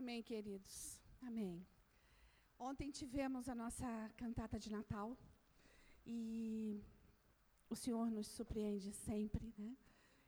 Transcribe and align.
Amém, 0.00 0.22
queridos. 0.22 0.96
Amém. 1.20 1.66
Ontem 2.56 2.88
tivemos 2.88 3.48
a 3.48 3.54
nossa 3.62 3.88
cantata 4.16 4.56
de 4.56 4.70
Natal 4.70 5.18
e 6.06 6.80
o 7.68 7.74
Senhor 7.74 8.08
nos 8.08 8.28
surpreende 8.28 8.92
sempre, 8.92 9.52
né? 9.58 9.76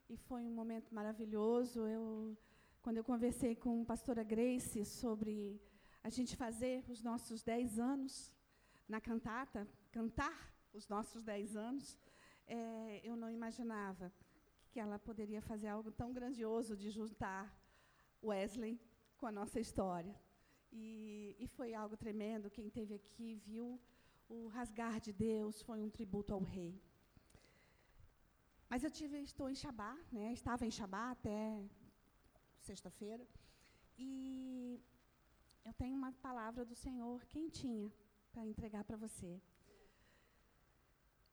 E 0.09 0.17
foi 0.17 0.43
um 0.43 0.53
momento 0.53 0.93
maravilhoso. 0.93 1.87
Eu, 1.87 2.37
quando 2.83 2.97
eu 2.97 3.05
conversei 3.05 3.55
com 3.55 3.83
a 3.83 3.85
pastora 3.85 4.25
Grace 4.25 4.85
sobre 4.85 5.63
a 6.03 6.11
gente 6.11 6.35
fazer 6.35 6.85
os 6.91 7.01
nossos 7.01 7.41
dez 7.45 7.79
anos 7.79 8.35
na 8.89 9.01
cantata, 9.01 9.69
cantar 9.93 10.53
os 10.73 10.89
nossos 10.89 11.23
dez 11.23 11.57
anos, 11.57 11.97
é, 12.45 13.01
eu 13.05 13.15
não 13.15 13.31
imaginava 13.31 14.13
que 14.73 14.81
ela 14.81 14.99
poderia 14.99 15.41
fazer 15.41 15.69
algo 15.69 15.93
tão 15.93 16.13
grandioso 16.13 16.77
de 16.77 16.91
juntar 16.91 17.57
Wesley 18.21 18.81
com 19.21 19.27
a 19.31 19.37
nossa 19.41 19.59
história. 19.67 20.15
E, 20.73 21.37
e 21.39 21.47
foi 21.57 21.71
algo 21.83 21.97
tremendo. 22.05 22.55
Quem 22.57 22.67
esteve 22.69 22.95
aqui 23.01 23.29
viu 23.49 23.67
o 24.35 24.39
rasgar 24.57 24.97
de 25.07 25.13
Deus, 25.13 25.61
foi 25.69 25.79
um 25.87 25.91
tributo 25.99 26.33
ao 26.33 26.43
rei. 26.55 26.73
Mas 28.71 28.85
eu 28.85 28.91
tive, 28.99 29.17
estou 29.31 29.49
em 29.51 29.61
Shabá, 29.63 29.93
né? 30.17 30.27
estava 30.33 30.65
em 30.65 30.71
Shabá 30.79 31.11
até 31.11 31.39
sexta-feira, 32.69 33.25
e 33.99 34.81
eu 35.65 35.73
tenho 35.81 35.97
uma 35.97 36.13
palavra 36.27 36.65
do 36.71 36.77
Senhor 36.85 37.19
quentinha 37.33 37.91
para 38.33 38.47
entregar 38.53 38.85
para 38.85 38.97
você. 38.97 39.33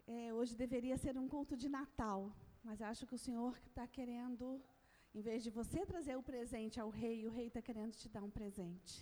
É, 0.07 0.33
hoje 0.33 0.55
deveria 0.55 0.97
ser 0.97 1.15
um 1.21 1.27
culto 1.27 1.55
de 1.55 1.69
Natal, 1.69 2.19
mas 2.63 2.81
acho 2.81 3.05
que 3.05 3.13
o 3.19 3.23
Senhor 3.27 3.55
está 3.67 3.85
querendo, 3.97 4.59
em 5.17 5.21
vez 5.27 5.39
de 5.45 5.51
você 5.59 5.79
trazer 5.91 6.15
o 6.15 6.27
presente 6.31 6.79
ao 6.79 6.89
rei, 7.01 7.17
o 7.27 7.31
rei 7.37 7.47
está 7.47 7.61
querendo 7.67 7.93
te 8.01 8.07
dar 8.15 8.23
um 8.27 8.33
presente. 8.39 8.93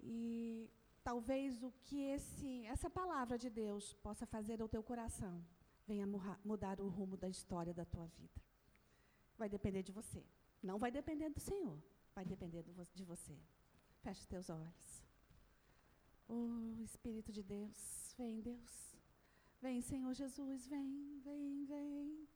E 0.00 0.70
talvez 1.08 1.62
o 1.68 1.70
que 1.86 1.98
esse, 2.16 2.50
essa 2.74 2.88
palavra 2.88 3.36
de 3.44 3.50
Deus 3.50 3.84
possa 4.06 4.24
fazer 4.34 4.58
ao 4.62 4.68
teu 4.74 4.82
coração 4.90 5.34
venha 5.86 6.06
mudar 6.44 6.80
o 6.80 6.88
rumo 6.88 7.16
da 7.16 7.28
história 7.28 7.74
da 7.74 7.84
tua 7.84 8.06
vida. 8.18 8.40
Vai 9.36 9.48
depender 9.48 9.82
de 9.82 9.92
você. 9.92 10.22
Não 10.62 10.78
vai 10.78 10.90
depender 10.90 11.28
do 11.28 11.40
Senhor, 11.40 11.78
vai 12.14 12.24
depender 12.24 12.62
do, 12.62 12.72
de 12.94 13.04
você. 13.04 13.36
Feche 14.04 14.26
teus 14.26 14.48
olhos. 14.48 15.04
Oh, 16.28 16.82
Espírito 16.82 17.32
de 17.32 17.42
Deus, 17.42 18.14
vem, 18.16 18.40
Deus. 18.40 18.96
Vem, 19.60 19.80
Senhor 19.80 20.14
Jesus, 20.14 20.66
vem, 20.68 21.20
vem, 21.26 21.64
vem. 21.64 22.28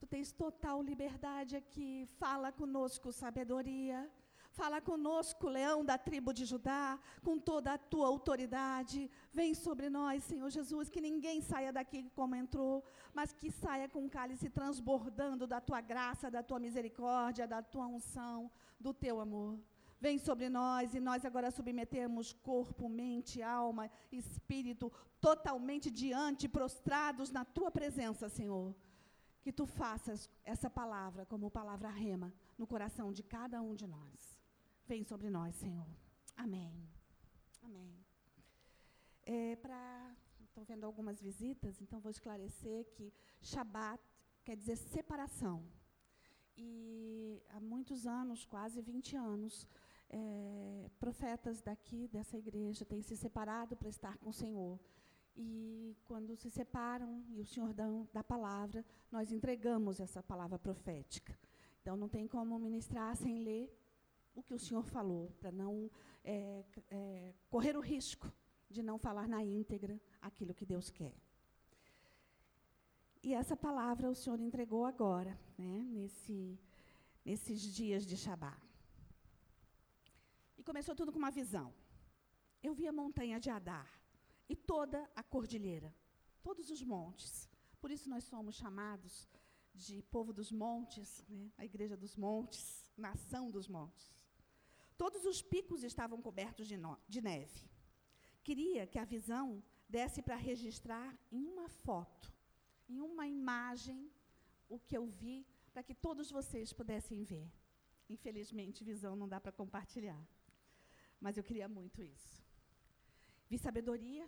Tu 0.00 0.06
tens 0.06 0.32
total 0.32 0.82
liberdade 0.82 1.54
aqui. 1.56 2.06
Fala 2.18 2.50
conosco, 2.50 3.12
sabedoria. 3.12 4.10
Fala 4.58 4.80
conosco, 4.80 5.48
leão 5.48 5.84
da 5.84 5.96
tribo 5.96 6.32
de 6.32 6.44
Judá, 6.44 6.98
com 7.22 7.38
toda 7.38 7.74
a 7.74 7.78
tua 7.78 8.06
autoridade. 8.08 9.10
Vem 9.32 9.54
sobre 9.54 9.88
nós, 9.88 10.24
Senhor 10.24 10.50
Jesus, 10.50 10.88
que 10.88 11.00
ninguém 11.00 11.40
saia 11.40 11.72
daqui 11.72 12.10
como 12.16 12.34
entrou, 12.34 12.82
mas 13.14 13.32
que 13.32 13.50
saia 13.50 13.88
com 13.88 14.04
o 14.04 14.10
cálice 14.10 14.50
transbordando 14.50 15.46
da 15.46 15.60
tua 15.60 15.80
graça, 15.80 16.30
da 16.30 16.42
tua 16.42 16.58
misericórdia, 16.58 17.46
da 17.46 17.62
tua 17.62 17.86
unção, 17.86 18.50
do 18.78 18.92
teu 18.92 19.20
amor. 19.20 19.58
Vem 20.00 20.18
sobre 20.18 20.48
nós 20.48 20.94
e 20.94 21.00
nós 21.00 21.24
agora 21.24 21.50
submetemos 21.50 22.32
corpo, 22.32 22.88
mente, 22.88 23.42
alma, 23.42 23.90
espírito 24.10 24.90
totalmente 25.20 25.90
diante, 25.90 26.48
prostrados 26.48 27.30
na 27.30 27.44
tua 27.44 27.70
presença, 27.70 28.28
Senhor. 28.28 28.74
Que 29.42 29.52
tu 29.52 29.66
faças 29.66 30.28
essa 30.44 30.68
palavra 30.68 31.24
como 31.26 31.50
palavra 31.50 31.88
rema 31.88 32.32
no 32.58 32.66
coração 32.66 33.12
de 33.12 33.22
cada 33.22 33.60
um 33.62 33.74
de 33.74 33.86
nós. 33.86 34.38
Vem 34.86 35.02
sobre 35.04 35.30
nós, 35.30 35.54
Senhor. 35.54 35.88
Amém. 36.36 36.72
Amém. 37.62 38.04
É, 39.24 39.56
Estou 40.60 40.64
vendo 40.64 40.84
algumas 40.84 41.22
visitas, 41.22 41.80
então 41.80 42.00
vou 42.00 42.10
esclarecer 42.10 42.84
que 42.94 43.12
Shabat 43.40 44.02
quer 44.44 44.56
dizer 44.56 44.76
separação. 44.76 45.64
E 46.56 47.42
há 47.48 47.60
muitos 47.60 48.06
anos, 48.06 48.44
quase 48.44 48.82
20 48.82 49.16
anos, 49.16 49.66
é, 50.10 50.90
profetas 50.98 51.62
daqui, 51.62 52.08
dessa 52.08 52.36
igreja, 52.36 52.84
têm 52.84 53.00
se 53.00 53.16
separado 53.16 53.76
para 53.76 53.88
estar 53.88 54.18
com 54.18 54.28
o 54.28 54.32
Senhor. 54.34 54.78
E 55.42 55.96
quando 56.04 56.36
se 56.36 56.50
separam 56.50 57.24
e 57.30 57.40
o 57.40 57.46
Senhor 57.46 57.72
dá, 57.72 57.86
dá 58.12 58.22
palavra, 58.22 58.84
nós 59.10 59.32
entregamos 59.32 59.98
essa 59.98 60.22
palavra 60.22 60.58
profética. 60.58 61.34
Então 61.80 61.96
não 61.96 62.10
tem 62.10 62.28
como 62.28 62.58
ministrar 62.58 63.16
sem 63.16 63.38
ler 63.42 63.74
o 64.34 64.42
que 64.42 64.52
o 64.52 64.58
Senhor 64.58 64.84
falou, 64.84 65.30
para 65.40 65.50
não 65.50 65.90
é, 66.22 66.62
é, 66.90 67.34
correr 67.48 67.74
o 67.74 67.80
risco 67.80 68.30
de 68.68 68.82
não 68.82 68.98
falar 68.98 69.26
na 69.26 69.42
íntegra 69.42 69.98
aquilo 70.20 70.52
que 70.52 70.66
Deus 70.66 70.90
quer. 70.90 71.14
E 73.22 73.32
essa 73.32 73.56
palavra 73.56 74.10
o 74.10 74.14
Senhor 74.14 74.38
entregou 74.40 74.84
agora, 74.84 75.40
né, 75.56 75.82
nesse, 75.90 76.60
nesses 77.24 77.62
dias 77.62 78.04
de 78.04 78.16
Shabá. 78.18 78.58
E 80.58 80.62
começou 80.62 80.94
tudo 80.94 81.10
com 81.10 81.18
uma 81.18 81.30
visão. 81.30 81.72
Eu 82.62 82.74
vi 82.74 82.86
a 82.86 82.92
montanha 82.92 83.40
de 83.40 83.48
Adar 83.48 83.99
e 84.50 84.56
toda 84.56 85.08
a 85.14 85.22
cordilheira, 85.22 85.94
todos 86.42 86.70
os 86.70 86.82
montes. 86.82 87.48
Por 87.80 87.88
isso 87.90 88.10
nós 88.10 88.24
somos 88.24 88.56
chamados 88.56 89.28
de 89.72 90.02
povo 90.02 90.32
dos 90.32 90.50
montes, 90.50 91.24
né, 91.28 91.52
a 91.56 91.64
igreja 91.64 91.96
dos 91.96 92.16
montes, 92.16 92.84
nação 92.96 93.48
dos 93.48 93.68
montes. 93.68 94.12
Todos 94.98 95.24
os 95.24 95.40
picos 95.40 95.84
estavam 95.84 96.20
cobertos 96.20 96.66
de, 96.66 96.76
no, 96.76 96.98
de 97.08 97.20
neve. 97.22 97.62
Queria 98.42 98.88
que 98.88 98.98
a 98.98 99.04
visão 99.04 99.62
desse 99.88 100.20
para 100.20 100.34
registrar 100.34 101.16
em 101.30 101.46
uma 101.46 101.68
foto, 101.68 102.34
em 102.88 103.00
uma 103.00 103.28
imagem, 103.28 104.10
o 104.68 104.80
que 104.80 104.96
eu 104.96 105.06
vi, 105.06 105.46
para 105.72 105.84
que 105.84 105.94
todos 105.94 106.28
vocês 106.28 106.72
pudessem 106.72 107.22
ver. 107.22 107.48
Infelizmente, 108.08 108.82
visão 108.82 109.14
não 109.14 109.28
dá 109.28 109.40
para 109.40 109.52
compartilhar. 109.52 110.20
Mas 111.20 111.36
eu 111.36 111.44
queria 111.44 111.68
muito 111.68 112.02
isso. 112.02 112.39
Vi 113.50 113.58
sabedoria 113.58 114.26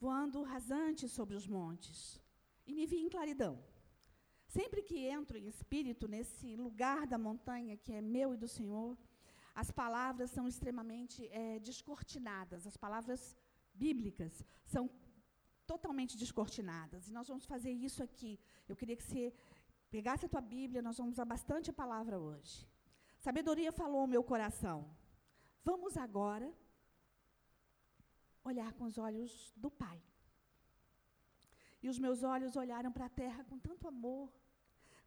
voando 0.00 0.42
rasante 0.42 1.08
sobre 1.08 1.34
os 1.40 1.46
montes 1.46 2.20
e 2.66 2.74
me 2.74 2.84
vi 2.84 2.98
em 3.04 3.08
claridão. 3.08 3.54
Sempre 4.56 4.82
que 4.82 4.98
entro 5.06 5.38
em 5.38 5.46
espírito 5.46 6.08
nesse 6.08 6.56
lugar 6.56 7.06
da 7.06 7.16
montanha 7.16 7.76
que 7.76 7.92
é 7.92 8.00
meu 8.00 8.34
e 8.34 8.36
do 8.36 8.48
Senhor, 8.48 8.98
as 9.54 9.70
palavras 9.70 10.32
são 10.32 10.48
extremamente 10.48 11.28
é, 11.28 11.60
descortinadas, 11.60 12.66
as 12.66 12.76
palavras 12.76 13.36
bíblicas 13.72 14.44
são 14.64 14.90
totalmente 15.64 16.16
descortinadas. 16.16 17.08
E 17.08 17.12
nós 17.12 17.28
vamos 17.28 17.46
fazer 17.46 17.70
isso 17.70 18.02
aqui. 18.02 18.32
Eu 18.68 18.74
queria 18.74 18.96
que 18.96 19.04
você 19.04 19.32
pegasse 19.90 20.26
a 20.26 20.28
tua 20.28 20.40
Bíblia, 20.40 20.82
nós 20.82 20.98
vamos 20.98 21.12
usar 21.12 21.24
bastante 21.24 21.70
a 21.70 21.72
palavra 21.82 22.18
hoje. 22.18 22.66
Sabedoria 23.20 23.70
falou 23.70 24.00
ao 24.00 24.12
meu 24.14 24.24
coração. 24.24 24.78
Vamos 25.62 25.96
agora 25.96 26.52
olhar 28.48 28.72
com 28.72 28.84
os 28.84 28.98
olhos 28.98 29.52
do 29.56 29.70
Pai. 29.70 29.98
E 31.82 31.88
os 31.88 31.98
meus 32.04 32.22
olhos 32.22 32.56
olharam 32.56 32.92
para 32.96 33.06
a 33.06 33.16
terra 33.22 33.44
com 33.44 33.58
tanto 33.58 33.86
amor, 33.86 34.32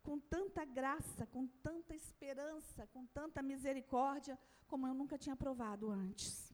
com 0.02 0.18
tanta 0.19 0.63
graça, 0.66 1.25
com 1.25 1.46
tanta 1.68 1.94
esperança, 1.94 2.88
com 2.88 3.06
tanta 3.06 3.41
misericórdia, 3.41 4.40
como 4.68 4.88
eu 4.88 4.94
nunca 4.94 5.18
tinha 5.18 5.35
provado 5.35 5.90
antes. 5.91 6.53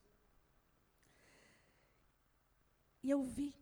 E 3.03 3.09
eu 3.09 3.21
vi, 3.21 3.53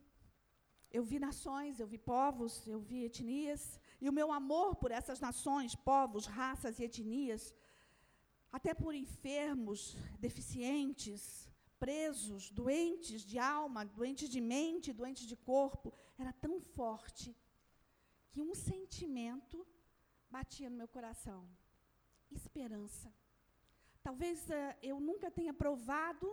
eu 0.90 1.04
vi 1.04 1.18
nações, 1.18 1.78
eu 1.78 1.86
vi 1.86 1.98
povos, 1.98 2.66
eu 2.66 2.80
vi 2.80 3.04
etnias, 3.04 3.78
e 4.00 4.08
o 4.08 4.12
meu 4.12 4.32
amor 4.32 4.76
por 4.76 4.90
essas 4.90 5.20
nações, 5.20 5.74
povos, 5.74 6.26
raças 6.26 6.78
e 6.78 6.84
etnias, 6.84 7.54
até 8.50 8.72
por 8.74 8.94
enfermos, 8.94 9.96
deficientes, 10.18 11.45
presos, 11.78 12.50
doentes 12.50 13.22
de 13.22 13.38
alma, 13.38 13.84
doentes 13.84 14.28
de 14.28 14.40
mente, 14.40 14.92
doentes 14.92 15.26
de 15.26 15.36
corpo, 15.36 15.92
era 16.18 16.32
tão 16.32 16.60
forte 16.60 17.36
que 18.30 18.42
um 18.42 18.54
sentimento 18.54 19.66
batia 20.30 20.70
no 20.70 20.76
meu 20.76 20.88
coração: 20.88 21.48
esperança. 22.30 23.12
Talvez 24.02 24.48
uh, 24.48 24.76
eu 24.82 25.00
nunca 25.00 25.30
tenha 25.30 25.52
provado 25.52 26.28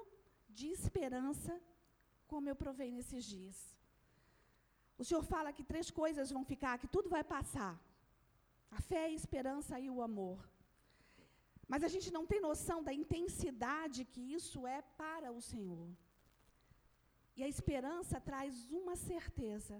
de 0.49 0.67
esperança 0.67 1.53
como 2.27 2.49
eu 2.49 2.55
provei 2.55 2.91
nesses 2.91 3.23
dias. 3.25 3.57
O 4.97 5.03
Senhor 5.03 5.23
fala 5.23 5.51
que 5.51 5.63
três 5.63 5.89
coisas 5.89 6.29
vão 6.29 6.43
ficar, 6.45 6.77
que 6.77 6.87
tudo 6.87 7.09
vai 7.09 7.23
passar: 7.23 7.73
a 8.71 8.79
fé, 8.81 9.05
a 9.05 9.17
esperança 9.21 9.79
e 9.79 9.89
o 9.89 10.01
amor. 10.01 10.52
Mas 11.73 11.83
a 11.87 11.91
gente 11.93 12.09
não 12.17 12.25
tem 12.31 12.41
noção 12.49 12.79
da 12.87 12.93
intensidade 13.03 14.09
que 14.13 14.23
isso 14.39 14.59
é 14.77 14.81
para 15.01 15.31
o 15.37 15.41
Senhor. 15.51 15.87
E 17.37 17.41
a 17.43 17.51
esperança 17.55 18.25
traz 18.29 18.53
uma 18.81 18.95
certeza: 19.09 19.77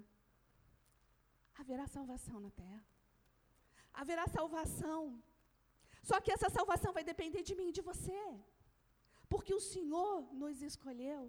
haverá 1.62 1.86
salvação 1.98 2.40
na 2.46 2.52
terra 2.62 2.84
haverá 4.02 4.24
salvação. 4.38 5.00
Só 6.08 6.16
que 6.22 6.32
essa 6.36 6.50
salvação 6.56 6.92
vai 6.96 7.04
depender 7.12 7.42
de 7.48 7.54
mim 7.58 7.68
e 7.70 7.76
de 7.78 7.86
você. 7.90 8.22
Porque 9.32 9.54
o 9.54 9.64
Senhor 9.72 10.16
nos 10.42 10.60
escolheu. 10.70 11.22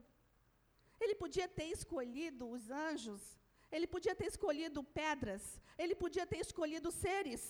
Ele 1.04 1.16
podia 1.24 1.48
ter 1.58 1.68
escolhido 1.78 2.44
os 2.56 2.64
anjos, 2.86 3.22
ele 3.76 3.88
podia 3.94 4.16
ter 4.20 4.28
escolhido 4.34 4.82
pedras, 5.02 5.44
ele 5.78 5.96
podia 6.04 6.26
ter 6.32 6.40
escolhido 6.46 6.90
seres. 7.04 7.44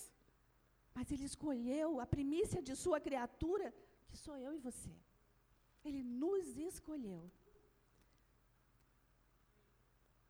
Mas 0.96 1.10
ele 1.14 1.26
escolheu 1.30 1.88
a 2.04 2.06
primícia 2.14 2.60
de 2.68 2.74
sua 2.82 2.98
criatura, 3.06 3.66
que 4.08 4.16
sou 4.24 4.36
eu 4.44 4.52
e 4.58 4.60
você. 4.68 4.94
Ele 5.84 6.02
nos 6.02 6.46
escolheu. 6.70 7.22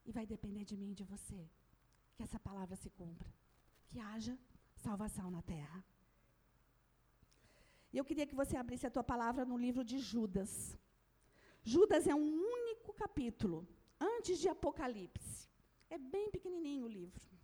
E 0.07 0.13
vai 0.17 0.27
depender 0.33 0.65
de 0.71 0.77
mim 0.81 0.91
e 0.93 0.99
de 1.01 1.05
você 1.13 1.43
que 2.15 2.25
essa 2.27 2.41
palavra 2.49 2.77
se 2.83 2.91
cumpra, 2.99 3.31
que 3.91 4.01
haja 4.11 4.35
salvação 4.87 5.31
na 5.37 5.43
terra. 5.55 5.85
E 7.93 7.99
eu 7.99 8.05
queria 8.05 8.27
que 8.27 8.41
você 8.43 8.57
abrisse 8.57 8.87
a 8.87 8.95
tua 8.97 9.05
palavra 9.05 9.45
no 9.45 9.57
livro 9.67 9.85
de 9.85 9.99
Judas. 10.11 10.53
Judas 11.63 12.07
é 12.09 12.15
um 12.15 12.29
único 12.59 12.93
capítulo, 13.05 13.59
antes 14.01 14.39
de 14.43 14.49
Apocalipse. 14.49 15.49
É 15.89 15.99
bem 15.99 16.29
pequenininho 16.37 16.87
o 16.87 16.95
livro. 17.01 17.36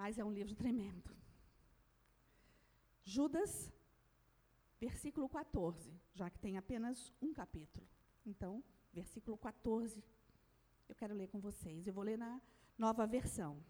Mas 0.00 0.16
é 0.16 0.24
um 0.24 0.30
livro 0.30 0.54
tremendo. 0.54 1.10
Judas, 3.02 3.52
versículo 4.78 5.28
14, 5.28 5.92
já 6.14 6.30
que 6.30 6.38
tem 6.38 6.56
apenas 6.56 7.12
um 7.20 7.32
capítulo. 7.32 7.84
Então, 8.24 8.62
versículo 8.92 9.36
14 9.36 10.04
eu 10.88 10.94
quero 10.94 11.14
ler 11.14 11.26
com 11.26 11.40
vocês. 11.40 11.84
Eu 11.84 11.92
vou 11.92 12.04
ler 12.04 12.16
na 12.16 12.40
nova 12.84 13.08
versão. 13.08 13.60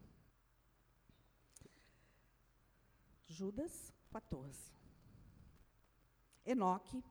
Judas 3.27 3.91
14. 4.11 4.75
Enoque, 6.45 7.03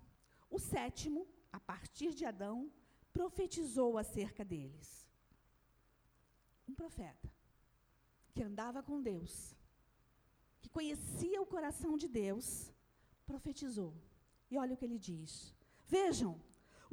o 0.48 0.60
sétimo, 0.60 1.28
a 1.52 1.60
partir 1.60 2.14
de 2.14 2.24
Adão, 2.24 2.72
profetizou 3.12 3.98
acerca 3.98 4.46
deles. 4.46 5.08
Um 6.68 6.76
profeta 6.76 7.37
que 8.38 8.44
andava 8.44 8.84
com 8.88 9.02
Deus, 9.12 9.32
que 10.62 10.70
conhecia 10.78 11.42
o 11.42 11.52
coração 11.54 11.94
de 12.02 12.08
Deus, 12.08 12.72
profetizou. 13.26 13.94
E 14.52 14.60
olha 14.62 14.76
o 14.76 14.78
que 14.78 14.86
ele 14.86 15.00
diz: 15.12 15.32
Vejam, 15.96 16.34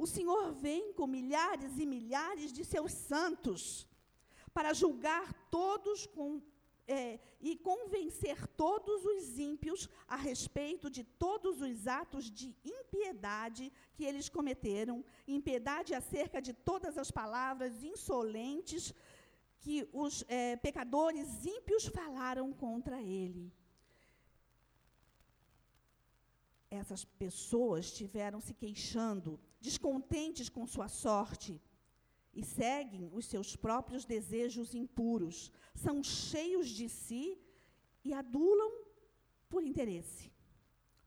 o 0.03 0.07
Senhor 0.15 0.43
vem 0.65 0.91
com 0.97 1.05
milhares 1.05 1.77
e 1.77 1.85
milhares 1.85 2.51
de 2.57 2.65
seus 2.73 2.91
santos 2.91 3.87
para 4.55 4.73
julgar 4.73 5.27
todos 5.51 6.07
com, 6.15 6.41
é, 6.87 7.19
e 7.39 7.55
convencer 7.69 8.37
todos 8.63 9.05
os 9.13 9.37
ímpios 9.37 9.87
a 10.07 10.15
respeito 10.15 10.89
de 10.89 11.03
todos 11.03 11.61
os 11.61 11.85
atos 11.85 12.25
de 12.39 12.55
impiedade 12.77 13.71
que 13.95 14.03
eles 14.03 14.29
cometeram, 14.29 15.05
impiedade 15.27 15.93
acerca 15.93 16.41
de 16.41 16.53
todas 16.53 16.97
as 16.97 17.11
palavras 17.11 17.83
insolentes 17.83 18.93
que 19.65 19.77
os 19.91 20.23
é, 20.27 20.55
pecadores 20.67 21.27
ímpios 21.57 21.83
falaram 21.87 22.47
contra 22.53 22.97
ele. 23.01 23.51
Essas 26.69 27.03
pessoas 27.03 27.91
tiveram 27.99 28.39
se 28.39 28.53
queixando 28.53 29.39
descontentes 29.59 30.49
com 30.49 30.67
sua 30.67 30.87
sorte, 30.87 31.59
e 32.39 32.43
seguem 32.43 33.09
os 33.17 33.25
seus 33.25 33.55
próprios 33.55 34.03
desejos 34.05 34.75
impuros, 34.75 35.51
são 35.73 36.03
cheios 36.03 36.67
de 36.67 36.87
si 36.89 37.25
e 38.03 38.13
adulam 38.13 38.71
por 39.49 39.63
interesse. 39.63 40.34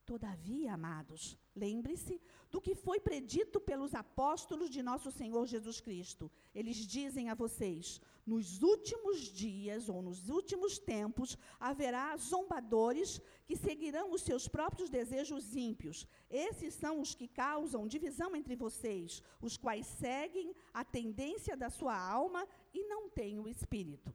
Todavia, 0.08 0.72
amados, 0.72 1.37
lembre-se 1.55 2.19
do 2.50 2.62
que 2.62 2.75
foi 2.75 2.99
predito 2.99 3.60
pelos 3.60 3.94
apóstolos 3.94 4.70
de 4.70 4.82
nosso 4.82 5.10
Senhor 5.10 5.46
Jesus 5.46 5.82
Cristo. 5.82 6.31
Eles 6.55 6.78
dizem 6.78 7.28
a 7.28 7.34
vocês: 7.34 8.00
nos 8.25 8.62
últimos 8.62 9.19
dias 9.43 9.90
ou 9.90 10.00
nos 10.00 10.31
últimos 10.31 10.78
tempos 10.78 11.37
haverá 11.60 12.16
zombadores 12.16 13.20
que 13.44 13.55
seguirão 13.55 14.10
os 14.10 14.22
seus 14.22 14.49
próprios 14.49 14.88
desejos 14.88 15.55
ímpios. 15.55 16.06
Esses 16.31 16.72
são 16.72 17.02
os 17.02 17.14
que 17.14 17.28
causam 17.28 17.87
divisão 17.87 18.34
entre 18.34 18.56
vocês, 18.56 19.22
os 19.43 19.58
quais 19.58 19.87
seguem 19.87 20.55
a 20.72 20.82
tendência 20.87 21.55
da 21.55 21.69
sua 21.69 21.99
alma 21.99 22.49
e 22.72 22.82
não 22.84 23.10
têm 23.10 23.38
o 23.38 23.46
espírito. 23.46 24.10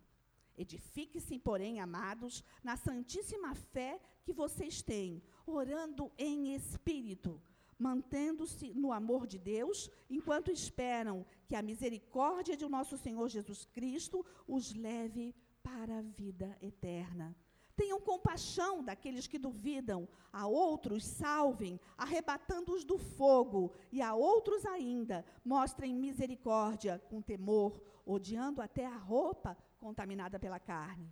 Edifique-se, 0.57 1.39
porém, 1.39 1.79
amados, 1.79 2.43
na 2.63 2.77
santíssima 2.77 3.55
fé 3.55 3.99
que 4.23 4.31
vocês 4.31 4.81
têm, 4.81 5.21
orando 5.45 6.11
em 6.17 6.53
espírito 6.55 7.41
mantendo-se 7.83 8.73
no 8.73 8.93
amor 8.93 9.27
de 9.27 9.37
Deus, 9.37 9.89
enquanto 10.09 10.49
esperam 10.49 11.25
que 11.47 11.55
a 11.55 11.61
misericórdia 11.61 12.55
de 12.55 12.67
nosso 12.67 12.97
Senhor 12.97 13.27
Jesus 13.27 13.65
Cristo 13.65 14.25
os 14.47 14.73
leve 14.73 15.35
para 15.61 15.99
a 15.99 16.01
vida 16.01 16.57
eterna. 16.61 17.35
Tenham 17.75 17.99
compaixão 17.99 18.83
daqueles 18.83 19.25
que 19.25 19.39
duvidam, 19.39 20.07
a 20.31 20.45
outros 20.47 21.03
salvem, 21.03 21.79
arrebatando-os 21.97 22.85
do 22.85 22.97
fogo, 22.97 23.73
e 23.91 24.01
a 24.01 24.13
outros 24.13 24.63
ainda 24.65 25.25
mostrem 25.43 25.93
misericórdia 25.93 27.01
com 27.09 27.21
temor, 27.21 27.81
odiando 28.05 28.61
até 28.61 28.85
a 28.85 28.95
roupa 28.95 29.57
contaminada 29.79 30.39
pela 30.39 30.59
carne 30.59 31.11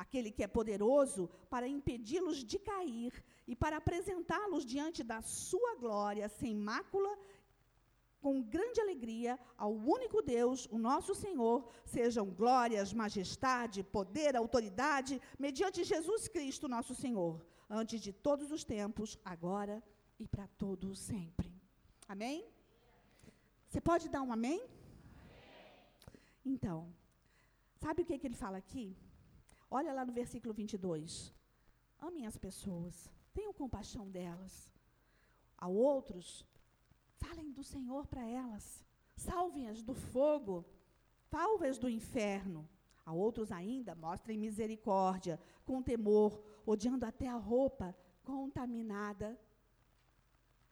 aquele 0.00 0.30
que 0.36 0.42
é 0.42 0.48
poderoso 0.58 1.22
para 1.52 1.72
impedi-los 1.76 2.38
de 2.50 2.58
cair 2.58 3.12
e 3.46 3.54
para 3.62 3.76
apresentá-los 3.76 4.64
diante 4.74 5.02
da 5.10 5.20
sua 5.20 5.72
glória 5.82 6.26
sem 6.40 6.54
mácula, 6.70 7.12
com 8.22 8.42
grande 8.54 8.80
alegria, 8.80 9.38
ao 9.56 9.72
único 9.96 10.22
Deus, 10.22 10.66
o 10.70 10.78
nosso 10.78 11.14
Senhor, 11.14 11.58
sejam 11.84 12.26
glórias, 12.40 12.94
majestade, 13.02 13.82
poder, 13.98 14.32
autoridade, 14.36 15.20
mediante 15.38 15.84
Jesus 15.92 16.28
Cristo, 16.28 16.72
nosso 16.76 16.94
Senhor, 16.94 17.34
antes 17.68 18.00
de 18.00 18.12
todos 18.12 18.50
os 18.56 18.64
tempos, 18.64 19.18
agora 19.34 19.82
e 20.18 20.26
para 20.26 20.46
todos 20.64 20.98
sempre. 20.98 21.50
Amém? 22.08 22.38
Você 23.68 23.80
pode 23.80 24.08
dar 24.08 24.22
um 24.22 24.32
amém? 24.32 24.60
amém? 24.60 24.70
Então, 26.54 26.78
sabe 27.84 28.02
o 28.02 28.04
que, 28.04 28.18
que 28.18 28.26
ele 28.26 28.42
fala 28.44 28.58
aqui? 28.64 28.86
Olha 29.70 29.92
lá 29.92 30.04
no 30.04 30.12
versículo 30.12 30.52
22. 30.52 31.32
Amem 31.98 32.26
as 32.26 32.36
pessoas, 32.36 33.10
tenham 33.32 33.52
compaixão 33.52 34.10
delas. 34.10 34.72
A 35.56 35.68
outros, 35.68 36.46
falem 37.16 37.52
do 37.52 37.62
Senhor 37.62 38.06
para 38.06 38.26
elas. 38.26 38.84
Salvem-as 39.16 39.82
do 39.82 39.94
fogo, 39.94 40.64
salve-as 41.30 41.78
do 41.78 41.88
inferno. 41.88 42.68
A 43.04 43.12
outros 43.12 43.50
ainda, 43.52 43.94
mostrem 43.94 44.38
misericórdia, 44.38 45.40
com 45.64 45.82
temor, 45.82 46.40
odiando 46.64 47.04
até 47.04 47.28
a 47.28 47.36
roupa 47.36 47.94
contaminada, 48.24 49.38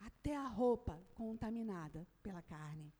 até 0.00 0.36
a 0.36 0.46
roupa 0.46 1.00
contaminada 1.14 2.06
pela 2.22 2.42
carne. 2.42 2.92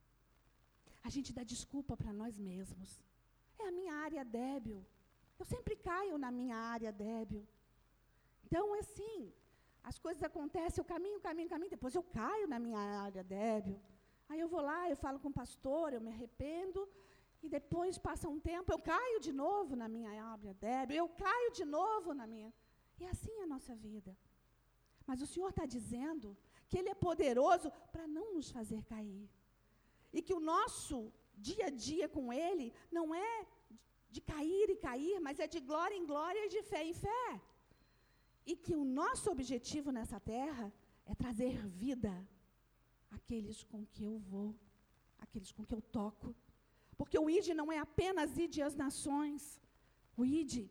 A 1.03 1.11
gente 1.11 1.33
dá 1.33 1.43
desculpa 1.43 1.97
para 1.97 2.13
nós 2.13 2.39
mesmos. 2.39 3.01
É 3.59 3.69
a 3.69 3.73
minha 3.73 3.95
área 3.95 4.25
débil. 4.25 4.85
Eu 5.39 5.45
sempre 5.45 5.75
caio 5.77 6.17
na 6.25 6.31
minha 6.31 6.57
área 6.57 6.93
débil. 6.93 7.47
Então, 8.45 8.75
assim, 8.75 9.33
as 9.91 9.99
coisas 9.99 10.23
acontecem, 10.23 10.81
eu 10.81 10.89
caminho, 10.95 11.21
caminho, 11.21 11.49
caminho, 11.49 11.71
depois 11.71 11.95
eu 11.95 12.03
caio 12.03 12.47
na 12.49 12.59
minha 12.59 12.81
área 13.07 13.23
débil. 13.23 13.79
Aí 14.29 14.41
eu 14.41 14.49
vou 14.55 14.63
lá, 14.71 14.81
eu 14.91 14.97
falo 14.97 15.19
com 15.23 15.29
o 15.29 15.39
pastor, 15.43 15.93
eu 15.93 16.01
me 16.07 16.11
arrependo, 16.15 16.81
e 17.43 17.49
depois 17.49 17.97
passa 18.09 18.29
um 18.29 18.41
tempo, 18.41 18.73
eu 18.73 18.79
caio 18.79 19.21
de 19.27 19.33
novo 19.33 19.77
na 19.83 19.89
minha 19.89 20.11
área 20.33 20.55
débil, 20.55 20.97
eu 20.97 21.09
caio 21.09 21.51
de 21.53 21.65
novo 21.65 22.13
na 22.21 22.27
minha. 22.27 22.53
E 23.01 23.07
assim 23.07 23.33
é 23.41 23.45
a 23.45 23.53
nossa 23.55 23.75
vida. 23.75 24.17
Mas 25.07 25.23
o 25.23 25.27
Senhor 25.27 25.51
está 25.51 25.65
dizendo 25.65 26.37
que 26.69 26.77
Ele 26.79 26.91
é 26.91 26.95
poderoso 26.95 27.71
para 27.93 28.07
não 28.07 28.35
nos 28.35 28.51
fazer 28.51 28.83
cair. 28.85 29.27
E 30.13 30.21
que 30.21 30.35
o 30.35 30.41
nosso 30.41 31.13
dia 31.37 31.67
a 31.67 31.71
dia 31.71 32.09
com 32.09 32.33
Ele 32.33 32.73
não 32.91 33.15
é 33.15 33.47
de 34.11 34.21
cair 34.21 34.71
e 34.71 34.77
cair, 34.77 35.21
mas 35.21 35.39
é 35.39 35.47
de 35.47 35.61
glória 35.61 35.95
em 35.95 36.07
glória 36.07 36.47
e 36.47 36.49
de 36.49 36.63
fé 36.63 36.85
em 36.85 36.95
fé. 36.95 37.41
E 38.47 38.57
que 38.57 38.75
o 38.75 38.85
nosso 38.85 39.31
objetivo 39.31 39.91
nessa 39.91 40.19
terra 40.19 40.73
é 41.05 41.15
trazer 41.15 41.67
vida 41.67 42.13
àqueles 43.11 43.63
com 43.63 43.85
que 43.87 44.05
eu 44.05 44.19
vou, 44.19 44.55
àqueles 45.19 45.53
com 45.53 45.65
que 45.65 45.75
eu 45.75 45.83
toco. 45.83 46.35
Porque 46.97 47.19
o 47.19 47.29
ID 47.29 47.49
não 47.49 47.71
é 47.71 47.79
apenas 47.79 48.37
ID 48.37 48.61
às 48.61 48.75
nações. 48.75 49.61
O 50.17 50.25
ID 50.25 50.69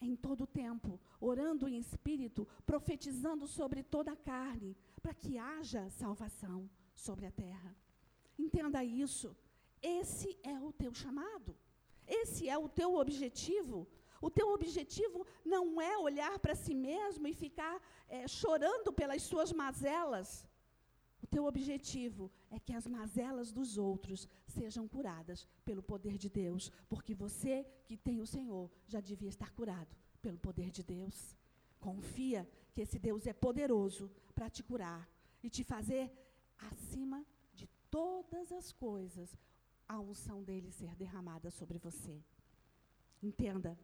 é 0.00 0.06
em 0.06 0.16
todo 0.16 0.44
o 0.44 0.46
tempo, 0.46 1.00
orando 1.20 1.66
em 1.66 1.78
espírito, 1.78 2.46
profetizando 2.66 3.46
sobre 3.46 3.82
toda 3.82 4.12
a 4.12 4.16
carne, 4.16 4.76
para 5.02 5.14
que 5.14 5.38
haja 5.38 5.88
salvação 5.90 6.70
sobre 6.94 7.26
a 7.26 7.30
terra. 7.30 7.74
Entenda 8.38 8.84
isso. 8.84 9.36
Esse 9.82 10.38
é 10.42 10.58
o 10.60 10.72
teu 10.72 10.92
chamado. 10.94 11.56
Esse 12.06 12.48
é 12.48 12.56
o 12.58 12.68
teu 12.68 12.96
objetivo. 12.96 13.86
O 14.20 14.30
teu 14.30 14.48
objetivo 14.52 15.26
não 15.44 15.80
é 15.80 15.98
olhar 15.98 16.38
para 16.38 16.54
si 16.54 16.74
mesmo 16.74 17.26
e 17.26 17.34
ficar 17.34 17.80
é, 18.08 18.26
chorando 18.26 18.92
pelas 18.92 19.22
suas 19.22 19.52
mazelas. 19.52 20.46
O 21.22 21.26
teu 21.26 21.44
objetivo 21.46 22.30
é 22.50 22.58
que 22.58 22.74
as 22.74 22.86
mazelas 22.86 23.50
dos 23.50 23.78
outros 23.78 24.28
sejam 24.46 24.86
curadas 24.86 25.46
pelo 25.64 25.82
poder 25.82 26.16
de 26.18 26.28
Deus, 26.28 26.70
porque 26.88 27.14
você 27.14 27.66
que 27.86 27.96
tem 27.96 28.20
o 28.20 28.26
Senhor 28.26 28.70
já 28.86 29.00
devia 29.00 29.28
estar 29.28 29.50
curado 29.52 29.96
pelo 30.20 30.38
poder 30.38 30.70
de 30.70 30.82
Deus. 30.82 31.36
Confia 31.80 32.48
que 32.72 32.82
esse 32.82 32.98
Deus 32.98 33.26
é 33.26 33.32
poderoso 33.32 34.10
para 34.34 34.50
te 34.50 34.62
curar 34.62 35.08
e 35.42 35.48
te 35.50 35.62
fazer 35.64 36.10
acima 36.58 37.24
de 37.54 37.66
todas 37.90 38.52
as 38.52 38.72
coisas 38.72 39.36
a 39.88 39.98
unção 40.00 40.42
dele 40.42 40.70
ser 40.70 40.94
derramada 40.96 41.50
sobre 41.50 41.78
você. 41.78 42.22
Entenda, 43.22 43.78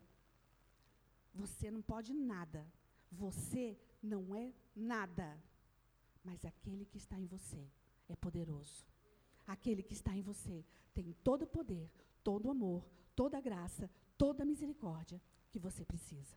você 1.34 1.70
não 1.70 1.82
pode 1.82 2.12
nada. 2.12 2.66
Você 3.10 3.78
não 4.02 4.34
é 4.34 4.52
nada. 4.74 5.38
Mas 6.22 6.44
aquele 6.44 6.84
que 6.84 6.98
está 6.98 7.18
em 7.18 7.26
você 7.26 7.70
é 8.08 8.16
poderoso. 8.16 8.86
Aquele 9.46 9.82
que 9.82 9.94
está 9.94 10.14
em 10.14 10.22
você 10.22 10.64
tem 10.92 11.12
todo 11.24 11.42
o 11.42 11.46
poder, 11.46 11.90
todo 12.22 12.46
o 12.46 12.50
amor, 12.50 12.86
toda 13.16 13.38
a 13.38 13.40
graça, 13.40 13.90
toda 14.16 14.42
a 14.42 14.46
misericórdia 14.46 15.20
que 15.50 15.58
você 15.58 15.84
precisa. 15.84 16.36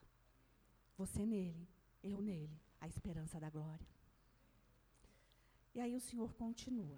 Você 0.98 1.26
nele, 1.26 1.68
eu 2.02 2.22
nele, 2.22 2.60
a 2.80 2.88
esperança 2.88 3.40
da 3.40 3.50
glória. 3.50 3.88
E 5.76 5.80
aí 5.80 5.96
o 5.96 6.00
Senhor 6.00 6.34
continua. 6.34 6.98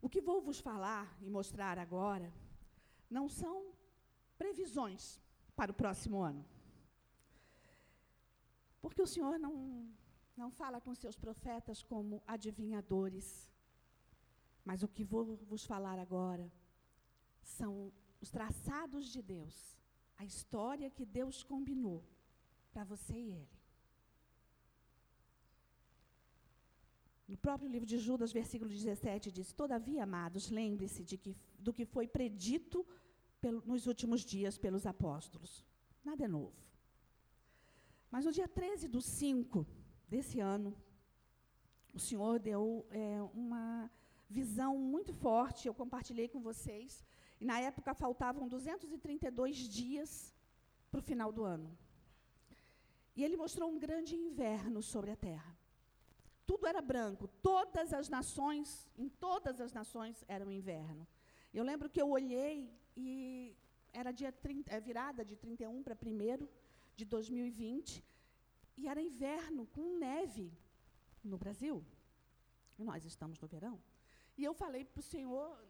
O 0.00 0.08
que 0.08 0.20
vou 0.20 0.40
vos 0.40 0.60
falar 0.60 1.06
e 1.20 1.28
mostrar 1.28 1.78
agora 1.78 2.32
não 3.10 3.28
são 3.28 3.72
previsões 4.36 5.20
para 5.56 5.72
o 5.72 5.74
próximo 5.74 6.20
ano. 6.22 6.44
Porque 8.80 9.02
o 9.02 9.06
Senhor 9.06 9.38
não, 9.38 9.88
não 10.36 10.50
fala 10.50 10.80
com 10.80 10.94
seus 10.94 11.16
profetas 11.16 11.82
como 11.82 12.22
adivinhadores. 12.26 13.50
Mas 14.64 14.82
o 14.82 14.88
que 14.88 15.02
vou 15.02 15.36
vos 15.50 15.64
falar 15.64 15.98
agora 15.98 16.50
são 17.42 17.92
os 18.20 18.30
traçados 18.30 19.06
de 19.12 19.22
Deus, 19.22 19.76
a 20.16 20.24
história 20.24 20.90
que 20.90 21.04
Deus 21.04 21.42
combinou 21.42 22.04
para 22.72 22.84
você 22.84 23.14
e 23.14 23.32
ele. 23.32 23.57
No 27.28 27.36
próprio 27.36 27.68
livro 27.68 27.86
de 27.86 27.98
Judas, 27.98 28.32
versículo 28.32 28.70
17, 28.70 29.30
diz: 29.30 29.52
Todavia, 29.52 30.02
amados, 30.04 30.48
lembre-se 30.48 31.04
que, 31.04 31.36
do 31.58 31.74
que 31.74 31.84
foi 31.84 32.08
predito 32.08 32.86
pelo, 33.38 33.62
nos 33.66 33.86
últimos 33.86 34.22
dias 34.22 34.56
pelos 34.56 34.86
apóstolos. 34.86 35.62
Nada 36.02 36.24
é 36.24 36.28
novo. 36.28 36.56
Mas 38.10 38.24
no 38.24 38.32
dia 38.32 38.48
13 38.48 38.88
do 38.88 39.02
5 39.02 39.66
desse 40.08 40.40
ano, 40.40 40.74
o 41.92 42.00
Senhor 42.00 42.38
deu 42.38 42.86
é, 42.90 43.20
uma 43.34 43.90
visão 44.30 44.78
muito 44.78 45.12
forte, 45.12 45.68
eu 45.68 45.74
compartilhei 45.74 46.28
com 46.28 46.40
vocês, 46.40 47.04
e 47.38 47.44
na 47.44 47.60
época 47.60 47.92
faltavam 47.92 48.48
232 48.48 49.56
dias 49.68 50.34
para 50.90 51.00
o 51.00 51.02
final 51.02 51.30
do 51.30 51.44
ano. 51.44 51.76
E 53.14 53.22
ele 53.22 53.36
mostrou 53.36 53.70
um 53.70 53.78
grande 53.78 54.16
inverno 54.16 54.80
sobre 54.80 55.10
a 55.10 55.16
terra 55.16 55.57
tudo 56.48 56.66
era 56.66 56.80
branco, 56.80 57.28
todas 57.50 57.92
as 57.92 58.08
nações, 58.08 58.88
em 58.96 59.08
todas 59.24 59.60
as 59.60 59.72
nações 59.78 60.24
era 60.26 60.46
o 60.46 60.50
inverno. 60.50 61.06
Eu 61.52 61.62
lembro 61.62 61.90
que 61.90 62.00
eu 62.00 62.08
olhei 62.08 62.72
e 62.96 63.54
era 63.92 64.10
dia 64.20 64.32
30, 64.32 64.72
é, 64.74 64.80
virada 64.80 65.22
de 65.30 65.36
31 65.36 65.82
para 65.82 65.94
1 65.94 66.48
de 66.96 67.04
2020, 67.04 68.02
e 68.78 68.88
era 68.88 69.00
inverno 69.10 69.66
com 69.66 69.98
neve 69.98 70.50
no 71.22 71.36
Brasil. 71.36 71.84
E 72.78 72.82
nós 72.82 73.04
estamos 73.04 73.38
no 73.38 73.46
verão. 73.46 73.78
E 74.38 74.42
eu 74.42 74.54
falei 74.54 74.86
para 74.86 75.00
o 75.00 75.02
Senhor, 75.02 75.62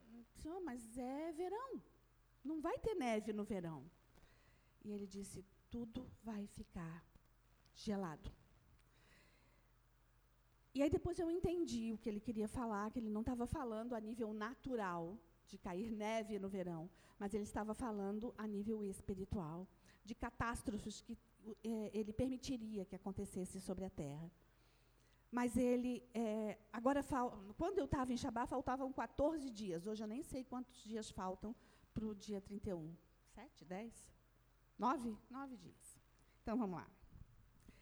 Senhor, 0.42 0.60
mas 0.60 0.96
é 0.96 1.32
verão, 1.32 1.82
não 2.44 2.60
vai 2.60 2.78
ter 2.78 2.94
neve 2.94 3.32
no 3.32 3.42
verão. 3.42 3.90
E 4.84 4.92
ele 4.92 5.08
disse: 5.08 5.44
tudo 5.68 6.08
vai 6.22 6.46
ficar 6.46 7.04
gelado. 7.74 8.30
E 10.74 10.82
aí 10.82 10.90
depois 10.90 11.18
eu 11.18 11.30
entendi 11.30 11.92
o 11.92 11.98
que 11.98 12.08
ele 12.08 12.20
queria 12.20 12.48
falar, 12.48 12.90
que 12.90 12.98
ele 12.98 13.10
não 13.10 13.22
estava 13.22 13.46
falando 13.46 13.94
a 13.94 14.00
nível 14.00 14.32
natural 14.32 15.18
de 15.46 15.56
cair 15.56 15.90
neve 15.90 16.38
no 16.38 16.48
verão, 16.48 16.90
mas 17.18 17.34
ele 17.34 17.44
estava 17.44 17.74
falando 17.74 18.34
a 18.36 18.46
nível 18.46 18.84
espiritual, 18.84 19.66
de 20.04 20.14
catástrofes 20.14 21.00
que 21.00 21.18
é, 21.64 21.90
ele 21.94 22.12
permitiria 22.12 22.84
que 22.84 22.94
acontecesse 22.94 23.60
sobre 23.60 23.84
a 23.84 23.90
terra. 23.90 24.30
Mas 25.30 25.56
ele, 25.56 26.02
é, 26.14 26.58
agora, 26.72 27.04
quando 27.56 27.78
eu 27.78 27.84
estava 27.84 28.12
em 28.12 28.16
Shabá, 28.16 28.46
faltavam 28.46 28.90
14 28.92 29.50
dias. 29.50 29.86
Hoje 29.86 30.02
eu 30.02 30.08
nem 30.08 30.22
sei 30.22 30.42
quantos 30.42 30.82
dias 30.82 31.10
faltam 31.10 31.54
para 31.92 32.06
o 32.06 32.14
dia 32.14 32.40
31. 32.40 32.94
Sete, 33.34 33.64
dez? 33.64 33.92
Nove? 34.78 35.16
Nove 35.30 35.56
dias. 35.56 36.00
Então 36.42 36.56
vamos 36.56 36.78
lá. 36.78 36.88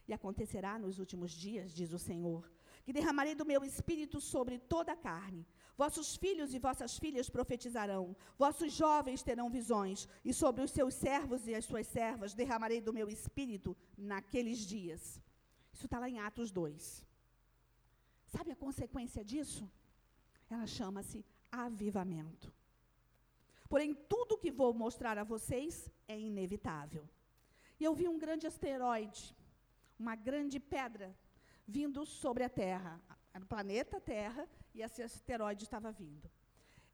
E 0.09 0.13
acontecerá 0.13 0.79
nos 0.79 0.99
últimos 0.99 1.31
dias, 1.31 1.73
diz 1.73 1.93
o 1.93 1.99
Senhor, 1.99 2.51
que 2.87 2.93
derramarei 2.93 3.35
do 3.35 3.45
meu 3.45 3.65
espírito 3.65 4.21
sobre 4.21 4.61
toda 4.61 4.93
a 4.93 4.97
carne. 4.97 5.45
Vossos 5.77 6.15
filhos 6.17 6.55
e 6.55 6.59
vossas 6.67 6.97
filhas 6.97 7.29
profetizarão, 7.29 8.15
vossos 8.39 8.73
jovens 8.73 9.25
terão 9.25 9.51
visões, 9.51 10.09
e 10.25 10.33
sobre 10.33 10.63
os 10.63 10.71
seus 10.71 10.95
servos 10.95 11.49
e 11.49 11.55
as 11.55 11.65
suas 11.65 11.89
servas 11.89 12.33
derramarei 12.33 12.81
do 12.81 12.93
meu 12.93 13.09
espírito 13.09 13.77
naqueles 13.99 14.59
dias. 14.59 15.21
Isso 15.75 15.87
está 15.87 15.99
lá 15.99 16.09
em 16.09 16.21
Atos 16.21 16.53
2. 16.53 17.05
Sabe 18.29 18.53
a 18.53 18.57
consequência 18.65 19.25
disso? 19.25 19.69
Ela 20.49 20.69
chama-se 20.69 21.25
avivamento. 21.51 22.55
Porém, 23.69 23.95
tudo 24.09 24.39
que 24.39 24.53
vou 24.53 24.73
mostrar 24.73 25.19
a 25.19 25.25
vocês 25.25 25.91
é 26.07 26.17
inevitável. 26.17 27.05
E 27.81 27.85
eu 27.85 27.93
vi 27.97 28.07
um 28.07 28.17
grande 28.17 28.47
asteroide, 28.47 29.37
uma 29.99 30.15
grande 30.15 30.61
pedra 30.61 31.13
vindo 31.67 32.05
sobre 32.07 32.45
a 32.45 32.49
Terra. 32.49 33.01
O 33.35 33.47
planeta 33.47 34.01
Terra 34.01 34.49
e 34.75 34.83
esse 34.83 35.03
asteroide 35.03 35.65
estava 35.65 35.93
vindo. 35.93 36.31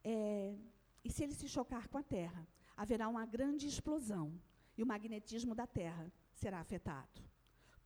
É, 0.02 0.56
e 1.04 1.10
se 1.10 1.22
ele 1.22 1.34
se 1.34 1.48
chocar 1.48 1.88
com 1.88 1.98
a 1.98 2.02
Terra, 2.02 2.46
haverá 2.76 3.08
uma 3.08 3.24
grande 3.24 3.66
explosão 3.66 4.32
e 4.76 4.82
o 4.82 4.86
magnetismo 4.86 5.54
da 5.54 5.66
Terra 5.66 6.10
será 6.32 6.60
afetado. 6.60 7.22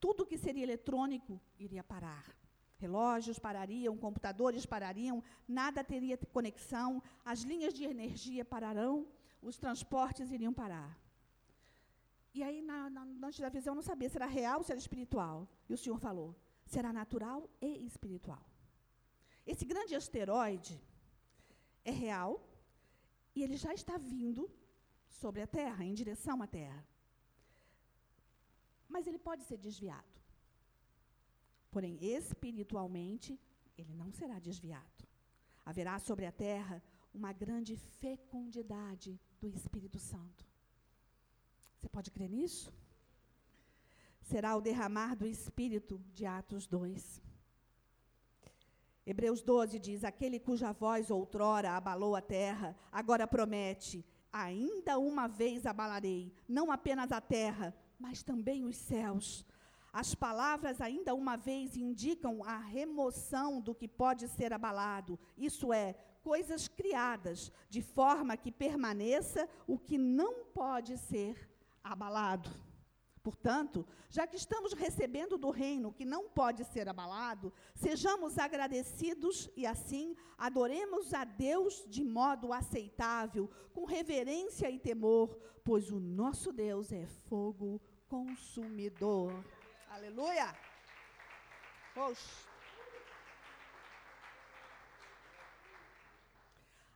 Tudo 0.00 0.26
que 0.26 0.38
seria 0.38 0.62
eletrônico 0.62 1.40
iria 1.58 1.82
parar. 1.82 2.34
Relógios 2.78 3.38
parariam, 3.38 3.96
computadores 3.96 4.66
parariam, 4.66 5.22
nada 5.48 5.82
teria 5.82 6.18
conexão, 6.18 7.02
as 7.24 7.40
linhas 7.40 7.72
de 7.72 7.84
energia 7.84 8.44
pararão, 8.44 9.06
os 9.42 9.56
transportes 9.56 10.30
iriam 10.30 10.52
parar. 10.52 10.98
E 12.34 12.42
aí, 12.42 12.60
na, 12.60 12.90
na, 12.90 13.48
visão, 13.48 13.72
eu 13.72 13.76
não 13.76 13.82
sabia 13.82 14.10
se 14.10 14.18
era 14.18 14.26
real 14.26 14.58
ou 14.58 14.62
se 14.62 14.70
era 14.70 14.78
espiritual. 14.78 15.48
E 15.70 15.72
o 15.72 15.78
Senhor 15.78 15.98
falou: 15.98 16.36
será 16.66 16.92
natural 16.92 17.48
e 17.60 17.86
espiritual. 17.86 18.44
Esse 19.46 19.64
grande 19.64 19.94
asteroide 19.94 20.80
é 21.84 21.90
real 21.90 22.32
e 23.34 23.42
ele 23.42 23.56
já 23.56 23.72
está 23.72 23.96
vindo 23.96 24.50
sobre 25.08 25.40
a 25.42 25.46
Terra, 25.46 25.84
em 25.84 25.94
direção 25.94 26.42
à 26.42 26.46
Terra. 26.46 26.84
Mas 28.88 29.06
ele 29.06 29.18
pode 29.18 29.44
ser 29.44 29.58
desviado. 29.58 30.16
Porém, 31.70 31.98
espiritualmente, 32.00 33.38
ele 33.76 33.94
não 33.94 34.10
será 34.10 34.38
desviado. 34.38 35.06
Haverá 35.64 35.98
sobre 35.98 36.26
a 36.26 36.32
Terra 36.32 36.82
uma 37.12 37.32
grande 37.32 37.76
fecundidade 37.76 39.18
do 39.40 39.48
Espírito 39.48 39.98
Santo. 39.98 40.44
Você 41.76 41.88
pode 41.88 42.10
crer 42.10 42.30
nisso? 42.30 42.72
Será 44.26 44.56
o 44.56 44.60
derramar 44.60 45.14
do 45.14 45.26
Espírito 45.26 46.00
de 46.12 46.26
Atos 46.26 46.66
2. 46.66 47.22
Hebreus 49.06 49.40
12 49.40 49.78
diz: 49.78 50.02
Aquele 50.02 50.40
cuja 50.40 50.72
voz 50.72 51.10
outrora 51.12 51.70
abalou 51.72 52.16
a 52.16 52.20
terra, 52.20 52.76
agora 52.90 53.24
promete: 53.26 54.04
Ainda 54.32 54.98
uma 54.98 55.28
vez 55.28 55.64
abalarei, 55.64 56.34
não 56.48 56.72
apenas 56.72 57.12
a 57.12 57.20
terra, 57.20 57.72
mas 57.98 58.24
também 58.24 58.64
os 58.64 58.76
céus. 58.76 59.46
As 59.92 60.12
palavras 60.12 60.80
ainda 60.80 61.14
uma 61.14 61.36
vez 61.36 61.76
indicam 61.76 62.42
a 62.44 62.58
remoção 62.58 63.60
do 63.60 63.74
que 63.74 63.86
pode 63.86 64.28
ser 64.28 64.52
abalado, 64.52 65.18
isso 65.38 65.72
é, 65.72 65.94
coisas 66.22 66.66
criadas, 66.66 67.52
de 67.70 67.80
forma 67.80 68.36
que 68.36 68.50
permaneça 68.50 69.48
o 69.68 69.78
que 69.78 69.96
não 69.96 70.44
pode 70.46 70.98
ser 70.98 71.48
abalado. 71.82 72.65
Portanto, 73.26 73.84
já 74.08 74.24
que 74.24 74.36
estamos 74.36 74.72
recebendo 74.72 75.36
do 75.36 75.50
reino 75.50 75.92
que 75.92 76.04
não 76.04 76.28
pode 76.28 76.62
ser 76.62 76.88
abalado, 76.88 77.52
sejamos 77.74 78.38
agradecidos 78.38 79.50
e 79.56 79.66
assim 79.66 80.14
adoremos 80.38 81.12
a 81.12 81.24
Deus 81.24 81.84
de 81.88 82.04
modo 82.04 82.52
aceitável, 82.52 83.50
com 83.74 83.84
reverência 83.84 84.70
e 84.70 84.78
temor, 84.78 85.36
pois 85.64 85.90
o 85.90 85.98
nosso 85.98 86.52
Deus 86.52 86.92
é 86.92 87.04
fogo 87.28 87.80
consumidor. 88.08 89.32
Aleluia! 89.90 90.56
Oxe. 91.96 92.46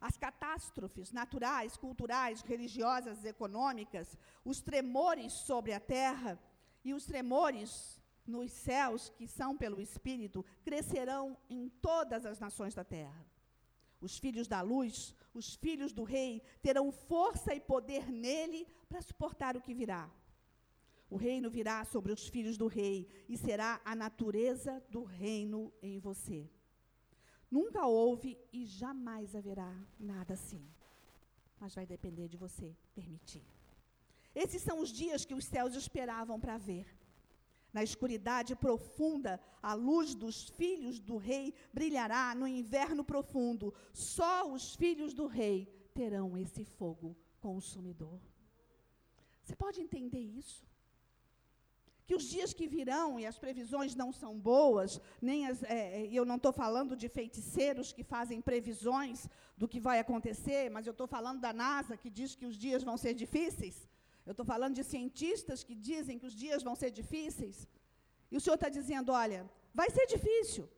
As 0.01 0.17
catástrofes 0.17 1.13
naturais, 1.13 1.77
culturais, 1.77 2.41
religiosas, 2.41 3.25
econômicas, 3.25 4.17
os 4.45 4.61
tremores 4.61 5.33
sobre 5.33 5.73
a 5.73 5.81
terra 5.81 6.39
e 6.83 6.95
os 6.95 7.05
tremores 7.05 8.01
nos 8.27 8.51
céus, 8.53 9.11
que 9.11 9.27
são 9.27 9.57
pelo 9.57 9.81
Espírito, 9.81 10.45
crescerão 10.65 11.37
em 11.49 11.69
todas 11.69 12.25
as 12.25 12.39
nações 12.39 12.75
da 12.75 12.85
terra. 12.85 13.27
Os 14.01 14.19
filhos 14.19 14.49
da 14.49 14.63
luz, 14.63 15.15
os 15.35 15.55
filhos 15.55 15.93
do 15.93 16.05
rei, 16.05 16.43
terão 16.63 16.91
força 16.91 17.55
e 17.55 17.61
poder 17.61 18.11
nele 18.11 18.67
para 18.89 19.03
suportar 19.03 19.57
o 19.57 19.61
que 19.61 19.75
virá. 19.75 20.11
O 21.11 21.17
reino 21.17 21.51
virá 21.51 21.85
sobre 21.85 22.13
os 22.13 22.29
filhos 22.29 22.57
do 22.57 22.69
rei 22.69 23.07
e 23.29 23.37
será 23.37 23.81
a 23.85 23.95
natureza 23.95 24.83
do 24.89 25.03
reino 25.03 25.73
em 25.83 25.99
você. 25.99 26.49
Nunca 27.51 27.87
houve 27.87 28.39
e 28.53 28.65
jamais 28.65 29.35
haverá 29.35 29.75
nada 29.99 30.35
assim. 30.35 30.65
Mas 31.59 31.75
vai 31.75 31.85
depender 31.85 32.29
de 32.29 32.37
você 32.37 32.77
permitir. 32.95 33.45
Esses 34.35 34.63
são 34.63 34.79
os 34.81 34.91
dias 34.91 35.25
que 35.25 35.35
os 35.35 35.45
céus 35.45 35.75
esperavam 35.75 36.39
para 36.39 36.57
ver. 36.57 36.87
Na 37.73 37.83
escuridade 37.83 38.55
profunda, 38.55 39.41
a 39.63 39.75
luz 39.75 40.15
dos 40.15 40.49
filhos 40.51 41.01
do 41.01 41.17
rei 41.17 41.53
brilhará 41.73 42.35
no 42.35 42.47
inverno 42.47 43.05
profundo. 43.05 43.75
Só 43.93 44.51
os 44.53 44.75
filhos 44.75 45.13
do 45.13 45.27
rei 45.27 45.67
terão 45.93 46.39
esse 46.39 46.65
fogo 46.65 47.17
consumidor. 47.41 48.21
Você 49.43 49.57
pode 49.57 49.81
entender 49.81 50.21
isso? 50.21 50.70
Que 52.11 52.19
os 52.21 52.25
dias 52.25 52.53
que 52.59 52.67
virão, 52.67 53.09
e 53.21 53.25
as 53.25 53.39
previsões 53.43 53.93
não 54.01 54.11
são 54.21 54.33
boas, 54.37 55.01
nem 55.29 55.47
as, 55.47 55.59
é, 55.63 55.81
é 55.99 56.09
eu 56.19 56.25
não 56.31 56.39
estou 56.41 56.53
falando 56.53 56.97
de 57.03 57.09
feiticeiros 57.09 57.93
que 57.97 58.03
fazem 58.15 58.41
previsões 58.49 59.29
do 59.57 59.69
que 59.73 59.79
vai 59.89 60.01
acontecer, 60.01 60.63
mas 60.75 60.89
eu 60.89 60.95
estou 60.97 61.07
falando 61.07 61.41
da 61.47 61.53
NASA, 61.53 61.97
que 62.03 62.11
diz 62.11 62.35
que 62.35 62.47
os 62.51 62.57
dias 62.65 62.83
vão 62.89 62.97
ser 63.05 63.15
difíceis. 63.15 63.77
Eu 64.27 64.33
estou 64.33 64.45
falando 64.53 64.75
de 64.75 64.83
cientistas 64.83 65.63
que 65.63 65.77
dizem 65.91 66.19
que 66.19 66.27
os 66.31 66.35
dias 66.45 66.65
vão 66.69 66.75
ser 66.75 66.91
difíceis. 66.91 67.69
E 68.29 68.37
o 68.37 68.41
Senhor 68.41 68.57
está 68.57 68.69
dizendo: 68.69 69.13
olha, 69.13 69.49
vai 69.73 69.89
ser 69.97 70.07
difícil, 70.15 70.69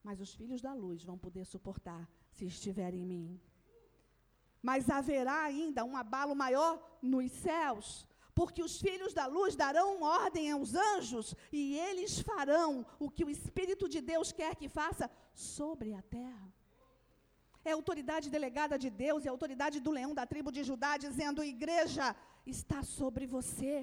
mas 0.00 0.20
os 0.20 0.32
filhos 0.32 0.62
da 0.66 0.72
luz 0.72 1.02
vão 1.02 1.18
poder 1.18 1.44
suportar 1.44 2.08
se 2.36 2.44
estiverem 2.44 3.00
em 3.02 3.10
mim. 3.14 3.40
Mas 4.62 4.88
haverá 4.88 5.42
ainda 5.42 5.84
um 5.84 5.96
abalo 5.96 6.36
maior 6.36 6.72
nos 7.02 7.32
céus, 7.32 8.06
porque 8.40 8.62
os 8.66 8.74
filhos 8.84 9.12
da 9.18 9.26
luz 9.36 9.52
darão 9.62 9.88
ordem 10.02 10.44
aos 10.50 10.70
anjos 10.90 11.26
e 11.58 11.62
eles 11.86 12.12
farão 12.28 12.70
o 13.04 13.08
que 13.14 13.24
o 13.26 13.32
Espírito 13.36 13.86
de 13.94 14.00
Deus 14.12 14.28
quer 14.38 14.52
que 14.60 14.68
faça 14.78 15.06
sobre 15.34 15.90
a 15.98 16.02
terra. 16.18 16.48
É 17.68 17.70
a 17.72 17.78
autoridade 17.80 18.30
delegada 18.36 18.76
de 18.84 18.90
Deus, 19.04 19.24
é 19.24 19.28
a 19.28 19.34
autoridade 19.36 19.78
do 19.86 19.94
leão 19.98 20.14
da 20.18 20.24
tribo 20.32 20.50
de 20.56 20.62
Judá, 20.68 20.92
dizendo: 21.06 21.44
igreja 21.56 22.06
está 22.54 22.80
sobre 22.82 23.26
você. 23.36 23.74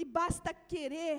E 0.00 0.04
basta 0.18 0.50
querer, 0.72 1.16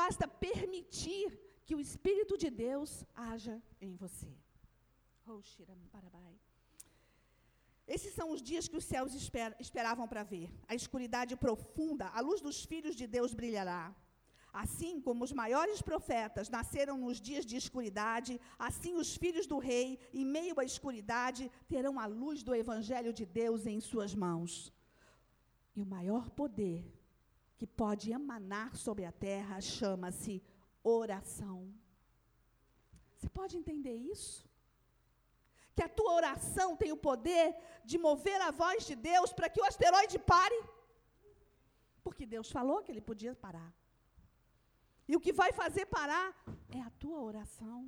basta 0.00 0.28
permitir 0.28 1.26
que 1.64 1.74
o 1.78 1.80
Espírito 1.86 2.36
de 2.36 2.50
Deus 2.50 2.90
haja 3.28 3.56
em 3.80 3.94
você. 4.02 4.32
Oh, 5.26 5.40
esses 7.94 8.12
são 8.14 8.30
os 8.34 8.40
dias 8.48 8.68
que 8.68 8.76
os 8.80 8.84
céus 8.84 9.14
esper 9.14 9.56
esperavam 9.58 10.06
para 10.06 10.22
ver. 10.22 10.48
A 10.72 10.74
escuridade 10.74 11.34
profunda, 11.36 12.06
a 12.18 12.20
luz 12.20 12.40
dos 12.40 12.58
filhos 12.64 12.94
de 12.94 13.06
Deus 13.06 13.32
brilhará. 13.32 13.94
Assim 14.52 15.00
como 15.00 15.24
os 15.24 15.32
maiores 15.32 15.80
profetas 15.80 16.48
nasceram 16.48 16.96
nos 16.98 17.20
dias 17.20 17.44
de 17.46 17.56
escuridade, 17.56 18.40
assim 18.58 18.94
os 18.94 19.16
filhos 19.16 19.46
do 19.46 19.58
rei, 19.58 19.98
em 20.12 20.24
meio 20.24 20.58
à 20.58 20.64
escuridade, 20.64 21.50
terão 21.68 21.98
a 21.98 22.06
luz 22.06 22.42
do 22.42 22.54
evangelho 22.54 23.12
de 23.12 23.24
Deus 23.24 23.66
em 23.66 23.80
suas 23.80 24.14
mãos. 24.14 24.72
E 25.76 25.82
o 25.82 25.86
maior 25.86 26.30
poder 26.30 26.84
que 27.58 27.66
pode 27.66 28.10
emanar 28.10 28.76
sobre 28.76 29.04
a 29.04 29.12
terra 29.12 29.60
chama-se 29.60 30.42
oração. 30.82 31.72
Você 33.16 33.28
pode 33.28 33.56
entender 33.56 33.94
isso? 33.94 34.47
Que 35.78 35.86
a 35.88 35.94
tua 35.98 36.12
oração 36.20 36.68
tem 36.80 36.90
o 36.94 37.02
poder 37.08 37.46
de 37.90 37.96
mover 38.06 38.38
a 38.46 38.50
voz 38.62 38.78
de 38.88 38.96
Deus 39.10 39.32
para 39.36 39.50
que 39.52 39.60
o 39.62 39.68
asteroide 39.70 40.18
pare. 40.32 40.60
Porque 42.06 42.24
Deus 42.34 42.48
falou 42.56 42.82
que 42.82 42.90
ele 42.92 43.04
podia 43.10 43.34
parar. 43.46 43.70
E 45.10 45.14
o 45.16 45.22
que 45.24 45.32
vai 45.40 45.50
fazer 45.60 45.84
parar 45.98 46.26
é 46.78 46.80
a 46.88 46.90
tua 47.02 47.20
oração. 47.30 47.78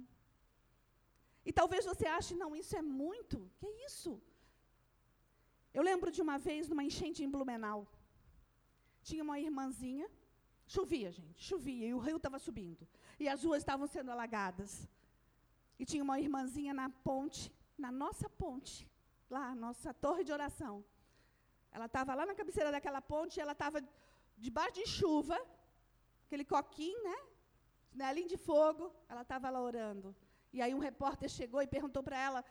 E 1.49 1.53
talvez 1.61 1.85
você 1.91 2.07
ache, 2.19 2.35
não, 2.43 2.51
isso 2.63 2.75
é 2.81 2.85
muito. 3.05 3.37
Que 3.61 3.71
isso? 3.89 4.13
Eu 5.77 5.83
lembro 5.91 6.11
de 6.17 6.23
uma 6.27 6.39
vez 6.49 6.69
numa 6.71 6.85
enchente 6.89 7.25
em 7.25 7.33
Blumenau. 7.35 7.81
Tinha 9.09 9.25
uma 9.27 9.39
irmãzinha, 9.47 10.07
chovia, 10.75 11.11
gente, 11.19 11.41
chovia, 11.51 11.87
e 11.89 11.95
o 11.99 12.03
rio 12.07 12.19
estava 12.19 12.39
subindo. 12.47 12.87
E 13.23 13.27
as 13.35 13.43
ruas 13.47 13.63
estavam 13.63 13.87
sendo 13.95 14.13
alagadas. 14.15 14.73
E 15.81 15.85
tinha 15.91 16.05
uma 16.09 16.19
irmãzinha 16.25 16.73
na 16.81 16.89
ponte, 17.09 17.43
na 17.85 17.91
nossa 18.03 18.29
ponte, 18.43 18.89
lá, 19.35 19.55
nossa 19.55 19.93
torre 20.05 20.23
de 20.29 20.33
oração. 20.39 20.75
Ela 21.73 21.87
estava 21.87 22.15
lá 22.19 22.25
na 22.27 22.35
cabeceira 22.41 22.71
daquela 22.77 23.01
ponte, 23.01 23.41
ela 23.41 23.53
estava 23.53 23.79
debaixo 24.37 24.75
de 24.81 24.87
chuva, 24.87 25.39
aquele 26.27 26.45
coquinho, 26.45 27.03
né? 27.09 27.19
Nelinho 27.93 28.29
de 28.35 28.37
fogo, 28.37 28.85
ela 29.09 29.23
estava 29.23 29.49
lá 29.55 29.61
orando. 29.61 30.15
E 30.53 30.61
aí 30.63 30.73
um 30.75 30.85
repórter 30.89 31.29
chegou 31.29 31.63
e 31.63 31.67
perguntou 31.77 32.03
para 32.03 32.19
ela, 32.19 32.45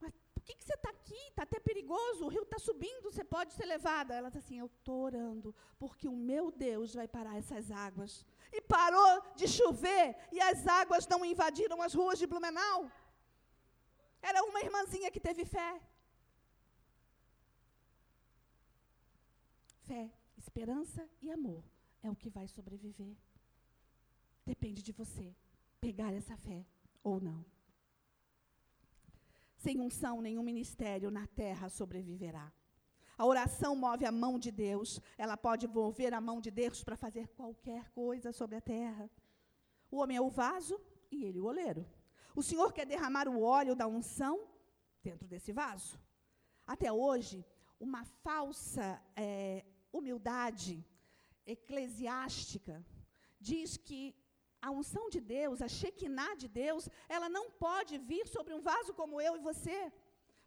mas 0.00 0.12
por 0.34 0.42
que, 0.42 0.54
que 0.54 0.64
você 0.64 0.74
está 0.74 0.90
aqui? 0.90 1.22
Está 1.28 1.42
até 1.44 1.58
perigoso, 1.58 2.24
o 2.24 2.28
rio 2.28 2.42
está 2.42 2.58
subindo, 2.58 3.10
você 3.10 3.24
pode 3.24 3.52
ser 3.54 3.66
levada. 3.66 4.14
Ela 4.14 4.28
disse 4.28 4.44
assim, 4.44 4.58
eu 4.58 4.66
estou 4.66 4.98
orando, 5.08 5.54
porque 5.78 6.06
o 6.08 6.16
meu 6.30 6.50
Deus 6.50 6.94
vai 6.94 7.08
parar 7.08 7.36
essas 7.36 7.70
águas. 7.70 8.26
E 8.52 8.60
parou 8.60 9.22
de 9.34 9.46
chover, 9.48 10.16
e 10.32 10.40
as 10.40 10.66
águas 10.66 11.06
não 11.08 11.24
invadiram 11.24 11.80
as 11.82 11.94
ruas 11.94 12.18
de 12.18 12.26
Blumenau. 12.26 12.90
Era 14.30 14.42
uma 14.42 14.60
irmãzinha 14.66 15.10
que 15.14 15.20
teve 15.28 15.44
fé. 15.44 15.70
Fé, 19.88 20.04
esperança 20.36 21.08
e 21.22 21.30
amor 21.30 21.62
é 22.02 22.10
o 22.10 22.16
que 22.16 22.28
vai 22.36 22.46
sobreviver. 22.48 23.16
Depende 24.44 24.82
de 24.82 24.92
você 25.00 25.26
pegar 25.80 26.12
essa 26.12 26.36
fé 26.36 26.60
ou 27.04 27.20
não. 27.20 27.44
Sem 29.64 29.80
unção, 29.80 30.20
nenhum 30.20 30.42
ministério 30.42 31.08
na 31.18 31.26
terra 31.42 31.68
sobreviverá. 31.68 32.52
A 33.16 33.24
oração 33.24 33.74
move 33.76 34.04
a 34.04 34.12
mão 34.12 34.38
de 34.38 34.50
Deus, 34.50 35.00
ela 35.16 35.36
pode 35.36 35.68
mover 35.68 36.12
a 36.12 36.20
mão 36.20 36.40
de 36.40 36.50
Deus 36.50 36.82
para 36.82 36.96
fazer 36.96 37.28
qualquer 37.28 37.88
coisa 37.90 38.32
sobre 38.32 38.56
a 38.56 38.60
terra. 38.60 39.08
O 39.90 39.98
homem 39.98 40.16
é 40.16 40.20
o 40.20 40.28
vaso 40.28 40.80
e 41.12 41.24
ele 41.24 41.40
o 41.40 41.46
oleiro. 41.46 41.86
O 42.40 42.42
Senhor 42.48 42.70
quer 42.76 42.86
derramar 42.92 43.26
o 43.28 43.40
óleo 43.58 43.74
da 43.80 43.86
unção 43.96 44.34
dentro 45.06 45.26
desse 45.32 45.52
vaso. 45.60 45.92
Até 46.74 46.90
hoje, 47.04 47.36
uma 47.86 48.02
falsa 48.24 48.86
é, 49.24 49.64
humildade 49.98 50.74
eclesiástica 51.54 52.74
diz 53.50 53.76
que 53.88 54.00
a 54.66 54.70
unção 54.80 55.04
de 55.14 55.20
Deus, 55.36 55.62
a 55.66 55.68
Shekinah 55.78 56.34
de 56.42 56.48
Deus, 56.62 56.84
ela 57.16 57.28
não 57.36 57.44
pode 57.66 57.94
vir 58.10 58.26
sobre 58.36 58.52
um 58.56 58.62
vaso 58.70 58.92
como 59.00 59.20
eu 59.26 59.32
e 59.38 59.46
você, 59.50 59.78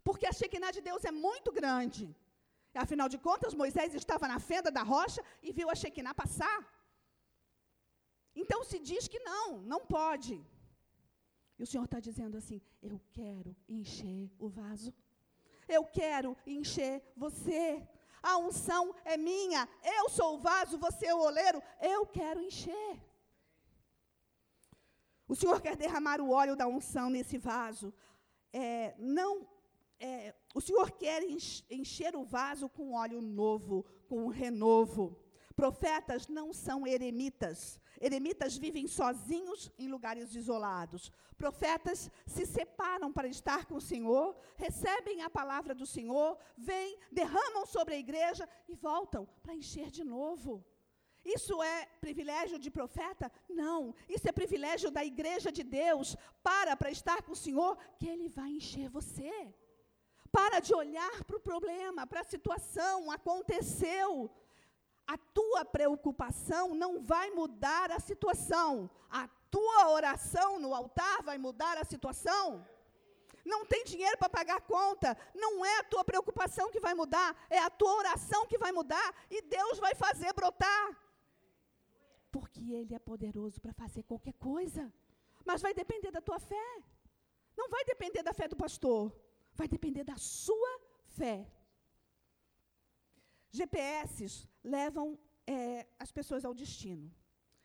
porque 0.08 0.28
a 0.28 0.36
Shekinah 0.40 0.74
de 0.78 0.82
Deus 0.90 1.04
é 1.12 1.14
muito 1.28 1.52
grande. 1.60 2.04
Afinal 2.86 3.10
de 3.14 3.20
contas, 3.30 3.60
Moisés 3.64 3.96
estava 3.96 4.28
na 4.34 4.40
fenda 4.52 4.70
da 4.78 4.84
rocha 4.94 5.22
e 5.42 5.52
viu 5.52 5.68
a 5.72 5.80
Shekinah 5.82 6.14
passar. 6.24 6.60
Então 8.36 8.60
se 8.64 8.78
diz 8.90 9.08
que 9.08 9.22
não, 9.32 9.46
não 9.74 9.82
pode. 9.98 10.36
E 11.60 11.64
o 11.64 11.68
Senhor 11.68 11.84
está 11.84 12.00
dizendo 12.00 12.38
assim: 12.38 12.62
Eu 12.82 13.00
quero 13.12 13.54
encher 13.68 14.32
o 14.40 14.48
vaso. 14.48 14.94
Eu 15.68 15.84
quero 15.86 16.36
encher 16.48 17.04
você. 17.16 17.86
A 18.24 18.38
unção 18.38 18.96
é 19.04 19.18
minha. 19.18 19.68
Eu 19.84 20.10
sou 20.10 20.36
o 20.36 20.40
vaso, 20.40 20.78
você 20.78 21.08
é 21.08 21.14
o 21.14 21.20
oleiro. 21.20 21.62
Eu 21.82 22.06
quero 22.06 22.42
encher. 22.42 23.02
O 25.28 25.36
Senhor 25.36 25.62
quer 25.62 25.76
derramar 25.76 26.20
o 26.22 26.32
óleo 26.32 26.56
da 26.56 26.68
unção 26.68 27.10
nesse 27.10 27.38
vaso. 27.38 27.94
É, 28.52 28.96
não, 28.98 29.48
é, 30.00 30.34
o 30.56 30.62
Senhor 30.62 30.90
quer 30.92 31.22
encher 31.70 32.16
o 32.16 32.24
vaso 32.24 32.68
com 32.70 32.94
óleo 32.94 33.22
novo, 33.22 33.86
com 34.08 34.24
um 34.24 34.28
renovo. 34.30 35.20
Profetas 35.56 36.28
não 36.28 36.54
são 36.54 36.88
eremitas. 36.88 37.80
Eremitas 38.00 38.58
vivem 38.58 38.88
sozinhos 38.88 39.70
em 39.78 39.88
lugares 39.88 40.34
isolados. 40.34 41.12
Profetas 41.38 42.10
se 42.26 42.46
separam 42.46 43.12
para 43.12 43.28
estar 43.28 43.66
com 43.66 43.76
o 43.76 43.82
Senhor, 43.82 44.36
recebem 44.56 45.22
a 45.22 45.30
palavra 45.30 45.76
do 45.76 45.86
Senhor, 45.86 46.38
vêm, 46.58 46.98
derramam 47.12 47.66
sobre 47.66 47.96
a 47.96 48.00
igreja 48.00 48.48
e 48.68 48.76
voltam 48.76 49.28
para 49.44 49.54
encher 49.54 49.92
de 49.92 50.04
novo. 50.04 50.64
Isso 51.24 51.62
é 51.62 51.86
privilégio 52.00 52.58
de 52.58 52.72
profeta? 52.72 53.32
Não. 53.50 53.94
Isso 54.08 54.28
é 54.28 54.32
privilégio 54.32 54.90
da 54.90 55.04
igreja 55.04 55.52
de 55.52 55.64
Deus. 55.64 56.16
Para 56.42 56.76
para 56.78 56.90
estar 56.90 57.22
com 57.24 57.34
o 57.34 57.36
Senhor, 57.36 57.78
que 57.98 58.08
Ele 58.08 58.30
vai 58.30 58.50
encher 58.50 58.90
você. 58.90 59.54
Para 60.32 60.60
de 60.60 60.74
olhar 60.74 61.24
para 61.26 61.38
o 61.38 61.42
problema, 61.42 62.08
para 62.08 62.22
a 62.22 62.24
situação, 62.24 63.12
aconteceu. 63.12 64.30
A 65.14 65.18
tua 65.18 65.66
preocupação 65.66 66.76
não 66.76 66.92
vai 67.02 67.32
mudar 67.32 67.92
a 67.92 68.00
situação. 68.00 68.88
A 69.10 69.28
tua 69.50 69.90
oração 69.90 70.60
no 70.60 70.72
altar 70.80 71.24
vai 71.24 71.38
mudar 71.46 71.76
a 71.80 71.84
situação. 71.94 72.46
Não 73.44 73.66
tem 73.66 73.84
dinheiro 73.92 74.20
para 74.20 74.30
pagar 74.38 74.58
a 74.58 74.68
conta. 74.76 75.18
Não 75.34 75.66
é 75.66 75.80
a 75.80 75.84
tua 75.84 76.04
preocupação 76.06 76.70
que 76.74 76.80
vai 76.80 76.94
mudar, 76.94 77.30
é 77.50 77.58
a 77.58 77.72
tua 77.72 77.94
oração 78.02 78.46
que 78.46 78.60
vai 78.60 78.72
mudar 78.72 79.10
e 79.32 79.42
Deus 79.42 79.80
vai 79.80 79.96
fazer 79.96 80.32
brotar. 80.32 80.86
Porque 82.32 82.62
Ele 82.72 82.94
é 82.94 83.00
poderoso 83.00 83.60
para 83.60 83.74
fazer 83.74 84.04
qualquer 84.04 84.34
coisa. 84.34 84.94
Mas 85.44 85.60
vai 85.60 85.74
depender 85.74 86.12
da 86.12 86.22
tua 86.22 86.40
fé. 86.40 86.70
Não 87.58 87.68
vai 87.68 87.84
depender 87.84 88.22
da 88.22 88.34
fé 88.40 88.48
do 88.48 88.56
pastor. 88.56 89.12
Vai 89.56 89.68
depender 89.68 90.04
da 90.04 90.18
sua 90.18 90.72
fé. 91.18 91.48
GPS 93.52 94.48
levam 94.64 95.18
é, 95.48 95.88
as 95.98 96.12
pessoas 96.12 96.46
ao 96.46 96.54
destino. 96.54 97.12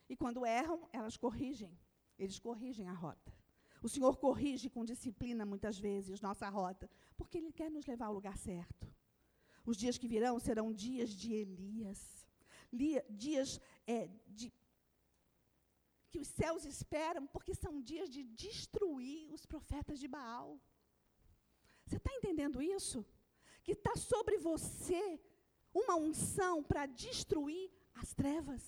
E 0.09 0.17
quando 0.17 0.47
erram, 0.47 0.89
elas 0.93 1.17
corrigem. 1.17 1.79
Eles 2.19 2.39
corrigem 2.39 2.89
a 2.89 2.93
rota. 2.93 3.33
O 3.83 3.89
Senhor 3.89 4.17
corrige 4.17 4.71
com 4.71 4.85
disciplina, 4.85 5.45
muitas 5.45 5.79
vezes, 5.79 6.21
nossa 6.21 6.49
rota, 6.49 6.89
porque 7.19 7.37
Ele 7.39 7.53
quer 7.53 7.71
nos 7.71 7.87
levar 7.87 8.07
ao 8.07 8.15
lugar 8.15 8.37
certo. 8.39 8.91
Os 9.67 9.77
dias 9.77 9.99
que 9.99 10.09
virão 10.09 10.39
serão 10.39 10.73
dias 10.73 11.11
de 11.11 11.33
Elias, 11.33 12.27
dias 13.11 13.61
é, 13.87 14.09
de, 14.27 14.53
que 16.11 16.19
os 16.19 16.29
céus 16.29 16.65
esperam, 16.65 17.27
porque 17.27 17.55
são 17.55 17.83
dias 17.83 18.09
de 18.09 18.23
destruir 18.23 19.33
os 19.33 19.45
profetas 19.45 19.99
de 19.99 20.09
Baal. 20.09 20.61
Você 21.85 21.97
está 21.97 22.11
entendendo 22.15 22.63
isso? 22.63 23.05
Que 23.63 23.73
está 23.73 23.95
sobre 23.97 24.39
você 24.39 25.21
uma 25.75 25.97
unção 25.97 26.63
para 26.63 26.87
destruir 26.87 27.71
as 27.95 28.15
trevas. 28.15 28.63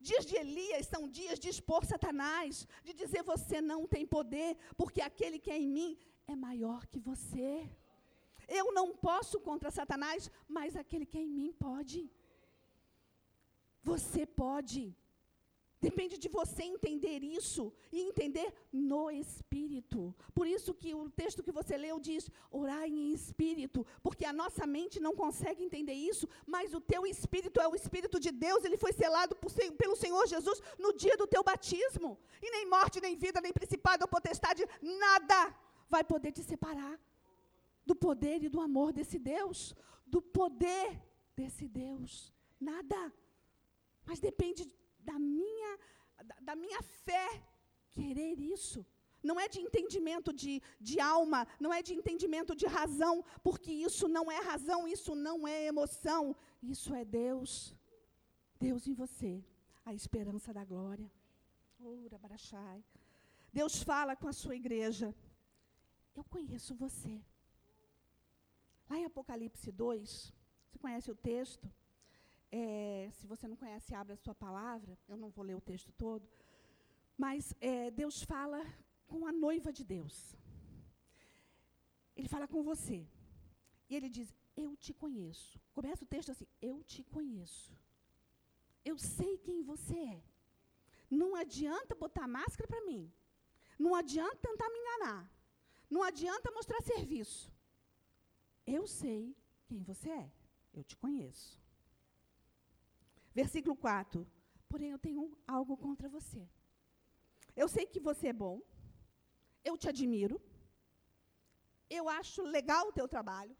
Dias 0.00 0.24
de 0.24 0.36
Elias 0.36 0.86
são 0.86 1.08
dias 1.08 1.38
de 1.38 1.48
expor 1.48 1.84
Satanás, 1.84 2.66
de 2.84 2.92
dizer 2.94 3.22
você 3.22 3.60
não 3.60 3.86
tem 3.86 4.06
poder, 4.06 4.56
porque 4.76 5.00
aquele 5.00 5.38
que 5.38 5.50
é 5.50 5.58
em 5.58 5.68
mim 5.68 5.98
é 6.26 6.34
maior 6.36 6.86
que 6.86 7.00
você. 7.00 7.68
Eu 8.46 8.72
não 8.72 8.96
posso 8.96 9.38
contra 9.40 9.70
Satanás, 9.70 10.30
mas 10.46 10.76
aquele 10.76 11.04
que 11.04 11.18
é 11.18 11.22
em 11.22 11.34
mim 11.38 11.52
pode. 11.52 12.10
Você 13.82 14.24
pode. 14.24 14.96
Depende 15.80 16.18
de 16.18 16.28
você 16.28 16.64
entender 16.64 17.22
isso 17.22 17.72
e 17.92 18.00
entender 18.00 18.52
no 18.72 19.10
espírito. 19.10 20.14
Por 20.34 20.46
isso 20.46 20.74
que 20.74 20.92
o 20.92 21.08
texto 21.08 21.42
que 21.42 21.52
você 21.52 21.76
leu 21.76 22.00
diz: 22.00 22.28
orar 22.50 22.84
em 22.84 23.12
espírito, 23.12 23.86
porque 24.02 24.24
a 24.24 24.32
nossa 24.32 24.66
mente 24.66 24.98
não 24.98 25.14
consegue 25.14 25.62
entender 25.62 25.92
isso, 25.92 26.28
mas 26.46 26.74
o 26.74 26.80
teu 26.80 27.06
espírito 27.06 27.60
é 27.60 27.68
o 27.68 27.76
espírito 27.76 28.18
de 28.18 28.32
Deus, 28.32 28.64
ele 28.64 28.76
foi 28.76 28.92
selado 28.92 29.36
por, 29.36 29.52
pelo 29.76 29.94
Senhor 29.94 30.26
Jesus 30.26 30.60
no 30.78 30.92
dia 30.92 31.16
do 31.16 31.28
teu 31.28 31.44
batismo. 31.44 32.18
E 32.42 32.50
nem 32.50 32.68
morte, 32.68 33.00
nem 33.00 33.14
vida, 33.16 33.40
nem 33.40 33.52
principado 33.52 34.02
ou 34.02 34.08
potestade, 34.08 34.66
nada 34.82 35.54
vai 35.88 36.02
poder 36.02 36.32
te 36.32 36.42
separar 36.42 36.98
do 37.86 37.94
poder 37.94 38.42
e 38.42 38.48
do 38.48 38.60
amor 38.60 38.92
desse 38.92 39.18
Deus, 39.18 39.74
do 40.06 40.20
poder 40.20 41.00
desse 41.36 41.68
Deus. 41.68 42.32
Nada. 42.60 43.12
Mas 44.04 44.18
depende 44.18 44.70
da 45.10 45.18
minha, 45.18 45.70
da, 46.30 46.36
da 46.48 46.54
minha 46.64 46.80
fé 47.06 47.26
querer 47.96 48.34
isso. 48.56 48.80
Não 49.28 49.36
é 49.44 49.46
de 49.54 49.60
entendimento 49.66 50.30
de, 50.32 50.52
de 50.88 50.96
alma, 51.00 51.40
não 51.64 51.72
é 51.78 51.80
de 51.86 51.92
entendimento 52.00 52.52
de 52.60 52.66
razão, 52.78 53.14
porque 53.46 53.72
isso 53.88 54.06
não 54.16 54.26
é 54.36 54.38
razão, 54.52 54.80
isso 54.96 55.12
não 55.28 55.36
é 55.56 55.58
emoção, 55.72 56.22
isso 56.74 56.90
é 57.00 57.04
Deus. 57.04 57.50
Deus 58.66 58.86
em 58.90 58.94
você, 59.02 59.32
a 59.84 59.92
esperança 60.00 60.52
da 60.58 60.64
glória. 60.72 61.10
Ora, 61.80 62.16
Barachai. 62.18 62.80
Deus 63.52 63.82
fala 63.90 64.14
com 64.20 64.28
a 64.28 64.38
sua 64.42 64.56
igreja. 64.62 65.08
Eu 66.18 66.24
conheço 66.34 66.74
você. 66.84 67.14
Lá 68.88 68.96
em 68.98 69.04
Apocalipse 69.04 69.70
2, 69.70 70.32
você 70.66 70.78
conhece 70.84 71.10
o 71.10 71.14
texto? 71.32 71.66
É, 72.50 73.10
se 73.12 73.26
você 73.26 73.46
não 73.46 73.56
conhece, 73.56 73.94
abra 73.94 74.14
a 74.14 74.16
sua 74.16 74.34
palavra. 74.34 74.98
Eu 75.08 75.16
não 75.16 75.30
vou 75.30 75.44
ler 75.44 75.56
o 75.56 75.60
texto 75.60 75.92
todo. 75.92 76.28
Mas 77.16 77.54
é, 77.60 77.90
Deus 77.90 78.22
fala 78.22 78.64
com 79.06 79.26
a 79.26 79.32
noiva 79.32 79.72
de 79.72 79.84
Deus. 79.84 80.36
Ele 82.16 82.28
fala 82.28 82.48
com 82.48 82.62
você. 82.62 83.06
E 83.88 83.96
ele 83.96 84.08
diz: 84.08 84.34
Eu 84.56 84.76
te 84.76 84.92
conheço. 84.92 85.60
Começa 85.72 86.04
o 86.04 86.08
texto 86.08 86.30
assim: 86.30 86.46
Eu 86.60 86.82
te 86.82 87.02
conheço. 87.04 87.76
Eu 88.84 88.96
sei 88.98 89.36
quem 89.38 89.62
você 89.62 89.98
é. 89.98 90.22
Não 91.10 91.34
adianta 91.34 91.94
botar 91.94 92.26
máscara 92.26 92.68
para 92.68 92.84
mim. 92.84 93.12
Não 93.78 93.94
adianta 93.94 94.36
tentar 94.36 94.68
me 94.70 94.78
enganar. 94.78 95.30
Não 95.88 96.02
adianta 96.02 96.50
mostrar 96.50 96.80
serviço. 96.82 97.50
Eu 98.66 98.86
sei 98.86 99.36
quem 99.66 99.82
você 99.82 100.10
é. 100.10 100.30
Eu 100.72 100.84
te 100.84 100.96
conheço. 100.96 101.60
Versículo 103.40 103.76
4. 103.76 104.26
Porém, 104.68 104.90
eu 104.90 104.98
tenho 104.98 105.22
algo 105.46 105.74
contra 105.76 106.08
você. 106.08 106.42
Eu 107.54 107.68
sei 107.74 107.84
que 107.86 108.00
você 108.08 108.26
é 108.28 108.32
bom. 108.44 108.56
Eu 109.68 109.74
te 109.80 109.88
admiro. 109.88 110.36
Eu 111.98 112.04
acho 112.08 112.42
legal 112.42 112.88
o 112.88 112.92
teu 112.98 113.06
trabalho. 113.14 113.56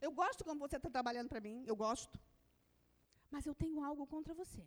Eu 0.00 0.10
gosto 0.20 0.42
como 0.46 0.62
você 0.64 0.78
está 0.78 0.90
trabalhando 0.96 1.28
para 1.28 1.44
mim. 1.46 1.62
Eu 1.64 1.76
gosto. 1.76 2.18
Mas 3.30 3.46
eu 3.46 3.54
tenho 3.54 3.84
algo 3.88 4.04
contra 4.14 4.34
você. 4.34 4.64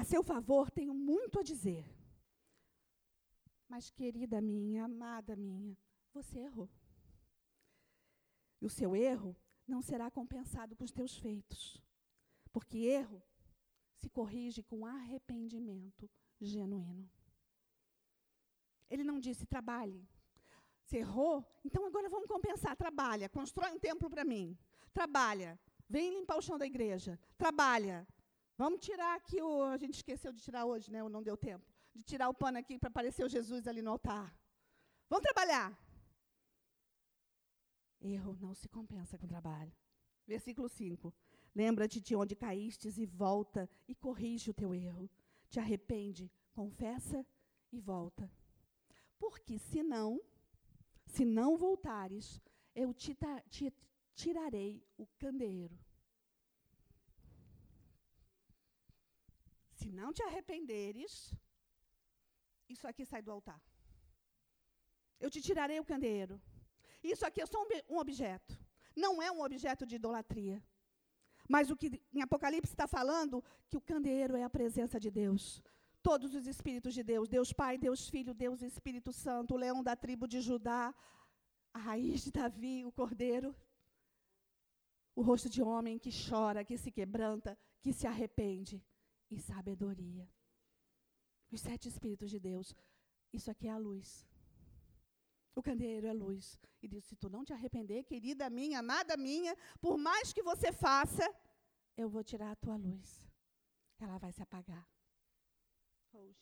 A 0.00 0.04
seu 0.04 0.22
favor, 0.22 0.70
tenho 0.70 0.92
muito 0.92 1.40
a 1.40 1.42
dizer. 1.42 1.84
Mas, 3.66 3.90
querida 3.90 4.42
minha, 4.42 4.84
amada 4.84 5.34
minha, 5.34 5.74
você 6.12 6.40
errou. 6.40 6.68
E 8.60 8.66
o 8.66 8.74
seu 8.78 8.94
erro 8.94 9.34
não 9.66 9.82
será 9.82 10.10
compensado 10.10 10.76
com 10.76 10.84
os 10.84 10.92
teus 10.92 11.16
feitos. 11.16 11.82
Porque 12.52 12.78
erro 12.78 13.22
se 13.96 14.08
corrige 14.08 14.62
com 14.62 14.86
arrependimento 14.86 16.10
genuíno. 16.40 17.10
Ele 18.90 19.02
não 19.02 19.18
disse 19.18 19.46
trabalhe. 19.46 20.06
Você 20.84 20.98
errou? 20.98 21.44
Então 21.64 21.86
agora 21.86 22.08
vamos 22.08 22.28
compensar. 22.28 22.76
Trabalha, 22.76 23.28
constrói 23.28 23.72
um 23.72 23.78
templo 23.78 24.10
para 24.10 24.24
mim. 24.24 24.56
Trabalha, 24.92 25.58
vem 25.88 26.12
limpar 26.14 26.36
o 26.36 26.42
chão 26.42 26.58
da 26.58 26.66
igreja. 26.66 27.18
Trabalha. 27.36 28.06
Vamos 28.56 28.80
tirar 28.80 29.16
aqui 29.16 29.42
o. 29.42 29.64
A 29.64 29.76
gente 29.76 29.94
esqueceu 29.94 30.32
de 30.32 30.40
tirar 30.40 30.64
hoje, 30.64 30.92
né? 30.92 31.02
Não 31.08 31.22
deu 31.22 31.36
tempo. 31.36 31.66
De 31.94 32.04
tirar 32.04 32.28
o 32.28 32.34
pano 32.34 32.58
aqui 32.58 32.78
para 32.78 32.88
aparecer 32.88 33.24
o 33.24 33.28
Jesus 33.28 33.66
ali 33.66 33.82
no 33.82 33.90
altar. 33.90 34.36
Vamos 35.08 35.24
trabalhar. 35.24 35.76
Erro 38.04 38.36
não 38.40 38.54
se 38.54 38.68
compensa 38.68 39.18
com 39.18 39.26
trabalho. 39.26 39.72
Versículo 40.26 40.68
5. 40.68 41.12
Lembra-te 41.54 42.00
de 42.00 42.14
onde 42.14 42.34
caístes 42.36 42.98
e 42.98 43.06
volta 43.06 43.68
e 43.88 43.94
corrige 43.94 44.50
o 44.50 44.54
teu 44.54 44.74
erro. 44.74 45.08
Te 45.48 45.58
arrepende, 45.60 46.30
confessa 46.52 47.24
e 47.72 47.80
volta. 47.80 48.30
Porque 49.18 49.58
se 49.58 49.82
não, 49.82 50.20
se 51.06 51.24
não 51.24 51.56
voltares, 51.56 52.40
eu 52.74 52.92
te, 52.92 53.16
te 53.48 53.72
tirarei 54.14 54.84
o 54.96 55.06
candeeiro. 55.18 55.78
Se 59.74 59.90
não 59.90 60.12
te 60.12 60.22
arrependeres, 60.22 61.34
isso 62.68 62.86
aqui 62.86 63.04
sai 63.04 63.22
do 63.22 63.30
altar. 63.30 63.62
Eu 65.20 65.30
te 65.30 65.40
tirarei 65.40 65.78
o 65.78 65.84
candeeiro. 65.84 66.40
Isso 67.12 67.26
aqui 67.26 67.40
é 67.42 67.46
só 67.46 67.58
um, 67.90 67.98
objeto. 67.98 68.58
Não 68.96 69.22
é 69.22 69.30
um 69.30 69.42
objeto 69.42 69.84
de 69.84 69.96
idolatria. 69.96 70.62
Mas 71.46 71.70
o 71.70 71.76
que 71.76 72.00
em 72.14 72.22
Apocalipse 72.22 72.72
está 72.72 72.86
falando, 72.86 73.44
que 73.68 73.76
o 73.76 73.80
candeeiro 73.80 74.34
é 74.36 74.42
a 74.42 74.48
presença 74.48 74.98
de 74.98 75.10
Deus. 75.10 75.62
Todos 76.02 76.34
os 76.34 76.46
espíritos 76.46 76.94
de 76.94 77.02
Deus, 77.02 77.28
Deus 77.28 77.52
Pai, 77.52 77.76
Deus 77.76 78.08
Filho, 78.08 78.32
Deus 78.32 78.62
Espírito 78.62 79.12
Santo, 79.12 79.54
o 79.54 79.56
leão 79.58 79.82
da 79.82 79.94
tribo 79.94 80.26
de 80.26 80.40
Judá, 80.40 80.94
a 81.74 81.78
raiz 81.78 82.24
de 82.24 82.32
Davi, 82.32 82.84
o 82.84 82.92
cordeiro. 82.92 83.54
o 85.16 85.22
rosto 85.22 85.48
de 85.48 85.62
homem 85.62 85.96
que 85.96 86.10
chora, 86.10 86.64
que 86.64 86.76
se 86.76 86.90
quebranta, 86.90 87.56
que 87.80 87.92
se 87.92 88.04
arrepende, 88.04 88.82
e 89.30 89.38
sabedoria. 89.38 90.28
Os 91.52 91.60
sete 91.60 91.88
Espíritos 91.88 92.30
de 92.30 92.40
Deus. 92.40 92.74
Isso 93.32 93.50
aqui 93.50 93.68
é 93.68 93.70
a 93.70 93.78
luz. 93.78 94.26
O 95.54 95.62
candeeiro 95.62 96.06
é 96.06 96.12
luz. 96.12 96.58
E 96.82 96.88
diz: 96.88 97.04
se 97.04 97.16
tu 97.16 97.28
não 97.28 97.44
te 97.44 97.52
arrepender, 97.52 98.04
querida 98.04 98.50
minha, 98.50 98.80
amada 98.80 99.16
minha, 99.16 99.56
por 99.80 99.96
mais 99.96 100.32
que 100.32 100.42
você 100.42 100.72
faça, 100.72 101.22
eu 101.96 102.08
vou 102.08 102.24
tirar 102.24 102.50
a 102.52 102.56
tua 102.56 102.76
luz. 102.76 103.30
Ela 103.98 104.18
vai 104.18 104.32
se 104.32 104.42
apagar. 104.42 104.86
Oh, 106.12 106.32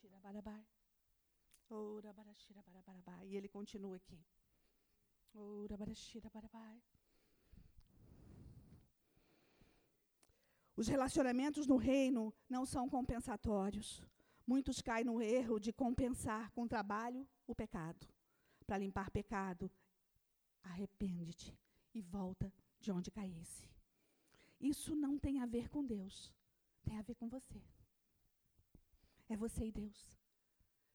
oh 1.71 2.01
e 3.25 3.37
ele 3.37 3.49
continua 3.49 3.97
aqui. 3.97 4.21
Oh, 5.35 5.67
Os 10.75 10.89
relacionamentos 10.89 11.67
no 11.67 11.77
reino 11.77 12.35
não 12.49 12.65
são 12.65 12.89
compensatórios. 12.89 14.03
Muitos 14.47 14.81
caem 14.81 15.05
no 15.05 15.23
erro 15.23 15.59
de 15.61 15.73
compensar 15.73 16.51
com 16.51 16.67
trabalho 16.67 17.29
o 17.47 17.55
pecado. 17.55 18.07
Para 18.67 18.79
limpar 18.79 19.11
pecado, 19.11 19.71
arrepende-te 20.63 21.57
e 21.95 22.01
volta 22.01 22.53
de 22.81 22.91
onde 22.91 23.11
caísse. 23.11 23.69
Isso 24.61 24.95
não 24.95 25.19
tem 25.19 25.41
a 25.41 25.47
ver 25.47 25.69
com 25.69 25.85
Deus, 25.85 26.33
tem 26.85 26.99
a 26.99 27.03
ver 27.03 27.15
com 27.15 27.29
você. 27.29 27.63
É 29.29 29.37
você 29.37 29.67
e 29.67 29.73
Deus. 29.73 30.19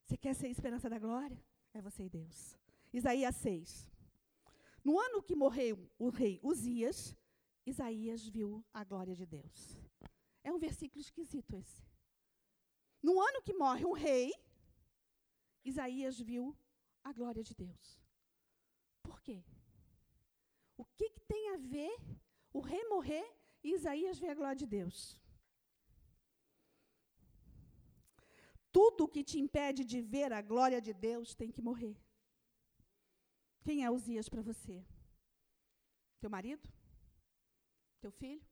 Você 0.04 0.16
quer 0.18 0.34
ser 0.34 0.48
esperança 0.48 0.90
da 0.90 1.00
glória? 1.00 1.42
É 1.74 1.82
você 1.82 2.06
e 2.06 2.10
Deus. 2.10 2.58
Isaías 2.94 3.36
6. 3.36 3.90
No 4.84 4.98
ano 5.00 5.22
que 5.22 5.36
morreu 5.36 5.90
o 6.00 6.10
rei 6.10 6.40
Uzias, 6.42 7.16
Isaías 7.66 8.26
viu 8.26 8.64
a 8.74 8.84
glória 8.84 9.14
de 9.14 9.26
Deus. 9.26 9.78
É 10.44 10.54
um 10.54 10.58
versículo 10.58 11.02
esquisito 11.02 11.54
esse. 11.56 11.86
No 13.04 13.20
ano 13.20 13.42
que 13.42 13.54
morre 13.54 13.86
um 13.86 13.92
rei, 13.92 14.34
Isaías 15.66 16.18
viu 16.20 16.56
a 17.10 17.14
glória 17.20 17.44
de 17.50 17.54
Deus. 17.64 17.86
Por 19.08 19.18
quê? 19.26 19.40
O 20.82 20.86
que, 20.98 21.10
que 21.14 21.22
tem 21.32 21.44
a 21.54 21.58
ver 21.58 21.96
o 22.58 22.60
rei 22.72 22.84
morrer 22.96 23.26
e 23.64 23.74
Isaías 23.78 24.20
ver 24.24 24.32
a 24.32 24.40
glória 24.40 24.60
de 24.64 24.68
Deus? 24.78 24.98
Tudo 28.78 29.08
que 29.14 29.24
te 29.30 29.38
impede 29.44 29.84
de 29.92 30.00
ver 30.02 30.32
a 30.34 30.42
glória 30.52 30.80
de 30.88 30.94
Deus 31.08 31.34
tem 31.34 31.52
que 31.56 31.62
morrer. 31.70 31.96
Quem 33.66 33.84
é 33.84 33.90
Uzias 33.90 34.30
para 34.30 34.42
você? 34.50 34.78
Teu 36.22 36.30
marido? 36.30 36.68
Teu 38.02 38.12
filho? 38.12 38.46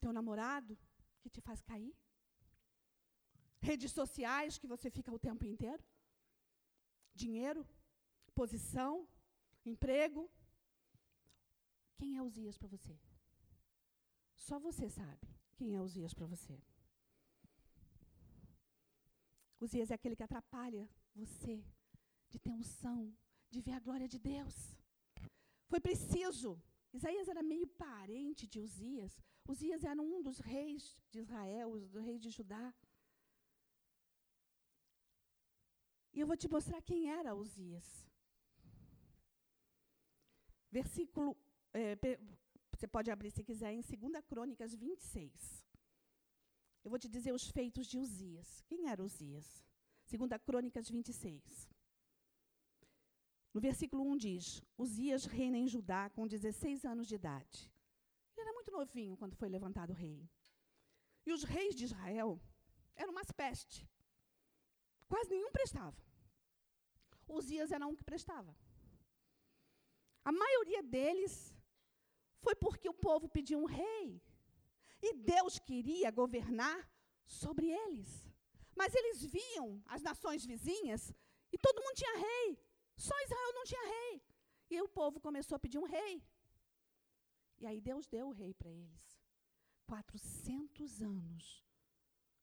Teu 0.00 0.12
namorado 0.12 0.76
que 1.22 1.30
te 1.30 1.40
faz 1.40 1.62
cair? 1.62 1.94
Redes 3.68 3.92
sociais 3.92 4.58
que 4.58 4.70
você 4.74 4.90
fica 4.90 5.10
o 5.10 5.18
tempo 5.28 5.46
inteiro? 5.46 5.82
Dinheiro? 7.14 7.66
Posição? 8.34 9.08
Emprego? 9.64 10.30
Quem 11.96 12.16
é 12.16 12.22
Uzias 12.22 12.58
para 12.58 12.68
você? 12.68 12.98
Só 14.34 14.58
você 14.58 14.88
sabe 14.88 15.28
quem 15.56 15.74
é 15.74 15.80
Uzias 15.80 16.12
para 16.12 16.26
você. 16.26 16.60
Uzias 19.60 19.90
é 19.90 19.94
aquele 19.94 20.16
que 20.16 20.22
atrapalha 20.22 20.88
você 21.14 21.64
de 22.28 22.38
ter 22.38 22.50
unção, 22.50 23.16
de 23.50 23.60
ver 23.60 23.72
a 23.72 23.80
glória 23.80 24.08
de 24.08 24.18
Deus. 24.18 24.76
Foi 25.68 25.80
preciso 25.80 26.60
Isaías 26.94 27.28
era 27.28 27.42
meio 27.42 27.66
parente 27.66 28.46
de 28.46 28.60
Uzias. 28.60 29.12
Uzias 29.48 29.82
era 29.82 30.00
um 30.00 30.22
dos 30.22 30.38
reis 30.38 31.02
de 31.10 31.18
Israel, 31.18 31.70
do 31.88 31.98
rei 31.98 32.18
de 32.20 32.30
Judá. 32.30 32.72
E 36.14 36.20
eu 36.20 36.26
vou 36.26 36.36
te 36.36 36.48
mostrar 36.48 36.80
quem 36.80 37.10
era 37.10 37.34
Uzias. 37.34 38.08
Versículo, 40.70 41.36
é, 41.72 41.96
você 42.72 42.86
pode 42.86 43.10
abrir 43.10 43.30
se 43.32 43.42
quiser, 43.42 43.72
em 43.72 43.80
2 43.80 44.24
Crônicas 44.24 44.74
26. 44.74 45.66
Eu 46.84 46.90
vou 46.90 46.98
te 46.98 47.08
dizer 47.08 47.32
os 47.32 47.48
feitos 47.50 47.86
de 47.86 47.98
Uzias. 47.98 48.62
Quem 48.68 48.88
era 48.88 49.02
Uzias? 49.02 49.64
2 50.08 50.42
Crônicas 50.44 50.88
26. 50.88 51.68
No 53.52 53.60
versículo 53.60 54.04
1 54.12 54.16
diz: 54.16 54.62
Uzias 54.76 55.24
reina 55.24 55.56
em 55.56 55.66
Judá 55.66 56.10
com 56.10 56.26
16 56.26 56.84
anos 56.84 57.08
de 57.08 57.14
idade. 57.14 57.72
Ele 58.32 58.42
era 58.42 58.52
muito 58.52 58.70
novinho 58.70 59.16
quando 59.16 59.34
foi 59.34 59.48
levantado 59.48 59.92
rei. 59.92 60.28
E 61.26 61.32
os 61.32 61.42
reis 61.42 61.74
de 61.74 61.84
Israel 61.84 62.40
eram 62.94 63.12
umas 63.12 63.30
pestes. 63.32 63.86
Quase 65.08 65.30
nenhum 65.30 65.50
prestava. 65.50 66.03
Uzias 67.28 67.72
era 67.72 67.86
um 67.86 67.94
que 67.94 68.04
prestava. 68.04 68.56
A 70.24 70.32
maioria 70.32 70.82
deles 70.82 71.54
foi 72.40 72.54
porque 72.54 72.88
o 72.88 72.94
povo 72.94 73.28
pediu 73.28 73.58
um 73.58 73.66
rei. 73.66 74.22
E 75.02 75.14
Deus 75.14 75.58
queria 75.58 76.10
governar 76.10 76.90
sobre 77.26 77.70
eles. 77.70 78.10
Mas 78.74 78.94
eles 78.94 79.24
viam 79.24 79.82
as 79.86 80.02
nações 80.02 80.44
vizinhas 80.44 81.12
e 81.52 81.58
todo 81.58 81.82
mundo 81.82 81.96
tinha 81.96 82.16
rei. 82.16 82.58
Só 82.96 83.14
Israel 83.22 83.52
não 83.54 83.64
tinha 83.64 83.86
rei. 83.96 84.22
E 84.70 84.80
o 84.82 84.88
povo 84.88 85.20
começou 85.20 85.56
a 85.56 85.58
pedir 85.58 85.78
um 85.78 85.84
rei. 85.84 86.22
E 87.58 87.66
aí 87.66 87.80
Deus 87.80 88.06
deu 88.06 88.28
o 88.28 88.32
rei 88.32 88.52
para 88.54 88.70
eles. 88.70 89.04
400 89.86 91.02
anos 91.02 91.64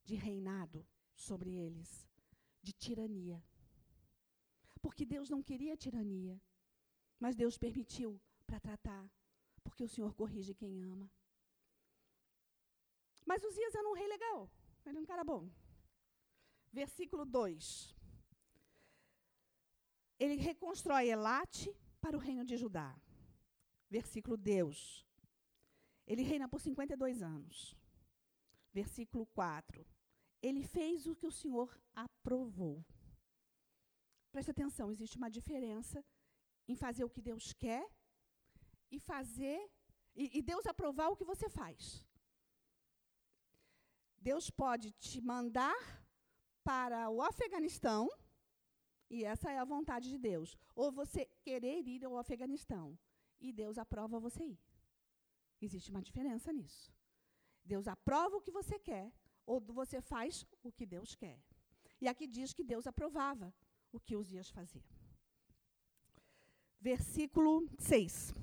de 0.04 0.16
reinado 0.16 0.88
sobre 1.16 1.52
eles, 1.56 2.08
de 2.62 2.72
tirania. 2.74 3.44
Porque 4.82 5.06
Deus 5.06 5.30
não 5.30 5.44
queria 5.44 5.78
tirania, 5.78 6.42
mas 7.20 7.36
Deus 7.36 7.58
permitiu 7.58 8.20
para 8.46 8.60
tratar, 8.60 9.10
porque 9.64 9.84
o 9.84 9.88
Senhor 9.88 10.14
corrige 10.14 10.54
quem 10.54 10.82
ama. 10.82 11.10
Mas 13.26 13.44
Uzias 13.44 13.76
era 13.76 13.88
um 13.88 13.94
rei 13.94 14.08
legal, 14.08 14.50
era 14.86 15.00
um 15.00 15.06
cara 15.06 15.24
bom. 15.24 15.50
Versículo 16.72 17.26
2 17.26 17.96
ele 20.22 20.36
reconstrói 20.36 21.10
Elate 21.10 21.76
para 22.00 22.16
o 22.16 22.20
reino 22.20 22.46
de 22.46 22.56
Judá. 22.56 22.96
Versículo 23.90 24.38
Deus. 24.38 25.04
Ele 26.06 26.22
reina 26.22 26.48
por 26.48 26.62
52 26.62 27.24
anos. 27.24 27.76
Versículo 28.72 29.26
4. 29.26 29.84
Ele 30.40 30.62
fez 30.62 31.08
o 31.08 31.16
que 31.16 31.26
o 31.26 31.32
Senhor 31.32 31.76
aprovou. 31.96 32.86
Preste 34.32 34.52
atenção, 34.52 34.92
existe 34.92 35.18
uma 35.18 35.30
diferença 35.30 36.04
em 36.68 36.76
fazer 36.76 37.04
o 37.04 37.10
que 37.10 37.22
Deus 37.22 37.54
quer 37.54 37.86
e 38.90 39.00
fazer 39.00 39.60
e, 40.16 40.40
e 40.40 40.42
Deus 40.42 40.66
aprovar 40.66 41.10
o 41.10 41.16
que 41.16 41.26
você 41.26 41.50
faz. 41.50 42.06
Deus 44.18 44.50
pode 44.50 44.92
te 44.92 45.20
mandar 45.20 45.76
para 46.64 47.10
o 47.10 47.22
Afeganistão 47.22 48.10
e 49.10 49.26
essa 49.26 49.52
é 49.52 49.58
a 49.58 49.66
vontade 49.66 50.10
de 50.10 50.18
Deus. 50.18 50.58
Ou 50.76 50.92
você 50.92 51.26
querer 51.42 51.86
ir 51.88 52.06
ao 52.06 52.18
Afeganistão 52.18 52.98
e 53.40 53.52
Deus 53.52 53.78
aprova 53.78 54.20
você 54.20 54.44
ir. 54.46 54.60
Existe 55.60 55.92
uma 55.92 56.02
diferença 56.02 56.54
nisso. 56.54 56.94
Deus 57.64 57.88
aprova 57.88 58.38
o 58.38 58.42
que 58.42 58.52
você 58.52 58.80
quer, 58.80 59.12
ou 59.46 59.60
você 59.60 60.02
faz 60.02 60.46
o 60.64 60.72
que 60.72 60.86
Deus 60.86 61.16
quer. 61.16 61.40
E 62.00 62.08
aqui 62.08 62.26
diz 62.26 62.54
que 62.54 62.64
Deus 62.64 62.88
aprovava 62.88 63.54
o 63.94 64.00
que 64.00 64.16
Uzias 64.16 64.50
fazia. 64.50 64.82
Versículo 66.80 67.68
6. 67.78 68.34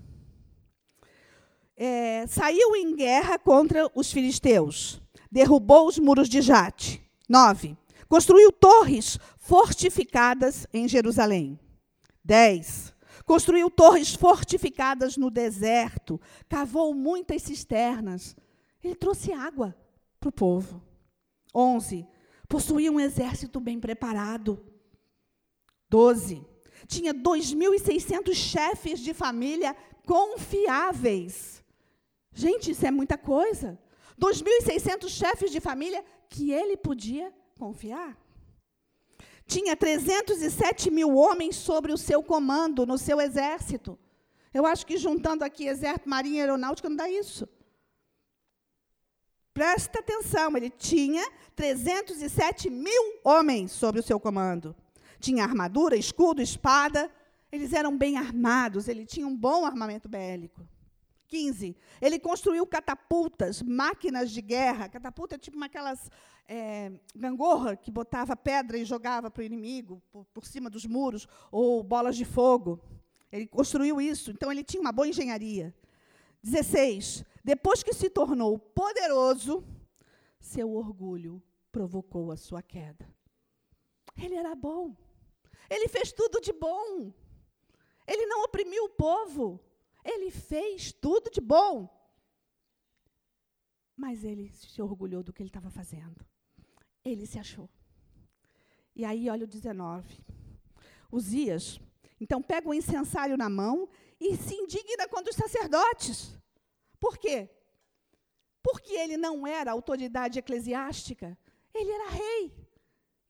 É, 1.76 2.26
saiu 2.26 2.74
em 2.76 2.94
guerra 2.94 3.38
contra 3.38 3.90
os 3.94 4.12
filisteus, 4.12 5.00
derrubou 5.30 5.86
os 5.86 5.98
muros 5.98 6.28
de 6.28 6.40
Jate. 6.40 7.02
9. 7.28 7.76
Construiu 8.08 8.50
torres 8.50 9.18
fortificadas 9.38 10.66
em 10.72 10.88
Jerusalém. 10.88 11.58
10. 12.24 12.94
Construiu 13.24 13.70
torres 13.70 14.14
fortificadas 14.14 15.16
no 15.16 15.30
deserto, 15.30 16.20
cavou 16.48 16.94
muitas 16.94 17.42
cisternas. 17.42 18.36
Ele 18.82 18.94
trouxe 18.94 19.32
água 19.32 19.76
para 20.18 20.28
o 20.28 20.32
povo. 20.32 20.82
11. 21.54 22.06
Possuía 22.48 22.90
um 22.90 22.98
exército 22.98 23.60
bem 23.60 23.78
preparado. 23.78 24.64
12. 25.88 26.44
Tinha 26.86 27.12
2.600 27.12 28.34
chefes 28.34 29.00
de 29.00 29.12
família 29.12 29.76
confiáveis. 30.06 31.62
Gente, 32.32 32.70
isso 32.70 32.86
é 32.86 32.90
muita 32.90 33.18
coisa. 33.18 33.78
2.600 34.20 35.08
chefes 35.08 35.50
de 35.50 35.60
família 35.60 36.04
que 36.28 36.52
ele 36.52 36.76
podia 36.76 37.32
confiar. 37.58 38.16
Tinha 39.46 39.76
307 39.76 40.90
mil 40.90 41.14
homens 41.16 41.56
sobre 41.56 41.92
o 41.92 41.96
seu 41.96 42.22
comando, 42.22 42.84
no 42.84 42.98
seu 42.98 43.20
exército. 43.20 43.98
Eu 44.52 44.66
acho 44.66 44.86
que 44.86 44.96
juntando 44.96 45.44
aqui 45.44 45.66
Exército, 45.66 46.08
Marinha 46.08 46.42
Aeronáutica 46.42 46.88
não 46.88 46.96
dá 46.96 47.08
isso. 47.08 47.48
Presta 49.52 49.98
atenção, 49.98 50.56
ele 50.56 50.70
tinha 50.70 51.28
307 51.56 52.70
mil 52.70 53.20
homens 53.24 53.72
sob 53.72 53.98
o 53.98 54.02
seu 54.02 54.20
comando. 54.20 54.74
Tinha 55.18 55.44
armadura, 55.44 55.96
escudo, 55.96 56.40
espada. 56.40 57.10
Eles 57.50 57.72
eram 57.72 57.96
bem 57.96 58.16
armados, 58.16 58.88
ele 58.88 59.06
tinha 59.06 59.26
um 59.26 59.36
bom 59.36 59.64
armamento 59.64 60.08
bélico. 60.08 60.66
15. 61.28 61.76
Ele 62.00 62.18
construiu 62.18 62.66
catapultas, 62.66 63.62
máquinas 63.62 64.30
de 64.30 64.40
guerra. 64.40 64.88
Catapulta 64.88 65.34
é 65.34 65.38
tipo 65.38 65.62
aquelas 65.62 66.10
é, 66.48 66.90
gangorra 67.14 67.76
que 67.76 67.90
botava 67.90 68.34
pedra 68.34 68.78
e 68.78 68.84
jogava 68.84 69.30
para 69.30 69.42
o 69.42 69.44
inimigo 69.44 70.02
por, 70.10 70.24
por 70.26 70.46
cima 70.46 70.70
dos 70.70 70.86
muros, 70.86 71.28
ou 71.52 71.82
bolas 71.82 72.16
de 72.16 72.24
fogo. 72.24 72.80
Ele 73.30 73.46
construiu 73.46 74.00
isso, 74.00 74.30
então 74.30 74.50
ele 74.50 74.64
tinha 74.64 74.80
uma 74.80 74.92
boa 74.92 75.06
engenharia. 75.06 75.74
16. 76.42 77.24
Depois 77.44 77.82
que 77.82 77.92
se 77.92 78.08
tornou 78.08 78.58
poderoso, 78.58 79.62
seu 80.40 80.72
orgulho 80.72 81.42
provocou 81.70 82.32
a 82.32 82.36
sua 82.36 82.62
queda. 82.62 83.06
Ele 84.16 84.34
era 84.34 84.54
bom. 84.54 84.96
Ele 85.68 85.88
fez 85.88 86.12
tudo 86.12 86.40
de 86.40 86.52
bom. 86.52 87.12
Ele 88.06 88.26
não 88.26 88.42
oprimiu 88.44 88.84
o 88.84 88.88
povo. 88.88 89.60
Ele 90.04 90.30
fez 90.30 90.92
tudo 90.92 91.30
de 91.30 91.40
bom. 91.40 91.88
Mas 93.96 94.24
ele 94.24 94.50
se 94.52 94.80
orgulhou 94.80 95.22
do 95.22 95.32
que 95.32 95.42
ele 95.42 95.48
estava 95.48 95.70
fazendo. 95.70 96.24
Ele 97.04 97.26
se 97.26 97.38
achou. 97.38 97.68
E 98.94 99.04
aí, 99.04 99.28
olha 99.28 99.44
o 99.44 99.48
19. 99.48 100.24
Uzias, 101.10 101.80
então 102.20 102.42
pega 102.42 102.68
o 102.68 102.74
incensário 102.74 103.36
na 103.36 103.48
mão 103.48 103.88
e 104.20 104.36
se 104.36 104.54
indigna 104.54 105.08
contra 105.08 105.30
os 105.30 105.36
sacerdotes. 105.36 106.36
Por 107.00 107.16
quê? 107.16 107.48
Porque 108.62 108.92
ele 108.92 109.16
não 109.16 109.46
era 109.46 109.72
autoridade 109.72 110.38
eclesiástica, 110.38 111.38
ele 111.72 111.90
era 111.90 112.10
rei. 112.10 112.52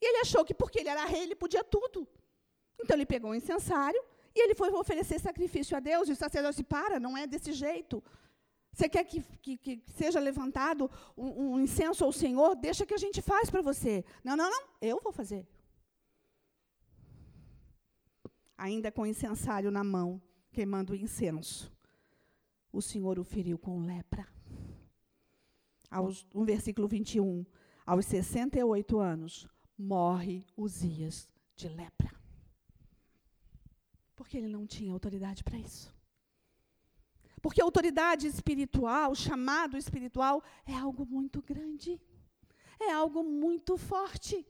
E 0.00 0.06
ele 0.06 0.18
achou 0.18 0.44
que 0.44 0.54
porque 0.54 0.80
ele 0.80 0.88
era 0.88 1.04
rei, 1.04 1.22
ele 1.22 1.34
podia 1.34 1.62
tudo. 1.62 2.08
Então 2.78 2.96
ele 2.96 3.06
pegou 3.06 3.30
o 3.30 3.34
incensário 3.34 4.00
e 4.34 4.42
ele 4.42 4.54
foi 4.54 4.70
oferecer 4.70 5.18
sacrifício 5.18 5.76
a 5.76 5.80
Deus. 5.80 6.08
E 6.08 6.12
o 6.12 6.16
sacerdote 6.16 6.56
disse: 6.56 6.64
Para, 6.64 7.00
não 7.00 7.16
é 7.16 7.26
desse 7.26 7.52
jeito. 7.52 8.02
Você 8.72 8.88
quer 8.88 9.04
que, 9.04 9.20
que, 9.42 9.56
que 9.56 9.82
seja 9.96 10.20
levantado 10.20 10.90
um, 11.16 11.54
um, 11.54 11.60
incenso 11.60 12.04
ao 12.04 12.12
Senhor? 12.12 12.54
Deixa 12.54 12.86
que 12.86 12.94
a 12.94 12.98
gente 12.98 13.20
faz 13.20 13.50
para 13.50 13.60
você. 13.60 14.04
Não, 14.22 14.36
não, 14.36 14.48
não, 14.48 14.62
eu 14.80 15.00
vou 15.02 15.12
fazer. 15.12 15.46
Ainda 18.56 18.92
com 18.92 19.02
o 19.02 19.06
incensário 19.06 19.70
na 19.70 19.82
mão, 19.82 20.22
queimando 20.52 20.92
o 20.92 20.96
incenso, 20.96 21.72
o 22.72 22.80
Senhor 22.80 23.18
o 23.18 23.24
feriu 23.24 23.58
com 23.58 23.84
lepra. 23.84 24.26
Aos, 25.90 26.26
versículo 26.34 26.86
21, 26.86 27.44
aos 27.84 28.06
68 28.06 28.98
anos, 28.98 29.48
morre 29.76 30.44
Uzias 30.56 31.28
de 31.56 31.68
lepra. 31.68 32.17
Porque 34.18 34.36
ele 34.36 34.48
não 34.48 34.66
tinha 34.66 34.92
autoridade 34.92 35.44
para 35.44 35.56
isso. 35.56 35.94
Porque 37.40 37.62
autoridade 37.62 38.26
espiritual, 38.26 39.14
chamado 39.14 39.76
espiritual, 39.76 40.42
é 40.66 40.74
algo 40.74 41.06
muito 41.06 41.40
grande. 41.40 42.00
É 42.80 42.90
algo 42.90 43.22
muito 43.22 43.76
forte. 43.76 44.44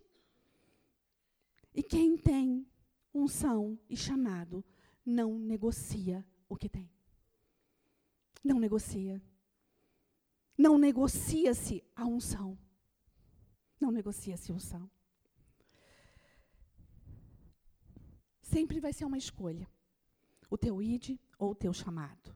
E 1.74 1.82
quem 1.82 2.16
tem 2.16 2.66
unção 3.12 3.78
e 3.90 3.96
chamado 3.96 4.64
não 5.04 5.38
negocia 5.38 6.26
o 6.48 6.56
que 6.56 6.70
tem. 6.70 6.90
Não 8.42 8.58
negocia. 8.58 9.22
Não 10.56 10.78
negocia-se 10.78 11.84
a 11.94 12.06
unção. 12.06 12.58
Não 13.78 13.90
negocia-se 13.90 14.50
a 14.50 14.54
unção. 14.54 14.90
Sempre 18.52 18.80
vai 18.80 18.92
ser 18.92 19.04
uma 19.04 19.18
escolha. 19.18 19.66
O 20.50 20.56
teu 20.56 20.82
id 20.82 21.18
ou 21.38 21.50
o 21.50 21.54
teu 21.54 21.72
chamado. 21.72 22.34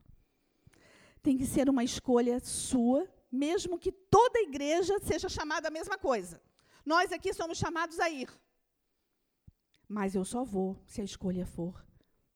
Tem 1.21 1.37
que 1.37 1.45
ser 1.45 1.69
uma 1.69 1.83
escolha 1.83 2.39
sua, 2.39 3.07
mesmo 3.31 3.79
que 3.79 3.91
toda 3.91 4.37
a 4.39 4.43
igreja 4.43 4.99
seja 4.99 5.27
chamada 5.27 5.69
a 5.69 5.71
mesma 5.71 5.97
coisa. 5.97 6.41
Nós 6.85 7.11
aqui 7.11 7.33
somos 7.33 7.57
chamados 7.57 7.99
a 7.99 8.09
ir. 8.09 8.29
Mas 9.87 10.13
eu 10.13 10.23
só 10.23 10.43
vou 10.43 10.77
se 10.85 11.01
a 11.01 11.03
escolha 11.03 11.45
for 11.45 11.83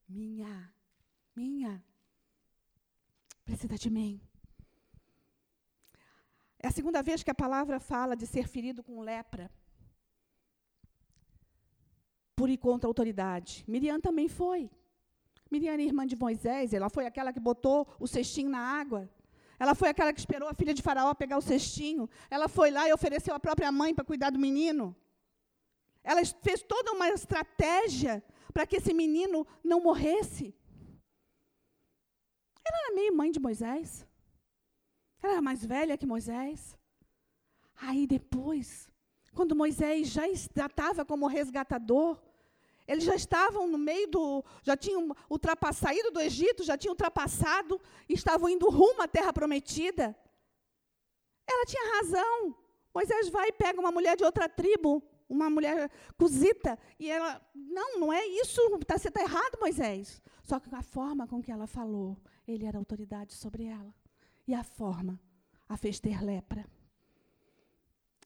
minha. 0.08 0.74
Minha. 1.36 1.84
Precisa 3.46 3.78
de 3.78 3.90
mim. 3.90 4.22
É 6.60 6.68
a 6.68 6.72
segunda 6.72 7.04
vez 7.04 7.22
que 7.22 7.30
a 7.30 7.36
palavra 7.36 7.80
fala 7.80 8.16
de 8.16 8.26
ser 8.26 8.48
ferido 8.48 8.84
com 8.84 9.02
lepra. 9.02 9.52
Por 12.38 12.48
ir 12.50 12.58
contra 12.68 12.88
a 12.88 12.90
autoridade. 12.92 13.66
Miriam 13.68 14.00
também 14.08 14.28
foi. 14.40 14.62
Miriam 15.52 15.74
era 15.74 15.82
irmã 15.82 16.04
de 16.12 16.16
Moisés, 16.16 16.74
ela 16.78 16.90
foi 16.96 17.06
aquela 17.06 17.34
que 17.34 17.40
botou 17.50 17.80
o 18.00 18.08
cestinho 18.16 18.50
na 18.50 18.64
água. 18.82 19.02
Ela 19.60 19.74
foi 19.74 19.90
aquela 19.90 20.14
que 20.14 20.20
esperou 20.20 20.48
a 20.48 20.54
filha 20.54 20.74
de 20.74 20.84
Faraó 20.88 21.14
pegar 21.14 21.38
o 21.38 21.42
cestinho. 21.42 22.10
Ela 22.30 22.48
foi 22.48 22.70
lá 22.70 22.88
e 22.88 22.94
ofereceu 22.94 23.34
a 23.34 23.40
própria 23.40 23.72
mãe 23.72 23.94
para 23.96 24.06
cuidar 24.06 24.30
do 24.30 24.40
menino. 24.48 24.96
Ela 26.04 26.22
fez 26.48 26.62
toda 26.62 26.92
uma 26.92 27.10
estratégia 27.10 28.24
para 28.54 28.68
que 28.68 28.78
esse 28.78 28.94
menino 28.94 29.48
não 29.64 29.82
morresse. 29.82 30.56
Ela 32.68 32.78
era 32.86 32.96
meio 32.96 33.16
mãe 33.16 33.32
de 33.32 33.40
Moisés. 33.40 34.06
Ela 35.24 35.34
era 35.34 35.42
mais 35.42 35.66
velha 35.66 35.98
que 35.98 36.06
Moisés. 36.06 36.78
Aí 37.76 38.06
depois, 38.06 38.90
quando 39.34 39.56
Moisés 39.56 40.10
já 40.10 40.28
estava 40.28 41.04
como 41.04 41.28
resgatador, 41.28 42.20
eles 42.88 43.04
já 43.04 43.16
estavam 43.16 43.68
no 43.68 43.78
meio 43.78 44.08
do. 44.08 44.46
já 44.64 44.78
tinham 44.78 45.14
ultrapassado, 45.30 46.12
do 46.12 46.22
Egito, 46.22 46.64
já 46.64 46.78
tinham 46.78 46.94
ultrapassado, 46.94 47.82
estavam 48.08 48.50
indo 48.50 48.70
rumo 48.70 49.02
à 49.02 49.08
terra 49.08 49.34
prometida. 49.34 50.16
Ela 51.46 51.66
tinha 51.66 51.96
razão. 51.98 52.56
Moisés 52.94 53.30
vai 53.30 53.50
e 53.50 53.52
pega 53.52 53.80
uma 53.80 53.92
mulher 53.92 54.16
de 54.16 54.24
outra 54.24 54.48
tribo, 54.48 55.04
uma 55.28 55.50
mulher 55.50 55.92
cozita, 56.18 56.80
e 56.98 57.10
ela. 57.10 57.42
Não, 57.54 58.00
não 58.00 58.14
é 58.14 58.26
isso, 58.26 58.62
tá, 58.80 58.98
você 58.98 59.10
está 59.10 59.22
errado, 59.22 59.60
Moisés. 59.60 60.22
Só 60.42 60.60
que 60.60 60.74
a 60.74 60.82
forma 60.82 61.28
com 61.28 61.42
que 61.42 61.52
ela 61.52 61.68
falou, 61.68 62.18
ele 62.48 62.66
era 62.66 62.78
autoridade 62.78 63.34
sobre 63.34 63.66
ela. 63.66 63.94
E 64.48 64.54
a 64.54 64.64
forma 64.64 65.20
a 65.68 65.76
fez 65.76 66.00
ter 66.00 66.24
lepra. 66.24 66.66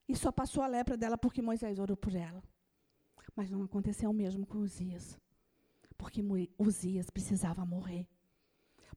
E 0.08 0.16
só 0.16 0.32
passou 0.32 0.64
a 0.64 0.68
lepra 0.68 0.96
dela 0.96 1.18
porque 1.18 1.42
Moisés 1.42 1.80
orou 1.80 1.98
por 1.98 2.14
ela. 2.14 2.44
Mas 3.36 3.50
não 3.50 3.64
aconteceu 3.64 4.10
o 4.10 4.14
mesmo 4.14 4.46
com 4.46 4.60
Uzias. 4.60 5.18
Porque 5.98 6.22
Uzias 6.58 7.10
precisava 7.10 7.66
morrer. 7.66 8.08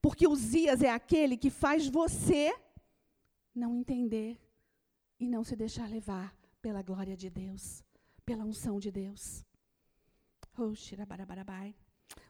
Porque 0.01 0.27
Uzias 0.27 0.81
é 0.81 0.89
aquele 0.89 1.37
que 1.37 1.49
faz 1.49 1.87
você 1.87 2.53
não 3.53 3.75
entender 3.75 4.39
e 5.19 5.27
não 5.27 5.43
se 5.43 5.55
deixar 5.55 5.89
levar 5.89 6.35
pela 6.61 6.81
glória 6.81 7.15
de 7.15 7.29
Deus, 7.29 7.83
pela 8.25 8.43
unção 8.43 8.79
de 8.79 8.91
Deus. 8.91 9.45
Oh, 10.57 10.73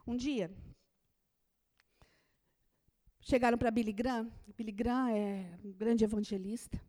um 0.08 0.16
dia, 0.16 0.52
chegaram 3.22 3.58
para 3.58 3.72
Billy 3.72 3.94
Graham. 3.94 4.32
Billy 4.56 4.72
Graham 4.72 5.10
é 5.10 5.60
um 5.64 5.72
grande 5.72 6.04
evangelista 6.04 6.80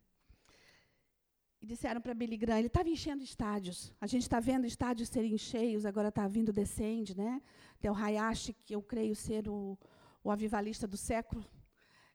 disseram 1.66 2.00
para 2.00 2.14
Billy 2.14 2.36
Graham, 2.36 2.58
ele 2.58 2.68
estava 2.68 2.88
enchendo 2.88 3.22
estádios. 3.22 3.92
A 4.00 4.06
gente 4.06 4.22
está 4.22 4.40
vendo 4.40 4.66
estádios 4.66 5.08
serem 5.08 5.36
cheios, 5.36 5.84
agora 5.84 6.08
está 6.08 6.26
vindo 6.26 6.52
Descende, 6.52 7.16
né? 7.16 7.42
Tem 7.80 7.90
o 7.90 7.94
Hayashi, 7.94 8.54
que 8.64 8.74
eu 8.74 8.82
creio 8.82 9.14
ser 9.14 9.48
o, 9.48 9.78
o 10.22 10.30
avivalista 10.30 10.86
do 10.86 10.96
século. 10.96 11.44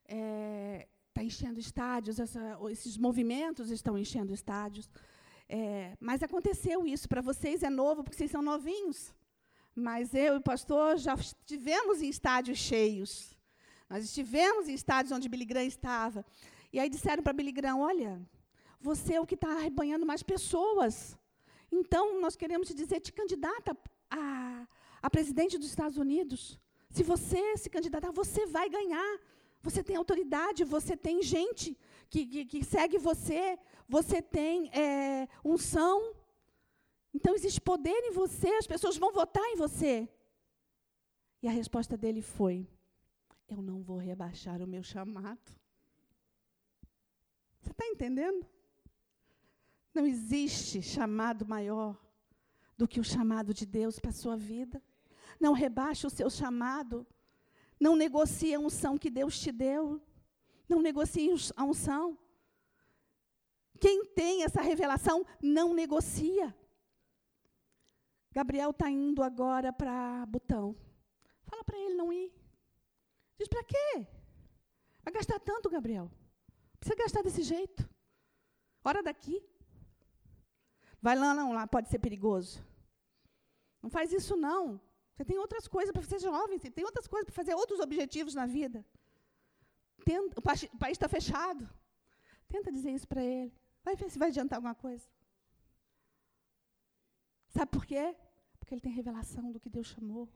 Está 0.02 0.16
é, 0.16 0.88
tá 1.14 1.22
enchendo 1.22 1.60
estádios, 1.60 2.18
essa, 2.18 2.58
esses 2.70 2.96
movimentos 2.96 3.70
estão 3.70 3.96
enchendo 3.96 4.32
estádios. 4.32 4.90
É, 5.48 5.96
mas 6.00 6.22
aconteceu 6.22 6.86
isso, 6.86 7.08
para 7.08 7.20
vocês 7.20 7.62
é 7.62 7.70
novo, 7.70 8.02
porque 8.02 8.16
vocês 8.16 8.30
são 8.30 8.42
novinhos. 8.42 9.14
Mas 9.74 10.14
eu 10.14 10.34
e 10.34 10.38
o 10.38 10.42
pastor 10.42 10.96
já 10.98 11.14
estivemos 11.14 12.02
em 12.02 12.08
estádios 12.08 12.58
cheios. 12.58 13.36
Nós 13.88 14.04
estivemos 14.04 14.68
em 14.68 14.74
estádios 14.74 15.12
onde 15.12 15.28
Billy 15.28 15.44
Graham 15.44 15.66
estava. 15.66 16.24
E 16.72 16.80
aí 16.80 16.88
disseram 16.88 17.22
para 17.22 17.34
Billy 17.34 17.52
Graham, 17.52 17.80
olha, 17.80 18.20
você 18.82 19.14
é 19.14 19.20
o 19.20 19.26
que 19.30 19.36
está 19.40 19.50
arrebanhando 19.52 20.04
mais 20.04 20.22
pessoas. 20.22 20.94
Então, 21.70 22.20
nós 22.20 22.36
queremos 22.36 22.68
te 22.68 22.74
dizer, 22.74 23.00
te 23.00 23.12
candidata 23.12 23.76
a, 24.10 24.66
a 25.00 25.08
presidente 25.08 25.56
dos 25.56 25.68
Estados 25.68 25.96
Unidos. 25.96 26.58
Se 26.90 27.02
você 27.02 27.56
se 27.56 27.70
candidatar, 27.70 28.10
você 28.12 28.44
vai 28.46 28.68
ganhar. 28.68 29.10
Você 29.62 29.82
tem 29.82 29.96
autoridade, 29.96 30.64
você 30.64 30.96
tem 30.96 31.22
gente 31.22 31.78
que, 32.10 32.26
que, 32.26 32.44
que 32.44 32.64
segue 32.64 32.98
você, 32.98 33.58
você 33.88 34.20
tem 34.20 34.68
é, 34.84 35.28
unção. 35.44 36.14
Então, 37.14 37.34
existe 37.34 37.60
poder 37.60 38.00
em 38.08 38.10
você, 38.10 38.48
as 38.62 38.66
pessoas 38.66 38.96
vão 38.96 39.12
votar 39.12 39.44
em 39.52 39.56
você. 39.56 40.08
E 41.42 41.48
a 41.48 41.52
resposta 41.52 41.96
dele 41.96 42.22
foi: 42.22 42.66
eu 43.48 43.62
não 43.62 43.82
vou 43.82 43.98
rebaixar 43.98 44.60
o 44.60 44.66
meu 44.66 44.82
chamado. 44.82 45.50
Você 47.60 47.70
está 47.70 47.86
entendendo? 47.86 48.44
Não 49.94 50.06
existe 50.06 50.80
chamado 50.80 51.46
maior 51.46 51.98
do 52.76 52.88
que 52.88 53.00
o 53.00 53.04
chamado 53.04 53.52
de 53.52 53.66
Deus 53.66 53.98
para 53.98 54.10
a 54.10 54.14
sua 54.14 54.36
vida. 54.36 54.82
Não 55.38 55.52
rebaixe 55.52 56.06
o 56.06 56.10
seu 56.10 56.30
chamado. 56.30 57.06
Não 57.78 57.94
negocie 57.96 58.54
a 58.54 58.58
unção 58.60 58.96
que 58.96 59.10
Deus 59.10 59.38
te 59.38 59.52
deu. 59.52 60.00
Não 60.68 60.80
negocie 60.80 61.30
a 61.56 61.64
unção. 61.64 62.18
Quem 63.78 64.04
tem 64.04 64.44
essa 64.44 64.62
revelação 64.62 65.26
não 65.42 65.74
negocia. 65.74 66.56
Gabriel 68.32 68.70
está 68.70 68.88
indo 68.88 69.22
agora 69.22 69.72
para 69.72 70.24
Butão. 70.26 70.74
Fala 71.42 71.64
para 71.64 71.78
ele 71.78 71.94
não 71.94 72.12
ir. 72.12 72.32
Diz 73.38 73.48
para 73.48 73.64
quê? 73.64 74.06
Vai 75.02 75.12
gastar 75.12 75.38
tanto, 75.40 75.68
Gabriel. 75.68 76.10
Precisa 76.78 76.96
gastar 76.96 77.22
desse 77.22 77.42
jeito. 77.42 77.88
Hora 78.84 79.02
daqui. 79.02 79.44
Vai 81.02 81.16
lá, 81.16 81.34
não, 81.34 81.52
lá 81.52 81.66
pode 81.66 81.88
ser 81.88 81.98
perigoso. 81.98 82.64
Não 83.82 83.90
faz 83.90 84.12
isso, 84.12 84.36
não. 84.36 84.80
Você 85.12 85.24
tem 85.24 85.36
outras 85.36 85.66
coisas 85.66 85.92
para 85.92 86.02
ser 86.02 86.20
jovem, 86.20 86.58
você 86.58 86.70
tem 86.70 86.84
outras 86.84 87.08
coisas 87.08 87.26
para 87.26 87.34
fazer 87.34 87.54
outros 87.54 87.80
objetivos 87.80 88.34
na 88.34 88.46
vida. 88.46 88.86
Tenta, 90.04 90.38
o 90.38 90.42
país 90.42 90.92
está 90.92 91.08
fechado. 91.08 91.68
Tenta 92.48 92.70
dizer 92.70 92.92
isso 92.92 93.08
para 93.08 93.22
ele. 93.22 93.52
Vai 93.84 93.96
ver 93.96 94.08
se 94.10 94.18
vai 94.18 94.28
adiantar 94.28 94.58
alguma 94.58 94.74
coisa. 94.74 95.06
Sabe 97.48 97.70
por 97.70 97.84
quê? 97.84 98.16
Porque 98.58 98.72
ele 98.72 98.80
tem 98.80 98.92
revelação 98.92 99.50
do 99.50 99.58
que 99.58 99.68
Deus 99.68 99.88
chamou. 99.88 100.28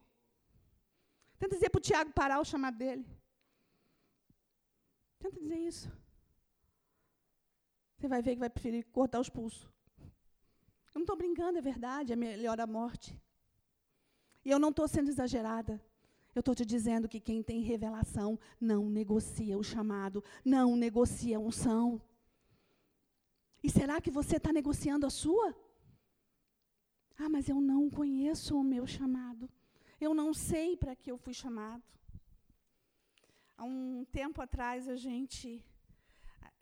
Tenta 1.38 1.54
dizer 1.54 1.70
para 1.70 1.78
o 1.78 1.82
Tiago 1.82 2.12
parar 2.12 2.40
o 2.40 2.44
chamado 2.44 2.76
dele. 2.76 3.06
Tenta 5.18 5.38
dizer 5.38 5.58
isso. 5.58 5.90
Você 7.96 8.08
vai 8.08 8.20
ver 8.20 8.34
que 8.34 8.40
vai 8.40 8.50
preferir 8.50 8.84
cortar 8.90 9.20
os 9.20 9.30
pulsos. 9.30 9.75
Eu 10.96 11.00
não 11.00 11.04
estou 11.04 11.16
brincando, 11.24 11.58
é 11.58 11.60
verdade, 11.60 12.14
é 12.14 12.16
melhor 12.16 12.58
a 12.58 12.66
morte. 12.66 13.20
E 14.42 14.50
eu 14.50 14.58
não 14.58 14.70
estou 14.70 14.88
sendo 14.88 15.10
exagerada. 15.10 15.78
Eu 16.34 16.40
estou 16.40 16.54
te 16.54 16.64
dizendo 16.64 17.06
que 17.06 17.20
quem 17.20 17.42
tem 17.42 17.60
revelação 17.60 18.40
não 18.58 18.88
negocia 18.88 19.58
o 19.58 19.62
chamado, 19.62 20.24
não 20.42 20.74
negocia 20.74 21.36
a 21.36 21.38
unção. 21.38 22.00
E 23.62 23.68
será 23.68 24.00
que 24.00 24.10
você 24.10 24.38
está 24.38 24.50
negociando 24.54 25.04
a 25.04 25.10
sua? 25.10 25.54
Ah, 27.18 27.28
mas 27.28 27.46
eu 27.50 27.60
não 27.60 27.90
conheço 27.90 28.58
o 28.58 28.64
meu 28.64 28.86
chamado. 28.86 29.50
Eu 30.00 30.14
não 30.14 30.32
sei 30.32 30.78
para 30.78 30.96
que 30.96 31.10
eu 31.10 31.18
fui 31.18 31.34
chamado. 31.34 31.84
Há 33.54 33.64
um 33.64 34.06
tempo 34.10 34.40
atrás, 34.40 34.88
a 34.88 34.96
gente, 34.96 35.62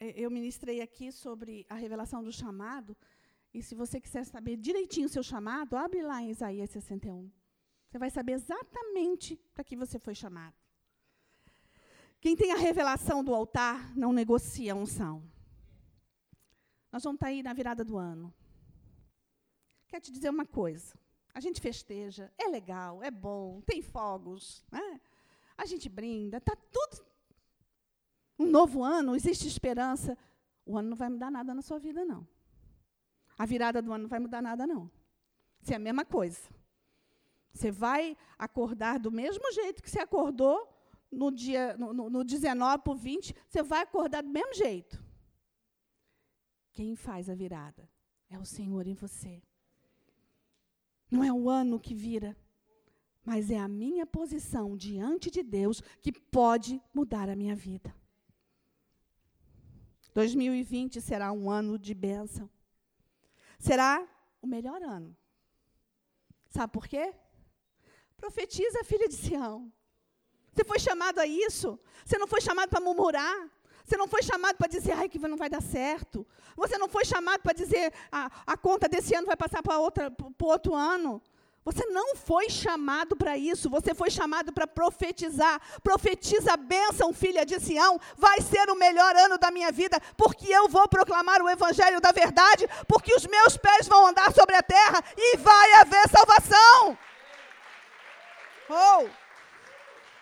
eh, 0.01 0.15
eu 0.17 0.29
ministrei 0.29 0.81
aqui 0.81 1.13
sobre 1.13 1.65
a 1.69 1.77
revelação 1.77 2.21
do 2.21 2.33
chamado, 2.33 2.97
e 3.55 3.63
se 3.63 3.77
você 3.77 4.01
quiser 4.01 4.25
saber 4.25 4.57
direitinho 4.57 5.07
o 5.07 5.09
seu 5.09 5.23
chamado, 5.23 5.77
abre 5.77 6.03
lá 6.03 6.21
em 6.21 6.31
Isaías 6.31 6.71
61. 6.71 7.31
Você 7.89 7.99
vai 7.99 8.11
saber 8.11 8.33
exatamente 8.33 9.37
para 9.55 9.63
que 9.63 9.77
você 9.77 9.97
foi 9.97 10.15
chamado. 10.15 10.57
Quem 12.21 12.35
tem 12.35 12.51
a 12.51 12.57
revelação 12.57 13.23
do 13.23 13.33
altar 13.33 13.97
não 13.97 14.13
negocia 14.13 14.73
a 14.73 14.77
unção. 14.77 15.23
Nós 16.91 17.05
vamos 17.05 17.17
estar 17.17 17.27
tá 17.27 17.31
aí 17.31 17.45
na 17.45 17.53
virada 17.53 17.85
do 17.85 17.97
ano. 17.97 18.35
Quero 19.87 20.03
te 20.03 20.11
dizer 20.11 20.31
uma 20.31 20.45
coisa. 20.45 20.99
A 21.33 21.39
gente 21.39 21.61
festeja, 21.61 22.33
é 22.37 22.49
legal, 22.49 23.03
é 23.05 23.11
bom, 23.11 23.61
tem 23.61 23.81
fogos, 23.83 24.65
né? 24.71 25.01
a 25.57 25.65
gente 25.65 25.89
brinda, 25.89 26.39
está 26.39 26.57
tudo. 26.57 27.05
Um 28.37 28.47
novo 28.47 28.83
ano, 28.83 29.15
existe 29.15 29.47
esperança. 29.47 30.19
O 30.67 30.77
ano 30.77 30.91
não 30.91 30.97
vai 30.97 31.09
mudar 31.09 31.31
nada 31.31 31.55
na 31.55 31.63
sua 31.63 31.79
vida, 31.79 32.05
não. 32.05 32.27
A 33.37 33.47
virada 33.47 33.83
do 33.83 33.93
ano 33.93 34.03
não 34.03 34.09
vai 34.09 34.19
mudar 34.19 34.41
nada, 34.41 34.67
não. 34.67 34.91
Isso 35.61 35.73
é 35.73 35.77
a 35.77 35.81
mesma 35.81 36.05
coisa. 36.05 36.41
Você 37.53 37.71
vai 37.71 38.17
acordar 38.39 38.99
do 38.99 39.11
mesmo 39.11 39.53
jeito 39.53 39.83
que 39.83 39.91
você 39.91 40.01
acordou 40.01 40.69
no 41.11 41.31
dia 41.31 41.77
no, 41.77 41.93
no, 41.93 42.11
no 42.11 42.25
19 42.25 42.83
para 42.83 42.93
o 42.93 42.97
20, 42.97 43.35
você 43.49 43.63
vai 43.63 43.83
acordar 43.83 44.23
do 44.23 44.29
mesmo 44.29 44.55
jeito. 44.55 45.03
Quem 46.73 46.97
faz 46.97 47.31
a 47.31 47.35
virada 47.35 47.89
é 48.29 48.39
o 48.39 48.45
Senhor 48.45 48.87
em 48.87 48.95
você. 48.95 49.41
Não 51.11 51.23
é 51.23 51.33
o 51.33 51.49
ano 51.49 51.79
que 51.79 51.95
vira, 51.95 52.37
mas 53.25 53.51
é 53.51 53.59
a 53.59 53.69
minha 53.69 54.05
posição 54.05 54.77
diante 54.77 55.31
de 55.31 55.43
Deus 55.43 55.81
que 56.03 56.13
pode 56.13 56.83
mudar 56.93 57.29
a 57.29 57.37
minha 57.37 57.55
vida. 57.55 57.95
2020 60.13 61.01
será 61.01 61.33
um 61.33 61.51
ano 61.51 61.79
de 61.79 61.95
bênção 61.95 62.51
será 63.65 64.07
o 64.43 64.47
melhor 64.47 64.83
ano. 64.83 65.17
Sabe 66.51 66.71
por 66.73 66.87
quê? 66.87 67.15
Profetiza, 68.17 68.85
filha 68.85 69.09
de 69.09 69.17
Sião. 69.17 69.73
Você 70.53 70.65
foi 70.65 70.79
chamado 70.79 71.19
a 71.19 71.27
isso. 71.27 71.81
Você 72.05 72.19
não 72.19 72.29
foi 72.29 72.41
chamado 72.41 72.69
para 72.69 72.81
murmurar. 72.81 73.37
Você 73.85 73.97
não 73.97 74.07
foi 74.07 74.23
chamado 74.23 74.57
para 74.57 74.69
dizer, 74.69 74.93
ai, 74.93 75.09
que 75.09 75.19
não 75.19 75.37
vai 75.37 75.49
dar 75.49 75.63
certo. 75.63 76.27
Você 76.57 76.77
não 76.79 76.89
foi 76.89 77.05
chamado 77.05 77.41
para 77.41 77.53
dizer, 77.53 77.93
a, 78.13 78.31
a 78.47 78.57
conta 78.57 78.89
desse 78.89 79.15
ano 79.15 79.27
vai 79.27 79.37
passar 79.37 79.63
para 79.63 79.79
outro 79.79 80.75
ano. 80.75 81.23
Você 81.65 81.87
não 81.87 82.15
foi 82.15 82.51
chamado 82.51 83.17
para 83.17 83.39
isso, 83.39 83.71
você 83.71 83.95
foi 83.95 84.11
chamado 84.11 84.53
para 84.53 84.67
profetizar. 84.67 85.59
Profetiza 85.83 86.53
a 86.53 86.59
bênção, 86.59 87.15
filha 87.15 87.47
de 87.47 87.59
Sião. 87.59 87.99
Vai 88.19 88.43
ser 88.43 88.69
o 88.69 88.75
melhor 88.75 89.17
ano 89.17 89.39
da 89.39 89.51
minha 89.51 89.73
vida, 89.73 89.99
porque 90.15 90.53
eu 90.53 90.69
vou 90.69 90.87
proclamar 90.87 91.41
o 91.41 91.49
evangelho 91.49 92.03
da 92.03 92.13
verdade, 92.13 92.69
porque 92.87 93.15
os 93.15 93.27
meus 93.27 93.57
pés 93.57 93.89
vão 93.89 94.07
andar 94.07 94.31
sobre 94.35 94.55
a 94.55 94.63
terra 94.63 95.03
e 95.17 95.39
vai 95.39 95.73
haver 95.75 96.07
salvação. 96.11 96.99
Oh! 98.69 99.09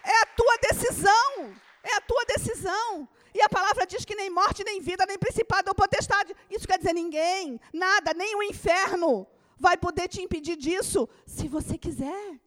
É 0.04 0.22
a 0.22 0.26
tua 0.26 0.56
decisão. 0.70 1.56
É 1.82 1.94
a 1.96 2.00
tua 2.02 2.24
decisão. 2.24 3.08
E 3.34 3.42
a 3.42 3.48
palavra 3.48 3.84
diz 3.84 4.04
que 4.04 4.14
nem 4.14 4.30
morte, 4.30 4.62
nem 4.62 4.80
vida, 4.80 5.04
nem 5.06 5.18
principado 5.18 5.70
ou 5.70 5.74
potestade. 5.74 6.36
Isso 6.48 6.68
quer 6.68 6.78
dizer 6.78 6.92
ninguém, 6.92 7.60
nada, 7.72 8.14
nem 8.14 8.36
o 8.36 8.42
inferno 8.44 9.26
vai 9.62 9.76
poder 9.76 10.08
te 10.08 10.20
impedir 10.20 10.56
disso 10.56 11.08
se 11.24 11.46
você 11.46 11.78
quiser. 11.78 12.40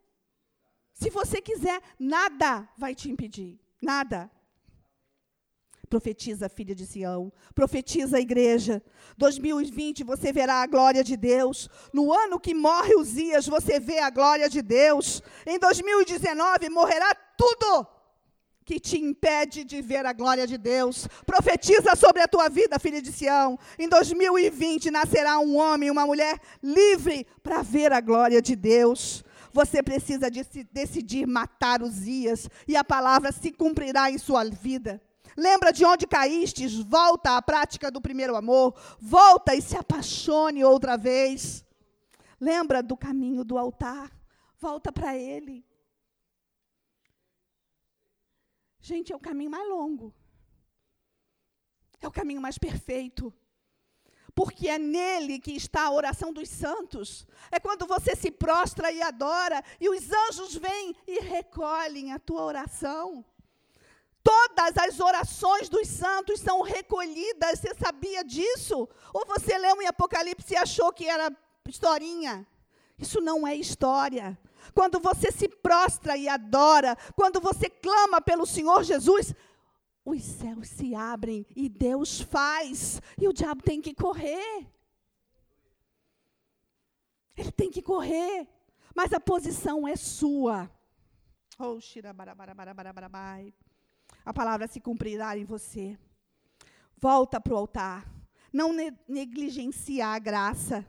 Se 0.93 1.09
você 1.09 1.41
quiser, 1.41 1.82
nada 1.97 2.68
vai 2.78 2.93
te 2.93 3.09
impedir. 3.09 3.57
Nada. 3.82 4.30
Profetiza, 5.89 6.49
filha 6.49 6.76
de 6.76 6.86
Sião. 6.86 7.32
Profetiza 7.53 8.20
igreja. 8.20 8.84
2020 9.18 10.03
você 10.03 10.34
verá 10.34 10.55
a 10.61 10.68
glória 10.68 11.03
de 11.05 11.16
Deus. 11.16 11.70
No 11.93 12.11
ano 12.13 12.38
que 12.38 12.53
morre 12.53 12.95
Uzias, 12.95 13.47
você 13.47 13.80
vê 13.80 13.99
a 13.99 14.09
glória 14.09 14.49
de 14.49 14.61
Deus. 14.61 15.24
Em 15.45 15.57
2019 15.57 16.70
morrerá 16.70 17.16
tudo 17.38 17.88
que 18.66 18.80
te 18.80 18.99
impede 18.99 19.63
de 19.63 19.80
ver 19.82 20.05
a 20.05 20.11
glória 20.11 20.47
de 20.47 20.57
Deus. 20.57 21.07
Profetiza 21.26 21.95
sobre 21.95 22.24
a 22.24 22.28
tua 22.28 22.49
vida, 22.49 22.80
filha 22.80 22.99
de 22.99 23.11
Sião. 23.11 23.59
Em 23.78 23.88
2020 23.88 24.89
nascerá 24.89 25.38
um 25.38 25.55
homem 25.55 25.88
e 25.88 25.91
uma 25.91 26.05
mulher 26.05 26.39
livre 26.63 27.28
para 27.43 27.61
ver 27.61 27.93
a 27.93 28.01
glória 28.01 28.41
de 28.41 28.55
Deus. 28.55 29.24
Você 29.53 29.84
precisa 29.84 30.30
de 30.30 30.43
decidir 30.72 31.28
matar 31.28 31.82
os 31.84 32.03
dias 32.03 32.49
e 32.68 32.76
a 32.76 32.84
palavra 32.84 33.32
se 33.32 33.51
cumprirá 33.51 34.09
em 34.09 34.18
sua 34.18 34.43
vida. 34.43 34.99
Lembra 35.38 35.72
de 35.72 35.86
onde 35.86 36.07
caístes? 36.07 36.74
Volta 36.74 37.38
à 37.38 37.41
prática 37.41 37.91
do 37.91 38.01
primeiro 38.01 38.36
amor. 38.36 38.76
Volta 38.99 39.53
e 39.53 39.61
se 39.61 39.78
apaixone 39.78 40.63
outra 40.63 40.97
vez. 40.97 41.63
Lembra 42.39 42.82
do 42.82 42.97
caminho 42.97 43.43
do 43.43 43.57
altar. 43.57 44.11
Volta 44.59 44.91
para 44.91 45.16
ele. 45.16 45.63
Gente, 48.86 49.11
é 49.11 49.15
o 49.15 49.19
caminho 49.19 49.49
mais 49.49 49.67
longo. 49.67 50.13
É 51.99 52.07
o 52.07 52.11
caminho 52.11 52.39
mais 52.39 52.55
perfeito. 52.55 53.33
Porque 54.36 54.69
é 54.69 54.77
nele 54.77 55.39
que 55.39 55.53
está 55.53 55.86
a 55.86 55.91
oração 55.91 56.31
dos 56.31 56.47
santos. 56.49 57.25
É 57.49 57.59
quando 57.59 57.88
você 57.88 58.15
se 58.15 58.29
prostra 58.29 58.91
e 58.91 59.01
adora, 59.01 59.63
e 59.81 59.89
os 59.89 60.11
anjos 60.11 60.53
vêm 60.55 60.95
e 61.07 61.19
recolhem 61.19 62.13
a 62.13 62.19
tua 62.19 62.43
oração. 62.43 63.25
Todas 64.21 64.77
as 64.77 64.99
orações 64.99 65.67
dos 65.67 65.88
santos 65.88 66.39
são 66.39 66.61
recolhidas. 66.61 67.61
Você 67.61 67.73
sabia 67.73 68.23
disso? 68.23 68.88
Ou 69.11 69.25
você 69.25 69.57
leu 69.57 69.81
em 69.81 69.88
Apocalipse 69.88 70.53
e 70.53 70.57
achou 70.57 70.93
que 70.93 71.07
era 71.07 71.36
historinha? 71.67 72.45
Isso 72.99 73.19
não 73.19 73.47
é 73.47 73.55
história 73.55 74.38
quando 74.74 74.99
você 74.99 75.32
se 75.32 75.47
prostra 75.47 76.18
e 76.18 76.28
adora, 76.28 76.95
quando 77.16 77.39
você 77.39 77.70
clama 77.70 78.22
pelo 78.22 78.45
Senhor 78.45 78.84
Jesus, 78.84 79.34
os 80.03 80.24
céus 80.24 80.70
se 80.70 80.93
abrem 80.93 81.45
e 81.55 81.68
Deus 81.68 82.22
faz, 82.22 83.01
e 83.18 83.28
o 83.28 83.34
diabo 83.34 83.63
tem 83.63 83.82
que 83.82 83.93
correr. 83.93 84.68
Ele 87.38 87.51
tem 87.51 87.70
que 87.70 87.82
correr, 87.82 88.47
mas 88.95 89.11
a 89.11 89.20
posição 89.20 89.88
é 89.88 89.95
sua. 89.95 90.72
Oh, 91.59 91.80
a 94.26 94.34
palavra 94.34 94.68
se 94.68 94.80
cumprirá 94.80 95.38
em 95.38 95.45
você. 95.45 95.97
Volta 96.97 97.39
para 97.39 97.53
o 97.53 97.57
altar. 97.57 98.09
Não 98.51 98.74
ne 98.74 98.91
negligencia 99.07 100.07
a 100.07 100.20
graça. 100.20 100.86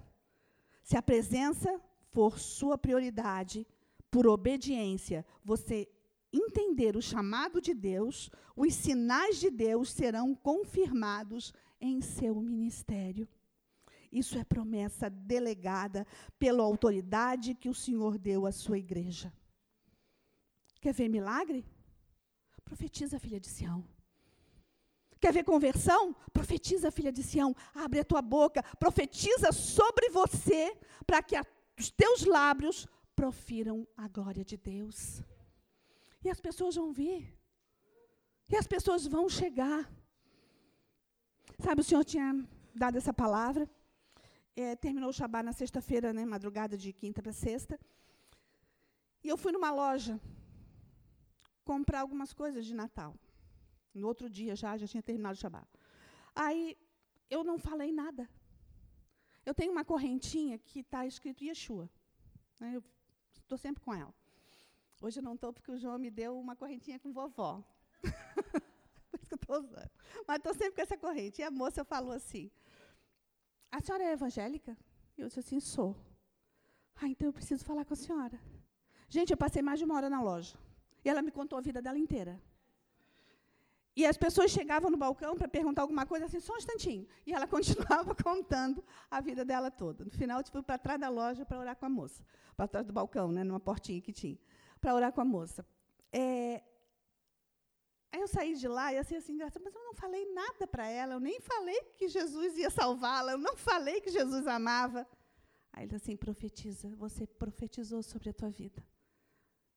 Se 0.82 0.96
a 0.96 1.02
presença 1.02 1.80
for 2.16 2.38
sua 2.38 2.78
prioridade, 2.78 3.66
por 4.10 4.26
obediência, 4.26 5.22
você 5.44 5.86
entender 6.32 6.96
o 6.96 7.02
chamado 7.02 7.60
de 7.60 7.74
Deus, 7.74 8.30
os 8.56 8.74
sinais 8.74 9.36
de 9.36 9.50
Deus 9.50 9.90
serão 9.90 10.34
confirmados 10.34 11.52
em 11.78 12.00
seu 12.00 12.40
ministério. 12.40 13.28
Isso 14.10 14.38
é 14.38 14.44
promessa 14.44 15.10
delegada 15.10 16.06
pela 16.38 16.62
autoridade 16.62 17.54
que 17.54 17.68
o 17.68 17.74
Senhor 17.74 18.16
deu 18.16 18.46
à 18.46 18.52
sua 18.52 18.78
igreja. 18.78 19.30
Quer 20.80 20.94
ver 20.94 21.10
milagre? 21.10 21.66
Profetiza, 22.64 23.18
filha 23.18 23.38
de 23.38 23.50
Sião. 23.50 23.84
Quer 25.20 25.34
ver 25.34 25.44
conversão? 25.44 26.16
Profetiza, 26.32 26.90
filha 26.90 27.12
de 27.12 27.22
Sião. 27.22 27.54
Abre 27.74 28.00
a 28.00 28.04
tua 28.04 28.22
boca, 28.22 28.62
profetiza 28.78 29.52
sobre 29.52 30.08
você, 30.08 30.74
para 31.06 31.22
que 31.22 31.36
a, 31.36 31.44
os 31.78 31.90
teus 31.90 32.24
lábios 32.24 32.86
profiram 33.14 33.86
a 33.96 34.08
glória 34.08 34.44
de 34.44 34.56
Deus. 34.56 35.22
E 36.24 36.30
as 36.30 36.40
pessoas 36.40 36.74
vão 36.74 36.92
vir. 36.92 37.22
E 38.48 38.56
as 38.56 38.66
pessoas 38.66 39.06
vão 39.06 39.28
chegar. 39.28 39.90
Sabe, 41.58 41.80
o 41.80 41.84
Senhor 41.84 42.04
tinha 42.04 42.28
dado 42.74 42.96
essa 42.98 43.12
palavra. 43.12 43.68
É, 44.54 44.74
terminou 44.74 45.10
o 45.10 45.12
Shabá 45.12 45.42
na 45.42 45.52
sexta-feira, 45.52 46.12
né, 46.12 46.24
madrugada 46.24 46.76
de 46.76 46.92
quinta 46.92 47.22
para 47.22 47.32
sexta. 47.32 47.78
E 49.22 49.28
eu 49.28 49.36
fui 49.36 49.52
numa 49.52 49.70
loja 49.70 50.20
comprar 51.64 52.00
algumas 52.00 52.32
coisas 52.32 52.64
de 52.64 52.74
Natal. 52.74 53.14
No 53.92 54.06
outro 54.06 54.30
dia 54.30 54.54
já, 54.54 54.76
já 54.76 54.86
tinha 54.86 55.02
terminado 55.02 55.36
o 55.36 55.40
Shabá. 55.40 55.66
Aí 56.34 56.76
eu 57.28 57.42
não 57.42 57.58
falei 57.58 57.92
nada. 57.92 58.28
Eu 59.46 59.54
tenho 59.54 59.70
uma 59.70 59.84
correntinha 59.84 60.58
que 60.58 60.80
está 60.80 61.06
escrito 61.06 61.44
Yeshua. 61.44 61.88
Né, 62.58 62.72
eu 62.74 62.82
estou 63.32 63.56
sempre 63.56 63.80
com 63.80 63.94
ela. 63.94 64.12
Hoje 65.00 65.20
eu 65.20 65.22
não 65.22 65.34
estou 65.34 65.52
porque 65.52 65.70
o 65.70 65.78
João 65.78 65.98
me 65.98 66.10
deu 66.10 66.36
uma 66.36 66.56
correntinha 66.56 66.98
com 66.98 67.12
vovó. 67.12 67.62
Por 69.10 69.20
isso 69.20 69.28
que 69.28 69.34
eu 69.34 69.36
estou 69.36 69.60
usando. 69.60 69.90
Mas 70.26 70.38
estou 70.38 70.52
sempre 70.52 70.72
com 70.72 70.80
essa 70.80 70.98
corrente. 70.98 71.40
E 71.40 71.44
a 71.44 71.50
moça 71.50 71.84
falou 71.84 72.10
assim: 72.12 72.50
A 73.70 73.80
senhora 73.80 74.02
é 74.02 74.12
evangélica? 74.12 74.76
E 75.16 75.20
eu 75.20 75.28
disse 75.28 75.40
assim: 75.40 75.60
Sou. 75.60 75.94
Ah, 76.96 77.08
então 77.08 77.28
eu 77.28 77.32
preciso 77.32 77.64
falar 77.64 77.84
com 77.84 77.94
a 77.94 77.96
senhora. 77.96 78.40
Gente, 79.08 79.30
eu 79.30 79.36
passei 79.36 79.62
mais 79.62 79.78
de 79.78 79.84
uma 79.84 79.94
hora 79.94 80.10
na 80.10 80.20
loja. 80.20 80.56
E 81.04 81.08
ela 81.08 81.22
me 81.22 81.30
contou 81.30 81.56
a 81.56 81.62
vida 81.62 81.80
dela 81.80 81.98
inteira. 81.98 82.40
E 83.96 84.04
as 84.04 84.18
pessoas 84.18 84.50
chegavam 84.50 84.90
no 84.90 84.96
balcão 84.98 85.34
para 85.34 85.48
perguntar 85.48 85.80
alguma 85.80 86.04
coisa 86.04 86.26
assim, 86.26 86.38
só 86.38 86.52
um 86.52 86.58
instantinho. 86.58 87.08
E 87.26 87.32
ela 87.32 87.46
continuava 87.48 88.14
contando 88.14 88.84
a 89.10 89.20
vida 89.22 89.42
dela 89.42 89.70
toda. 89.70 90.04
No 90.04 90.10
final, 90.10 90.44
fui 90.52 90.62
para 90.62 90.76
trás 90.76 91.00
da 91.00 91.08
loja 91.08 91.46
para 91.46 91.58
orar 91.58 91.76
com 91.76 91.86
a 91.86 91.88
moça. 91.88 92.22
Para 92.54 92.68
trás 92.68 92.86
do 92.86 92.92
balcão, 92.92 93.32
né, 93.32 93.42
numa 93.42 93.58
portinha 93.58 94.00
que 94.02 94.12
tinha. 94.12 94.38
Para 94.80 94.94
orar 94.94 95.12
com 95.12 95.22
a 95.22 95.24
moça. 95.24 95.66
É, 96.12 96.62
Aí 98.12 98.20
eu 98.20 98.28
saí 98.28 98.54
de 98.54 98.66
lá 98.66 98.94
e 98.94 98.98
assim, 98.98 99.16
assim, 99.16 99.34
mas 99.34 99.54
eu 99.54 99.84
não 99.84 99.92
falei 99.92 100.24
nada 100.32 100.66
para 100.66 100.88
ela, 100.88 101.14
eu 101.14 101.20
nem 101.20 101.38
falei 101.38 101.78
que 101.98 102.08
Jesus 102.08 102.56
ia 102.56 102.70
salvá-la, 102.70 103.32
eu 103.32 103.38
não 103.38 103.56
falei 103.58 104.00
que 104.00 104.10
Jesus 104.10 104.46
amava. 104.46 105.06
Aí 105.70 105.84
ele 105.84 105.94
assim, 105.94 106.16
profetiza, 106.16 106.88
você 106.96 107.26
profetizou 107.26 108.02
sobre 108.02 108.30
a 108.30 108.32
tua 108.32 108.48
vida. 108.48 108.82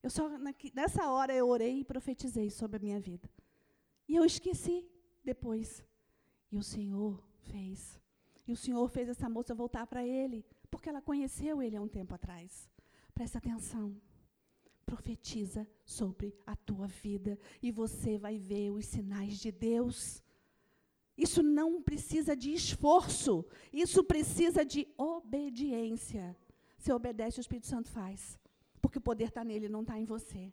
Eu 0.02 0.10
só 0.10 0.30
nessa 0.74 1.12
hora 1.12 1.34
eu 1.34 1.50
orei 1.50 1.80
e 1.80 1.84
profetizei 1.84 2.50
sobre 2.50 2.78
a 2.78 2.80
minha 2.80 3.00
vida. 3.00 3.30
E 4.10 4.16
eu 4.18 4.26
esqueci 4.26 4.86
depois. 5.24 5.84
E 6.52 6.58
o 6.58 6.64
Senhor 6.64 7.24
fez. 7.52 8.02
E 8.46 8.52
o 8.52 8.58
Senhor 8.58 8.86
fez 8.90 9.08
essa 9.08 9.30
moça 9.30 9.54
voltar 9.54 9.86
para 9.88 10.04
ele, 10.06 10.44
porque 10.72 10.90
ela 10.90 11.02
conheceu 11.02 11.62
ele 11.62 11.78
há 11.78 11.82
um 11.82 11.88
tempo 11.88 12.14
atrás. 12.16 12.70
Presta 13.14 13.38
atenção 13.38 13.96
profetiza 14.90 15.68
sobre 15.86 16.36
a 16.48 16.56
tua 16.56 16.88
vida 16.88 17.38
e 17.62 17.72
você 17.72 18.18
vai 18.18 18.40
ver 18.40 18.72
os 18.72 18.86
sinais 18.88 19.38
de 19.38 19.52
Deus. 19.52 20.24
Isso 21.16 21.44
não 21.44 21.82
precisa 21.82 22.36
de 22.36 22.52
esforço, 22.52 23.46
isso 23.72 24.04
precisa 24.04 24.66
de 24.66 24.88
obediência. 24.98 26.36
Você 26.78 26.92
obedece, 26.92 27.40
o 27.40 27.42
Espírito 27.42 27.68
Santo 27.68 27.90
faz, 27.90 28.40
porque 28.82 28.98
o 28.98 29.02
poder 29.02 29.26
está 29.26 29.44
nele, 29.44 29.70
não 29.70 29.82
está 29.82 30.00
em 30.00 30.06
você. 30.06 30.52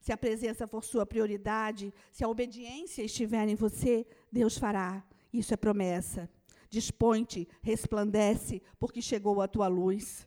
Se 0.00 0.12
a 0.12 0.16
presença 0.16 0.66
for 0.66 0.84
sua 0.84 1.04
prioridade, 1.04 1.92
se 2.12 2.24
a 2.24 2.28
obediência 2.28 3.02
estiver 3.02 3.48
em 3.48 3.54
você, 3.54 4.06
Deus 4.30 4.56
fará. 4.56 5.02
Isso 5.32 5.52
é 5.52 5.56
promessa. 5.56 6.28
Dispõe-te, 6.70 7.48
resplandece, 7.62 8.62
porque 8.78 9.00
chegou 9.00 9.40
a 9.40 9.48
tua 9.48 9.68
luz. 9.68 10.26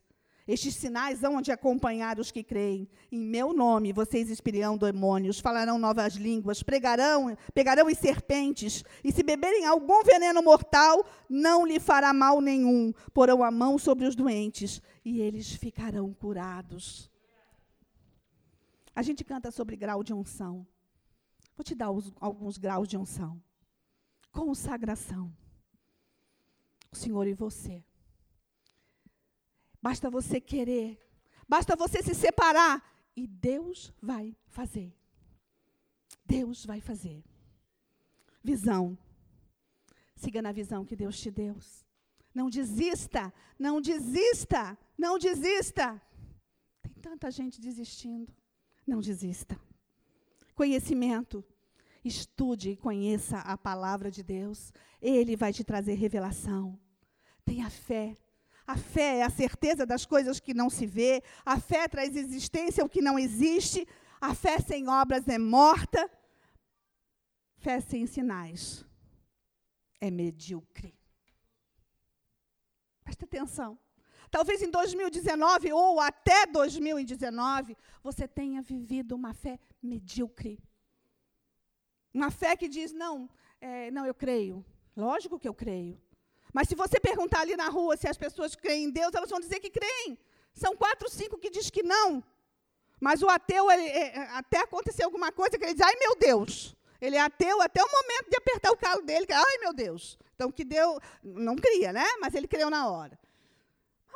Estes 0.49 0.73
sinais 0.77 1.23
hão 1.23 1.43
de 1.43 1.51
acompanhar 1.51 2.19
os 2.19 2.31
que 2.31 2.41
creem. 2.41 2.89
Em 3.11 3.19
meu 3.19 3.53
nome 3.53 3.93
vocês 3.93 4.31
expirão 4.31 4.79
demônios, 4.79 5.39
falarão 5.39 5.77
novas 5.77 6.15
línguas, 6.15 6.63
pregarão, 6.63 7.37
pegarão 7.53 7.87
em 7.87 7.93
serpentes, 7.93 8.83
e 9.03 9.11
se 9.11 9.21
beberem 9.21 9.67
algum 9.67 10.03
veneno 10.03 10.41
mortal, 10.41 11.05
não 11.29 11.67
lhe 11.67 11.79
fará 11.79 12.11
mal 12.13 12.41
nenhum. 12.41 12.91
Porão 13.13 13.43
a 13.43 13.51
mão 13.51 13.77
sobre 13.77 14.07
os 14.07 14.15
doentes, 14.15 14.81
e 15.05 15.21
eles 15.21 15.51
ficarão 15.51 16.11
curados. 16.13 17.11
A 18.99 19.01
gente 19.01 19.23
canta 19.23 19.49
sobre 19.49 19.77
grau 19.77 20.03
de 20.03 20.13
unção. 20.13 20.67
Vou 21.55 21.63
te 21.63 21.73
dar 21.73 21.89
os, 21.89 22.11
alguns 22.19 22.57
graus 22.57 22.85
de 22.85 22.97
unção. 22.97 23.41
Consagração. 24.29 25.25
O 26.91 26.95
Senhor 26.97 27.25
e 27.25 27.33
você 27.33 27.81
Basta 29.81 30.09
você 30.09 30.41
querer. 30.41 30.99
Basta 31.47 31.77
você 31.77 32.03
se 32.03 32.13
separar. 32.13 32.83
E 33.15 33.25
Deus 33.25 33.93
vai 34.01 34.35
fazer. 34.47 34.93
Deus 36.25 36.65
vai 36.65 36.81
fazer. 36.81 37.23
Visão. 38.43 38.97
Siga 40.13 40.41
na 40.41 40.51
visão 40.51 40.83
que 40.83 40.97
Deus 40.97 41.17
te 41.17 41.31
deu. 41.31 41.55
Não 42.35 42.49
desista, 42.49 43.33
não 43.57 43.79
desista, 43.79 44.77
não 44.97 45.17
desista. 45.17 45.87
Tem 46.81 46.93
tanta 47.01 47.31
gente 47.31 47.61
desistindo. 47.61 48.38
Não 48.89 49.01
desista. 49.01 49.55
Conhecimento. 50.55 51.45
Estude 52.03 52.71
e 52.71 52.75
conheça 52.75 53.37
a 53.37 53.55
palavra 53.55 54.09
de 54.09 54.23
Deus. 54.23 54.73
Ele 54.99 55.35
vai 55.35 55.53
te 55.53 55.63
trazer 55.63 55.93
revelação. 55.93 56.79
Tenha 57.45 57.69
fé. 57.69 58.17
A 58.65 58.75
fé 58.75 59.17
é 59.17 59.23
a 59.23 59.29
certeza 59.29 59.85
das 59.85 60.07
coisas 60.07 60.39
que 60.39 60.55
não 60.55 60.71
se 60.71 60.87
vê. 60.87 61.21
A 61.45 61.59
fé 61.59 61.87
traz 61.87 62.15
existência 62.15 62.81
ao 62.81 62.89
que 62.89 62.99
não 62.99 63.19
existe. 63.19 63.87
A 64.19 64.33
fé 64.33 64.59
sem 64.59 64.89
obras 64.89 65.27
é 65.27 65.37
morta. 65.37 66.09
Fé 67.57 67.79
sem 67.79 68.07
sinais 68.07 68.83
é 70.01 70.09
medíocre. 70.09 70.97
Presta 73.03 73.25
atenção. 73.25 73.77
Talvez 74.31 74.61
em 74.61 74.69
2019 74.69 75.73
ou 75.73 75.99
até 75.99 76.45
2019 76.45 77.75
você 78.03 78.27
tenha 78.27 78.61
vivido 78.61 79.15
uma 79.15 79.33
fé 79.33 79.59
medíocre. 79.81 80.59
Uma 82.13 82.29
fé 82.29 82.55
que 82.55 82.67
diz: 82.67 82.91
não, 82.91 83.29
é, 83.59 83.89
não, 83.91 84.05
eu 84.05 84.13
creio. 84.13 84.65
Lógico 84.95 85.39
que 85.39 85.47
eu 85.47 85.53
creio. 85.53 85.99
Mas 86.53 86.67
se 86.67 86.75
você 86.75 86.99
perguntar 86.99 87.41
ali 87.41 87.55
na 87.55 87.69
rua 87.69 87.97
se 87.97 88.07
as 88.07 88.17
pessoas 88.17 88.55
creem 88.55 88.85
em 88.85 88.91
Deus, 88.91 89.13
elas 89.13 89.29
vão 89.29 89.39
dizer 89.39 89.59
que 89.59 89.69
creem. 89.69 90.17
São 90.53 90.75
quatro, 90.75 91.09
cinco 91.09 91.37
que 91.37 91.49
diz 91.49 91.69
que 91.69 91.83
não. 91.83 92.23
Mas 92.99 93.21
o 93.21 93.29
ateu, 93.29 93.71
ele, 93.71 93.83
é, 93.83 94.17
é, 94.17 94.21
até 94.31 94.59
acontecer 94.59 95.03
alguma 95.03 95.31
coisa 95.31 95.57
que 95.57 95.63
ele 95.63 95.73
diz, 95.73 95.81
ai 95.81 95.95
meu 95.95 96.15
Deus. 96.15 96.75
Ele 96.99 97.15
é 97.15 97.21
ateu 97.21 97.61
até 97.61 97.81
o 97.81 97.87
momento 97.89 98.29
de 98.29 98.35
apertar 98.35 98.71
o 98.71 98.77
calo 98.77 99.01
dele, 99.03 99.25
ai 99.31 99.57
meu 99.59 99.73
Deus. 99.73 100.17
Então, 100.35 100.51
que 100.51 100.65
deu, 100.65 100.99
não 101.23 101.55
cria, 101.55 101.93
né? 101.93 102.05
Mas 102.19 102.35
ele 102.35 102.47
creu 102.47 102.69
na 102.69 102.89
hora. 102.89 103.17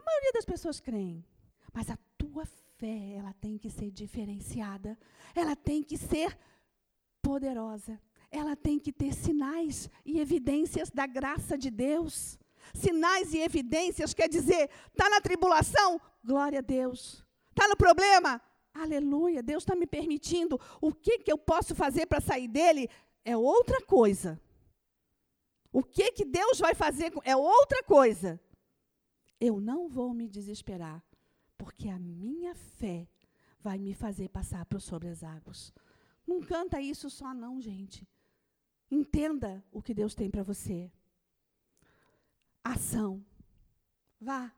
A 0.04 0.12
maioria 0.12 0.34
das 0.34 0.46
pessoas 0.46 0.80
creem. 0.80 1.26
Mas 1.74 1.90
a 1.90 1.98
tua 2.18 2.46
fé, 2.78 3.14
ela 3.16 3.34
tem 3.34 3.58
que 3.58 3.70
ser 3.70 3.90
diferenciada. 3.90 4.98
Ela 5.34 5.56
tem 5.56 5.82
que 5.82 5.98
ser 5.98 6.38
poderosa 7.22 8.00
ela 8.34 8.56
tem 8.56 8.80
que 8.80 8.92
ter 8.92 9.14
sinais 9.14 9.90
e 10.04 10.20
evidências 10.20 10.90
da 10.90 11.06
graça 11.06 11.56
de 11.56 11.70
Deus. 11.70 12.40
Sinais 12.74 13.32
e 13.34 13.40
evidências 13.40 14.14
quer 14.14 14.28
dizer, 14.28 14.72
está 14.92 15.08
na 15.08 15.22
tribulação? 15.22 16.02
Glória 16.24 16.60
a 16.60 16.62
Deus. 16.62 17.24
Está 17.52 17.68
no 17.68 17.78
problema? 17.78 18.42
Aleluia, 18.74 19.44
Deus 19.44 19.62
está 19.62 19.76
me 19.76 19.86
permitindo. 19.86 20.60
O 20.82 20.92
que, 20.92 21.20
que 21.20 21.32
eu 21.32 21.38
posso 21.38 21.76
fazer 21.76 22.08
para 22.08 22.20
sair 22.20 22.48
dele? 22.48 22.90
É 23.24 23.38
outra 23.38 23.80
coisa. 23.86 24.42
O 25.72 25.84
que, 25.84 26.12
que 26.12 26.26
Deus 26.26 26.60
vai 26.60 26.74
fazer 26.74 27.14
é 27.24 27.36
outra 27.36 27.84
coisa. 27.84 28.42
Eu 29.40 29.60
não 29.60 29.88
vou 29.88 30.14
me 30.14 30.28
desesperar, 30.28 31.04
porque 31.58 31.90
a 31.90 32.00
minha 32.00 32.56
fé 32.56 33.08
vai 33.60 33.78
me 33.78 33.94
fazer 33.94 34.30
passar 34.30 34.66
por 34.66 34.82
sobre 34.82 35.08
as 35.08 35.24
águas. 35.24 35.74
Não 36.26 36.42
canta 36.42 36.82
isso 36.82 37.10
só, 37.10 37.34
não, 37.34 37.60
gente. 37.60 38.08
Entenda 38.90 39.64
o 39.72 39.82
que 39.82 39.94
Deus 39.94 40.14
tem 40.14 40.30
para 40.30 40.44
você. 40.44 40.92
Ação. 42.64 43.26
Vá 44.20 44.54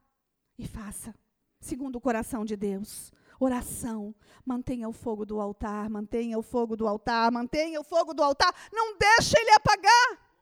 e 0.58 0.68
faça, 0.68 1.14
segundo 1.60 1.96
o 1.98 2.02
coração 2.02 2.46
de 2.46 2.56
Deus. 2.56 3.12
Oração. 3.40 4.16
Mantenha 4.46 4.88
o 4.88 4.94
fogo 4.94 5.26
do 5.26 5.40
altar, 5.40 5.90
mantenha 5.90 6.38
o 6.38 6.44
fogo 6.44 6.76
do 6.76 6.88
altar, 6.88 7.32
mantenha 7.32 7.80
o 7.80 7.84
fogo 7.84 8.14
do 8.14 8.24
altar. 8.24 8.54
Não 8.72 8.98
deixa 8.98 9.40
ele 9.40 9.52
apagar. 9.52 10.36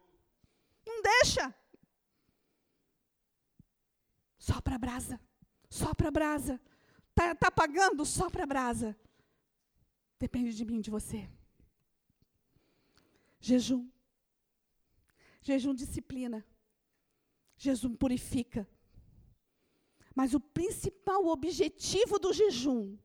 Não 0.86 1.02
deixa. 1.02 1.56
Só 4.48 4.60
para 4.60 4.78
brasa. 4.78 5.18
Só 5.70 5.94
para 5.94 6.12
brasa. 6.12 6.60
Tá, 7.16 7.34
tá 7.34 7.48
apagando 7.48 8.06
só 8.06 8.30
para 8.30 8.46
brasa. 8.46 8.90
Depende 10.20 10.54
de 10.54 10.66
mim, 10.66 10.82
de 10.82 10.92
você. 10.92 11.30
Jejum. 13.40 13.88
Jejum 15.42 15.74
disciplina. 15.74 16.46
Jejum 17.56 17.96
purifica. 17.96 18.68
Mas 20.14 20.34
o 20.34 20.42
principal 20.42 21.26
objetivo 21.28 22.20
do 22.20 22.34
jejum 22.34 22.98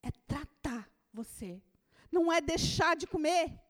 é 0.00 0.12
tratar 0.28 0.88
você. 1.12 1.60
Não 2.08 2.32
é 2.32 2.40
deixar 2.40 2.94
de 2.94 3.08
comer. 3.08 3.60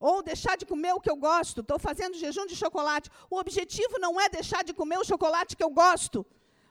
Ou 0.00 0.22
deixar 0.22 0.56
de 0.56 0.64
comer 0.64 0.94
o 0.94 1.00
que 1.00 1.10
eu 1.10 1.16
gosto. 1.16 1.60
Estou 1.60 1.78
fazendo 1.78 2.16
jejum 2.16 2.46
de 2.46 2.56
chocolate. 2.56 3.10
O 3.28 3.36
objetivo 3.38 3.98
não 3.98 4.18
é 4.18 4.30
deixar 4.30 4.64
de 4.64 4.72
comer 4.72 4.98
o 4.98 5.04
chocolate 5.04 5.54
que 5.54 5.62
eu 5.62 5.68
gosto. 5.70 6.26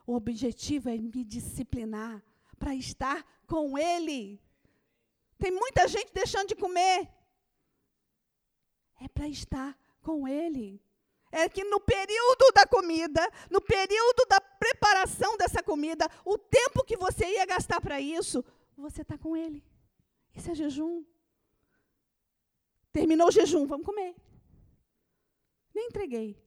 O 0.05 0.15
objetivo 0.15 0.89
é 0.89 0.97
me 0.97 1.23
disciplinar 1.23 2.23
para 2.57 2.73
estar 2.73 3.23
com 3.45 3.77
Ele. 3.77 4.41
Tem 5.37 5.51
muita 5.51 5.87
gente 5.87 6.11
deixando 6.11 6.47
de 6.47 6.55
comer. 6.55 7.07
É 8.99 9.07
para 9.07 9.27
estar 9.27 9.77
com 10.01 10.27
Ele. 10.27 10.81
É 11.31 11.47
que 11.47 11.63
no 11.63 11.79
período 11.79 12.51
da 12.55 12.65
comida, 12.65 13.21
no 13.51 13.61
período 13.61 14.25
da 14.27 14.41
preparação 14.41 15.37
dessa 15.37 15.61
comida, 15.61 16.09
o 16.25 16.35
tempo 16.35 16.83
que 16.83 16.97
você 16.97 17.25
ia 17.27 17.45
gastar 17.45 17.79
para 17.79 18.01
isso, 18.01 18.43
você 18.75 19.03
está 19.03 19.19
com 19.19 19.37
Ele. 19.37 19.63
Isso 20.35 20.49
é 20.49 20.55
jejum. 20.55 21.05
Terminou 22.91 23.27
o 23.27 23.31
jejum, 23.31 23.65
vamos 23.65 23.85
comer. 23.85 24.15
Nem 25.73 25.87
entreguei. 25.87 26.37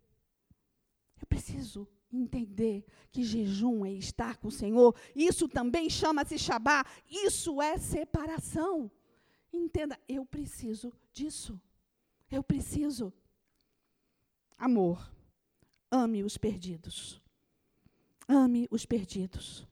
Eu 1.20 1.26
preciso 1.26 1.88
entender 2.12 2.84
que 3.10 3.22
jejum 3.22 3.84
é 3.86 3.92
estar 3.92 4.36
com 4.36 4.48
o 4.48 4.52
Senhor. 4.52 4.94
Isso 5.14 5.48
também 5.48 5.88
chama-se 5.88 6.38
Shabá. 6.38 6.84
Isso 7.08 7.62
é 7.62 7.78
separação. 7.78 8.90
Entenda, 9.52 9.98
eu 10.08 10.24
preciso 10.24 10.92
disso. 11.12 11.60
Eu 12.30 12.42
preciso. 12.42 13.12
Amor. 14.58 15.10
Ame 15.90 16.24
os 16.24 16.36
perdidos. 16.36 17.20
Ame 18.26 18.66
os 18.70 18.86
perdidos. 18.86 19.66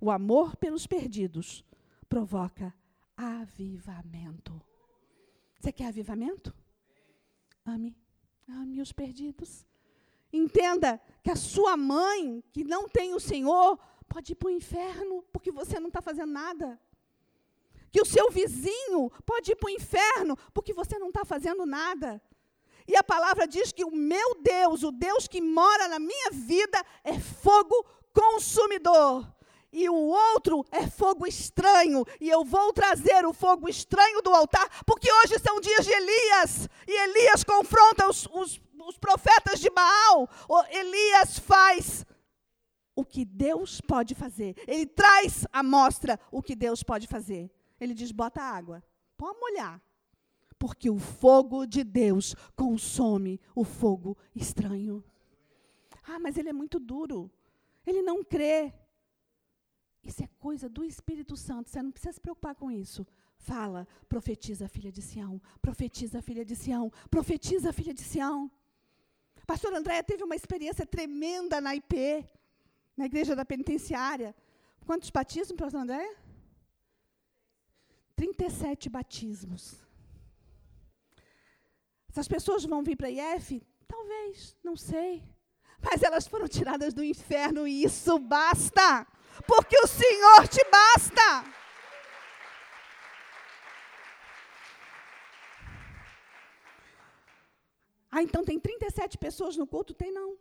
O 0.00 0.10
amor 0.10 0.56
pelos 0.56 0.86
perdidos 0.86 1.64
provoca 2.08 2.74
avivamento. 3.16 4.60
Você 5.64 5.72
quer 5.72 5.86
avivamento? 5.86 6.54
Ame. 7.64 7.96
Ame 8.46 8.82
os 8.82 8.92
perdidos. 8.92 9.64
Entenda 10.30 11.00
que 11.22 11.30
a 11.30 11.36
sua 11.36 11.74
mãe, 11.74 12.44
que 12.52 12.62
não 12.62 12.86
tem 12.86 13.14
o 13.14 13.18
Senhor, 13.18 13.78
pode 14.06 14.32
ir 14.32 14.34
para 14.34 14.48
o 14.48 14.50
inferno 14.50 15.24
porque 15.32 15.50
você 15.50 15.80
não 15.80 15.88
está 15.88 16.02
fazendo 16.02 16.30
nada. 16.30 16.78
Que 17.90 18.02
o 18.02 18.04
seu 18.04 18.30
vizinho 18.30 19.10
pode 19.24 19.52
ir 19.52 19.56
para 19.56 19.68
o 19.68 19.70
inferno 19.70 20.36
porque 20.52 20.74
você 20.74 20.98
não 20.98 21.08
está 21.08 21.24
fazendo 21.24 21.64
nada. 21.64 22.20
E 22.86 22.94
a 22.94 23.02
palavra 23.02 23.48
diz 23.48 23.72
que 23.72 23.86
o 23.86 23.90
meu 23.90 24.42
Deus, 24.42 24.82
o 24.82 24.92
Deus 24.92 25.26
que 25.26 25.40
mora 25.40 25.88
na 25.88 25.98
minha 25.98 26.30
vida, 26.30 26.84
é 27.02 27.18
fogo 27.18 27.82
consumidor. 28.12 29.34
E 29.74 29.90
o 29.90 29.94
outro 29.94 30.64
é 30.70 30.86
fogo 30.86 31.26
estranho. 31.26 32.04
E 32.20 32.30
eu 32.30 32.44
vou 32.44 32.72
trazer 32.72 33.26
o 33.26 33.34
fogo 33.34 33.68
estranho 33.68 34.22
do 34.22 34.30
altar, 34.30 34.84
porque 34.86 35.12
hoje 35.12 35.38
são 35.38 35.60
dias 35.60 35.84
de 35.84 35.92
Elias. 35.92 36.68
E 36.86 36.92
Elias 37.08 37.44
confronta 37.44 38.08
os, 38.08 38.26
os 38.32 38.60
os 38.86 38.98
profetas 38.98 39.60
de 39.60 39.70
Baal, 39.70 40.28
Elias 40.70 41.38
faz 41.38 42.04
o 42.94 43.04
que 43.04 43.24
Deus 43.24 43.80
pode 43.80 44.14
fazer. 44.14 44.54
Ele 44.66 44.86
traz 44.86 45.46
à 45.52 45.62
mostra 45.62 46.18
o 46.30 46.42
que 46.42 46.54
Deus 46.54 46.82
pode 46.82 47.06
fazer. 47.06 47.50
Ele 47.80 47.94
diz: 47.94 48.12
bota 48.12 48.42
água, 48.42 48.82
pode 49.16 49.38
molhar. 49.38 49.82
Porque 50.58 50.88
o 50.88 50.98
fogo 50.98 51.66
de 51.66 51.82
Deus 51.82 52.34
consome 52.54 53.40
o 53.54 53.64
fogo 53.64 54.16
estranho. 54.34 55.04
Ah, 56.06 56.18
mas 56.18 56.36
ele 56.36 56.50
é 56.50 56.52
muito 56.52 56.78
duro. 56.78 57.30
Ele 57.86 58.02
não 58.02 58.22
crê. 58.22 58.72
Isso 60.04 60.22
é 60.22 60.28
coisa 60.38 60.68
do 60.68 60.84
Espírito 60.84 61.36
Santo. 61.36 61.70
Você 61.70 61.82
não 61.82 61.90
precisa 61.90 62.12
se 62.12 62.20
preocupar 62.20 62.54
com 62.54 62.70
isso. 62.70 63.06
Fala, 63.38 63.86
profetiza, 64.08 64.68
filha 64.68 64.92
de 64.92 65.00
Sião. 65.00 65.40
Profetiza, 65.62 66.20
filha 66.20 66.44
de 66.44 66.54
Sião. 66.54 66.92
Profetiza, 67.10 67.72
filha 67.72 67.94
de 67.94 68.02
Sião. 68.02 68.50
Pastor 69.46 69.72
André 69.74 70.02
teve 70.02 70.22
uma 70.22 70.36
experiência 70.36 70.86
tremenda 70.86 71.60
na 71.60 71.74
IP, 71.74 72.26
na 72.96 73.06
igreja 73.06 73.34
da 73.34 73.44
penitenciária. 73.44 74.34
Quantos 74.86 75.10
batismos, 75.10 75.58
pastor 75.58 75.80
André? 75.80 76.16
37 78.14 78.88
batismos. 78.88 79.82
Essas 82.08 82.28
pessoas 82.28 82.64
vão 82.64 82.82
vir 82.82 82.96
para 82.96 83.08
a 83.08 83.10
IF? 83.10 83.60
Talvez, 83.88 84.56
não 84.62 84.76
sei. 84.76 85.22
Mas 85.82 86.02
elas 86.02 86.26
foram 86.26 86.46
tiradas 86.46 86.94
do 86.94 87.02
inferno 87.02 87.66
e 87.66 87.82
isso 87.82 88.18
basta. 88.18 89.06
Porque 89.46 89.76
o 89.78 89.86
Senhor 89.86 90.48
te 90.48 90.64
basta. 90.70 91.54
Ah, 98.10 98.22
então 98.22 98.44
tem 98.44 98.60
37 98.60 99.18
pessoas 99.18 99.56
no 99.56 99.66
culto? 99.66 99.92
Tem 99.92 100.12
não. 100.12 100.38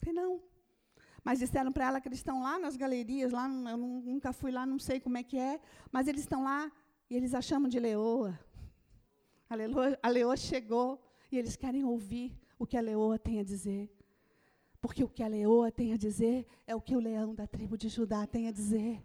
Tem 0.00 0.12
não. 0.12 0.40
Mas 1.24 1.40
disseram 1.40 1.72
para 1.72 1.86
ela 1.86 2.00
que 2.00 2.08
eles 2.08 2.20
estão 2.20 2.40
lá 2.42 2.58
nas 2.60 2.76
galerias, 2.76 3.32
lá, 3.32 3.48
eu 3.70 3.76
nunca 3.76 4.32
fui 4.32 4.52
lá, 4.52 4.64
não 4.64 4.78
sei 4.78 5.00
como 5.00 5.18
é 5.18 5.22
que 5.24 5.36
é, 5.36 5.60
mas 5.90 6.06
eles 6.06 6.20
estão 6.20 6.44
lá 6.44 6.70
e 7.10 7.16
eles 7.16 7.34
a 7.34 7.42
chamam 7.42 7.68
de 7.68 7.80
leoa. 7.80 8.38
A 9.50 9.54
leoa, 9.56 9.98
a 10.00 10.08
leoa 10.08 10.36
chegou 10.36 11.02
e 11.32 11.36
eles 11.36 11.56
querem 11.56 11.84
ouvir 11.84 12.38
o 12.56 12.64
que 12.64 12.76
a 12.76 12.80
leoa 12.80 13.18
tem 13.18 13.40
a 13.40 13.42
dizer. 13.42 13.90
Porque 14.80 15.02
o 15.02 15.08
que 15.08 15.22
a 15.22 15.28
leoa 15.28 15.72
tem 15.72 15.92
a 15.92 15.96
dizer 15.96 16.46
é 16.66 16.74
o 16.74 16.80
que 16.80 16.94
o 16.94 17.00
leão 17.00 17.34
da 17.34 17.46
tribo 17.46 17.76
de 17.76 17.88
Judá 17.88 18.26
tem 18.26 18.46
a 18.46 18.52
dizer. 18.52 19.04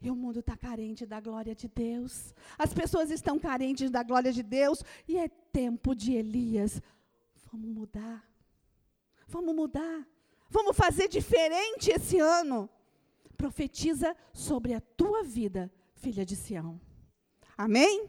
E 0.00 0.10
o 0.10 0.14
mundo 0.14 0.40
está 0.40 0.56
carente 0.56 1.06
da 1.06 1.18
glória 1.18 1.54
de 1.54 1.66
Deus. 1.66 2.34
As 2.58 2.74
pessoas 2.74 3.10
estão 3.10 3.38
carentes 3.38 3.90
da 3.90 4.02
glória 4.02 4.32
de 4.32 4.42
Deus. 4.42 4.82
E 5.08 5.18
é 5.18 5.28
tempo 5.28 5.94
de 5.94 6.12
Elias. 6.12 6.80
Vamos 7.50 7.70
mudar. 7.70 8.28
Vamos 9.26 9.54
mudar. 9.54 10.06
Vamos 10.50 10.76
fazer 10.76 11.08
diferente 11.08 11.90
esse 11.90 12.18
ano. 12.18 12.68
Profetiza 13.36 14.14
sobre 14.32 14.74
a 14.74 14.80
tua 14.80 15.24
vida, 15.24 15.72
filha 15.94 16.24
de 16.24 16.36
Sião. 16.36 16.80
Amém? 17.56 18.08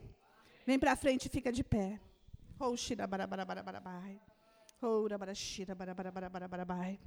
Vem 0.65 0.77
para 0.77 0.95
frente 0.95 1.27
e 1.27 1.29
fica 1.29 1.51
de 1.51 1.63
pé. 1.63 1.99
Oh, 4.87 5.07
shira 5.33 5.73
barabarabai. 5.73 6.27
Oh, 6.27 6.29
rabarashira 6.29 6.37
barabarabai. 6.37 6.99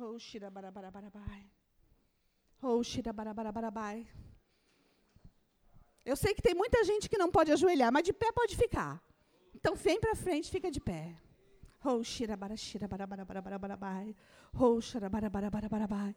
Oh, 0.00 0.18
shira 0.18 0.50
barabarabai. 0.50 1.46
Ou 2.60 2.82
xirabarabarabai. 2.82 4.08
Eu 6.04 6.16
sei 6.16 6.34
que 6.34 6.42
tem 6.42 6.54
muita 6.54 6.82
gente 6.84 7.08
que 7.08 7.16
não 7.16 7.30
pode 7.30 7.52
ajoelhar, 7.52 7.92
mas 7.92 8.02
de 8.02 8.12
pé 8.12 8.32
pode 8.32 8.56
ficar. 8.56 9.00
Então 9.54 9.76
vem 9.76 10.00
para 10.00 10.16
frente, 10.16 10.50
fica 10.50 10.68
de 10.70 10.80
pé. 10.80 11.14
Ou 11.84 12.02
xirabarabarabai. 12.02 14.16
Ou 14.58 14.80
xirabarabarabai. 14.80 16.16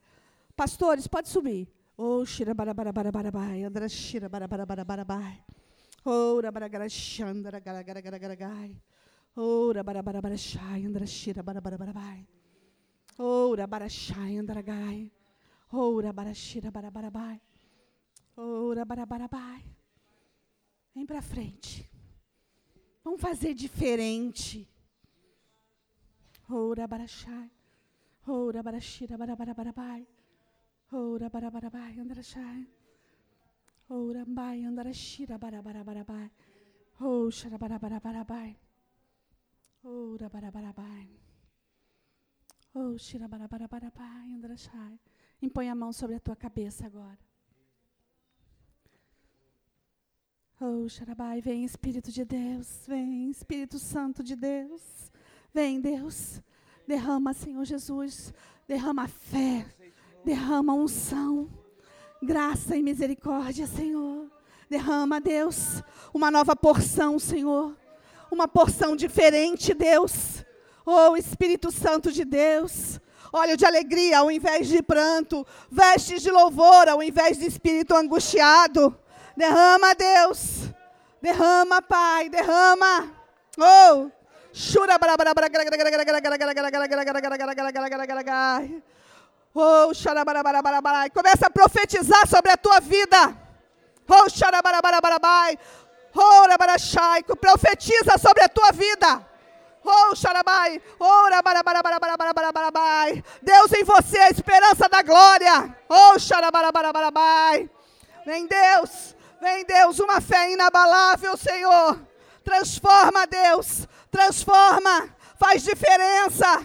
Pastores, 0.55 1.07
pode 1.07 1.29
subir. 1.29 1.67
Ou 1.95 2.25
xirabarabarabai. 2.25 3.63
Andra 3.63 3.87
xirabarabarabai. 3.87 5.45
Ou 6.03 6.41
rabaragarachandra 6.41 7.59
garagaragaragarai. 7.59 8.75
Ou 9.35 9.71
rabarabarabarabai. 9.71 10.85
Andra 10.85 11.05
xirabarabarabai. 11.05 12.27
Ou 13.17 13.55
rabarachai 13.55 14.37
andragai. 14.37 15.11
Oura 15.71 16.11
barashira 16.11 16.71
barabarabai. 16.71 17.41
Oura 18.35 18.83
barabarabai. 18.85 19.63
Vem 20.93 21.05
para 21.05 21.21
frente. 21.21 21.89
Vamos 23.03 23.21
fazer 23.21 23.53
diferente. 23.53 24.67
Oura 26.49 26.87
barashai. 26.87 27.49
Oura 28.27 28.61
barashira 28.61 29.17
barabarabai. 29.17 30.05
Ora 30.91 31.29
barabarabai 31.29 31.99
andarashai. 31.99 32.67
Ora 33.89 34.25
bai 34.27 34.65
andarashira 34.65 35.37
barabarabai. 35.37 36.29
Oh 36.99 37.31
sharabarabarabai. 37.31 38.57
Ora 39.83 40.29
barabarabai. 40.29 41.19
Oh 42.73 42.97
shirabarabarabai 42.97 44.33
andarashai. 44.35 44.99
Impõe 45.41 45.69
a 45.69 45.75
mão 45.75 45.91
sobre 45.91 46.15
a 46.15 46.19
tua 46.19 46.35
cabeça 46.35 46.85
agora. 46.85 47.19
Oh, 50.63 50.87
Xarabai, 50.87 51.41
vem 51.41 51.65
Espírito 51.65 52.11
de 52.11 52.23
Deus, 52.23 52.85
vem 52.87 53.31
Espírito 53.31 53.79
Santo 53.79 54.23
de 54.23 54.35
Deus. 54.35 55.11
Vem, 55.51 55.81
Deus. 55.81 56.39
Derrama, 56.87 57.33
Senhor 57.33 57.65
Jesus. 57.65 58.31
Derrama 58.67 59.07
fé. 59.07 59.65
Derrama 60.23 60.75
unção. 60.75 61.49
Graça 62.21 62.77
e 62.77 62.83
misericórdia, 62.83 63.65
Senhor. 63.65 64.31
Derrama, 64.69 65.19
Deus, 65.19 65.81
uma 66.13 66.29
nova 66.29 66.55
porção, 66.55 67.17
Senhor. 67.17 67.75
Uma 68.31 68.47
porção 68.47 68.95
diferente, 68.95 69.73
Deus. 69.73 70.45
Oh, 70.85 71.17
Espírito 71.17 71.69
Santo 71.69 72.11
de 72.13 72.23
Deus. 72.23 72.99
Óleo 73.33 73.57
de 73.57 73.65
alegria 73.65 74.19
ao 74.19 74.31
invés 74.31 74.69
de 74.69 74.81
pranto. 74.81 75.45
Vestes 75.69 76.21
de 76.21 76.31
louvor 76.31 76.87
ao 76.87 77.03
invés 77.03 77.37
de 77.37 77.45
espírito 77.45 77.93
angustiado. 77.93 78.97
Derrama, 79.35 79.93
Deus. 79.95 80.69
Derrama, 81.21 81.81
Pai. 81.81 82.29
Derrama. 82.29 83.11
Oh. 83.57 84.09
Chura 84.53 84.97
Oh. 89.53 89.91
Começa 91.13 91.47
a 91.47 91.49
profetizar 91.49 92.27
sobre 92.27 92.51
a 92.51 92.57
tua 92.57 92.79
vida. 92.79 93.37
Oh, 94.07 94.29
Oh, 96.15 96.47
rabarachai. 96.47 97.23
Profetiza 97.23 98.17
sobre 98.17 98.43
a 98.43 98.49
tua 98.49 98.71
vida. 98.71 99.25
Oh. 99.83 100.13
Oh, 100.99 101.29
rabarabarabai. 101.29 103.23
Deus 103.41 103.73
em 103.73 103.83
você, 103.83 104.19
a 104.19 104.29
esperança 104.29 104.87
da 104.87 105.01
glória. 105.01 105.75
Oh. 105.89 106.15
Vem 108.25 108.47
Deus. 108.47 109.15
Vem 109.41 109.65
Deus, 109.65 109.99
uma 109.99 110.21
fé 110.21 110.51
inabalável, 110.51 111.35
Senhor. 111.35 111.99
Transforma, 112.43 113.25
Deus. 113.25 113.87
Transforma. 114.11 115.09
Faz 115.39 115.63
diferença. 115.63 116.63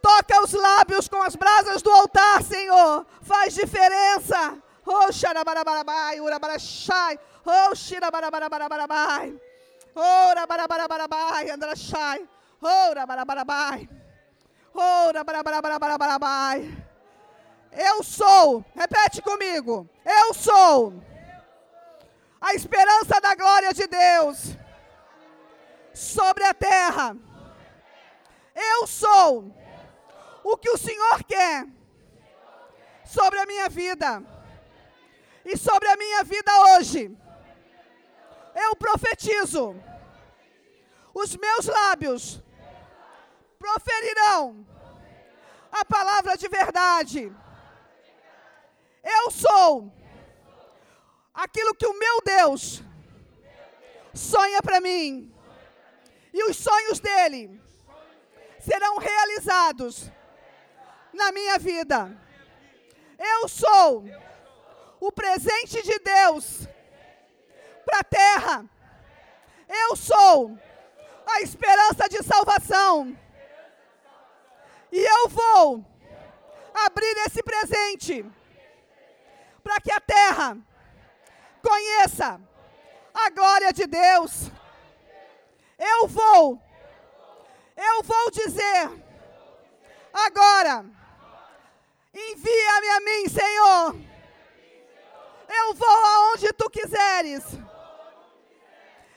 Toca 0.00 0.42
os 0.42 0.52
lábios 0.52 1.06
com 1.06 1.22
as 1.22 1.36
brasas 1.36 1.80
do 1.80 1.90
altar, 1.90 2.42
Senhor. 2.42 3.06
Faz 3.22 3.54
diferença. 3.54 4.58
Oh, 4.84 5.12
xarabarabarabai, 5.12 6.20
urabarachai. 6.20 7.20
Oh, 7.44 7.74
xirabarabarabai. 7.74 9.40
Oh, 9.94 10.34
rabarabarabai, 10.34 11.50
andrachai. 11.50 12.28
Oh, 12.62 12.94
rabarabarabai. 12.94 13.88
Oh, 14.74 15.12
rabarabarabai. 15.12 16.84
Eu 17.72 18.02
sou, 18.02 18.64
repete 18.74 19.20
comigo. 19.22 19.88
Eu 20.04 20.34
sou 20.34 20.94
a 22.40 22.54
esperança 22.54 23.20
da 23.20 23.34
glória 23.34 23.72
de 23.72 23.86
Deus 23.86 24.56
sobre 25.94 26.44
a 26.44 26.54
terra. 26.54 27.16
Eu 28.54 28.86
sou 28.86 29.54
o 30.44 30.56
que 30.56 30.70
o 30.70 30.78
Senhor 30.78 31.24
quer 31.24 31.66
sobre 33.04 33.38
a 33.38 33.46
minha 33.46 33.68
vida 33.68 34.22
e 35.44 35.56
sobre 35.56 35.88
a 35.88 35.96
minha 35.96 36.24
vida 36.24 36.50
hoje. 36.76 37.16
Eu 38.54 38.76
profetizo, 38.76 39.74
os 41.14 41.36
meus 41.36 41.66
lábios 41.66 42.42
proferirão 43.58 44.66
a 45.70 45.84
palavra 45.84 46.36
de 46.36 46.48
verdade. 46.48 47.32
Eu 49.02 49.30
sou 49.30 49.92
aquilo 51.32 51.74
que 51.74 51.86
o 51.86 51.98
meu 51.98 52.20
Deus 52.22 52.82
sonha 54.14 54.60
para 54.62 54.80
mim. 54.80 55.32
E 56.32 56.44
os 56.44 56.56
sonhos 56.56 56.98
dele 57.00 57.60
serão 58.60 58.96
realizados 58.98 60.10
na 61.12 61.32
minha 61.32 61.58
vida. 61.58 62.16
Eu 63.18 63.48
sou 63.48 64.04
o 65.00 65.12
presente 65.12 65.82
de 65.82 65.98
Deus 65.98 66.66
para 67.84 68.00
a 68.00 68.04
terra. 68.04 68.64
Eu 69.68 69.96
sou 69.96 70.58
a 71.26 71.40
esperança 71.40 72.08
de 72.08 72.22
salvação. 72.22 73.16
E 74.90 75.00
eu 75.00 75.28
vou 75.28 75.84
abrir 76.74 77.16
esse 77.26 77.42
presente 77.42 78.24
para 79.62 79.80
que 79.80 79.92
a 79.92 80.00
terra 80.00 80.58
conheça 81.62 82.40
a 83.14 83.30
glória 83.30 83.72
de 83.72 83.86
Deus. 83.86 84.50
Eu 85.78 86.06
vou, 86.06 86.60
eu 87.76 88.02
vou 88.02 88.30
dizer 88.30 88.90
agora 90.12 90.84
Envia-me 92.14 92.88
a 92.90 93.00
mim, 93.00 93.28
Senhor. 93.28 93.96
Eu 95.48 95.74
vou 95.74 95.88
aonde 95.88 96.52
tu 96.52 96.68
quiseres. 96.68 97.42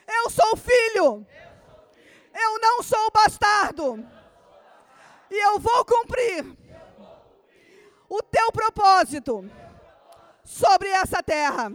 Eu 0.07 0.29
sou 0.29 0.55
filho. 0.55 1.25
Eu 2.33 2.59
não 2.59 2.83
sou 2.83 3.11
bastardo. 3.11 4.05
E 5.29 5.35
eu 5.35 5.59
vou 5.59 5.85
cumprir 5.85 6.45
o 8.09 8.21
teu 8.21 8.51
propósito 8.51 9.49
sobre 10.43 10.89
essa 10.89 11.23
terra. 11.23 11.71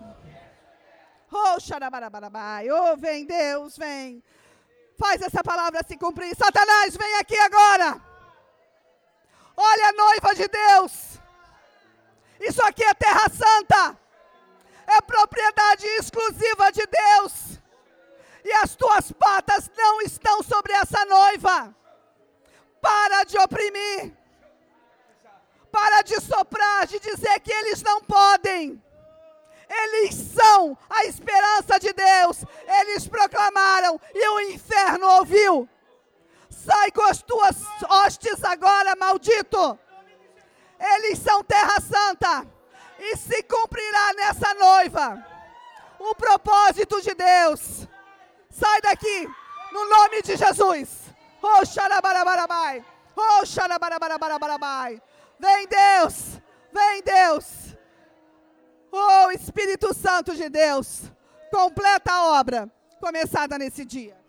Oh, 1.32 1.60
xarabarabai. 1.60 2.70
Oh, 2.70 2.96
vem 2.96 3.24
Deus, 3.24 3.76
vem. 3.76 4.22
Faz 4.98 5.22
essa 5.22 5.42
palavra 5.42 5.80
se 5.86 5.96
cumprir. 5.96 6.34
Satanás, 6.36 6.96
vem 6.96 7.16
aqui 7.16 7.36
agora. 7.38 8.00
Olha 9.56 9.88
a 9.88 9.92
noiva 9.92 10.34
de 10.34 10.48
Deus. 10.48 11.18
Isso 12.40 12.62
aqui 12.62 12.84
é 12.84 12.94
terra 12.94 13.28
santa. 13.28 13.98
É 14.86 15.00
propriedade 15.00 15.86
exclusiva 15.86 16.72
de 16.72 16.86
Deus. 16.86 17.59
E 18.44 18.52
as 18.52 18.74
tuas 18.74 19.12
patas 19.12 19.70
não 19.76 20.00
estão 20.00 20.42
sobre 20.42 20.72
essa 20.72 21.04
noiva. 21.04 21.74
Para 22.80 23.24
de 23.24 23.38
oprimir. 23.38 24.16
Para 25.70 26.02
de 26.02 26.20
soprar, 26.20 26.86
de 26.86 26.98
dizer 26.98 27.38
que 27.40 27.52
eles 27.52 27.82
não 27.82 28.00
podem. 28.02 28.82
Eles 29.68 30.14
são 30.14 30.76
a 30.88 31.04
esperança 31.04 31.78
de 31.78 31.92
Deus. 31.92 32.44
Eles 32.80 33.06
proclamaram 33.06 34.00
e 34.12 34.28
o 34.28 34.40
inferno 34.52 35.06
ouviu. 35.18 35.68
Sai 36.48 36.90
com 36.90 37.02
as 37.02 37.22
tuas 37.22 37.56
hostes 37.88 38.42
agora, 38.42 38.96
maldito. 38.96 39.78
Eles 40.78 41.18
são 41.20 41.44
terra 41.44 41.78
santa. 41.80 42.46
E 42.98 43.16
se 43.16 43.42
cumprirá 43.44 44.12
nessa 44.14 44.52
noiva 44.54 45.26
o 45.98 46.14
propósito 46.14 47.00
de 47.00 47.14
Deus. 47.14 47.86
Sai 48.50 48.80
daqui, 48.80 49.28
no 49.72 49.88
nome 49.88 50.22
de 50.22 50.36
Jesus. 50.36 51.14
Oh, 51.42 51.64
xarabarabai. 51.64 52.84
Oh, 53.16 53.46
xarabarabai. 53.46 55.00
Vem 55.38 55.66
Deus, 55.66 56.40
vem 56.72 57.02
Deus. 57.02 57.76
Oh, 58.92 59.30
Espírito 59.30 59.94
Santo 59.94 60.34
de 60.34 60.48
Deus, 60.48 61.04
completa 61.50 62.12
a 62.12 62.40
obra 62.40 62.68
começada 63.00 63.56
nesse 63.56 63.84
dia. 63.84 64.19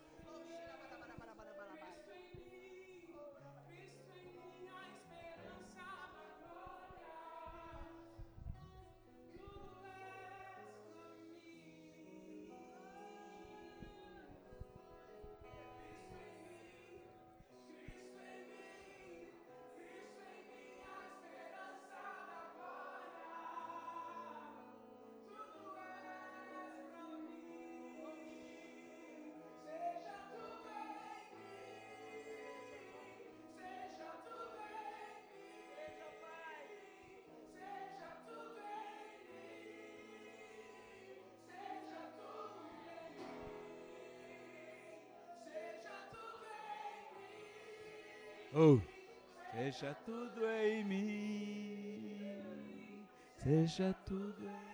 Seja 49.82 49.96
tudo 50.06 50.46
em 50.48 50.86
mim, 50.86 52.38
seja 53.36 53.92
tudo 54.06 54.44
em 54.44 54.50
mim. 54.50 54.71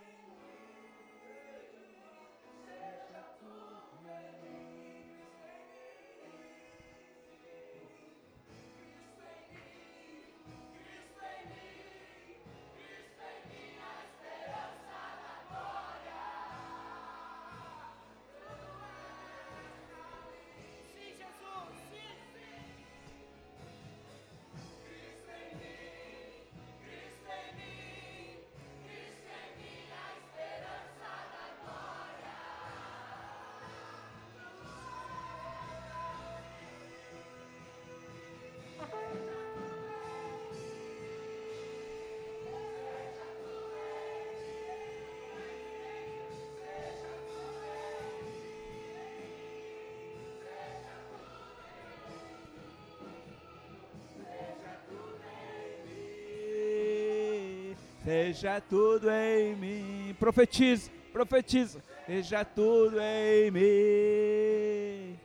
Seja 58.07 58.61
tudo 58.61 59.09
em 59.09 59.53
mim. 59.53 60.15
Profetiza, 60.17 60.89
profetiza. 61.11 61.83
Seja 62.05 62.45
tudo 62.45 62.95
em 63.01 63.51
mim. 63.51 65.19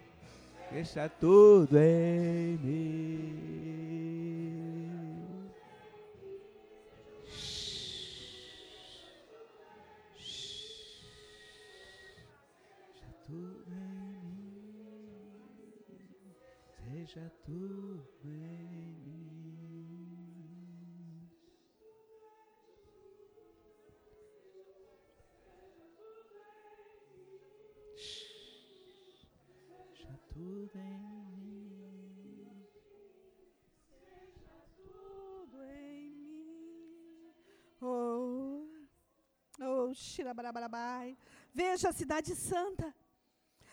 Seja 0.69 1.09
tudo 1.09 1.79
em 1.79 2.59
mim. 2.59 3.02
Veja 41.53 41.89
a 41.89 41.93
cidade 41.93 42.35
santa. 42.35 42.95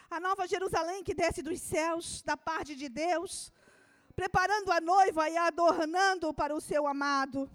A 0.09 0.19
nova 0.19 0.47
Jerusalém 0.47 1.03
que 1.03 1.13
desce 1.13 1.41
dos 1.41 1.61
céus, 1.61 2.21
da 2.23 2.35
parte 2.35 2.75
de 2.75 2.89
Deus, 2.89 3.51
preparando 4.15 4.71
a 4.71 4.81
noiva 4.81 5.29
e 5.29 5.37
adornando 5.37 6.33
para 6.33 6.55
o 6.55 6.61
seu 6.61 6.87
amado. 6.87 7.49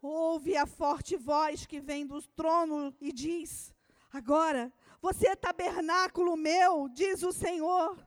Ouve 0.00 0.56
a 0.56 0.64
forte 0.64 1.16
voz 1.16 1.66
que 1.66 1.80
vem 1.80 2.06
do 2.06 2.22
trono 2.22 2.94
e 3.00 3.12
diz: 3.12 3.74
Agora, 4.12 4.72
você 5.02 5.28
é 5.28 5.36
tabernáculo 5.36 6.36
meu, 6.36 6.88
diz 6.88 7.22
o 7.22 7.32
Senhor. 7.32 7.98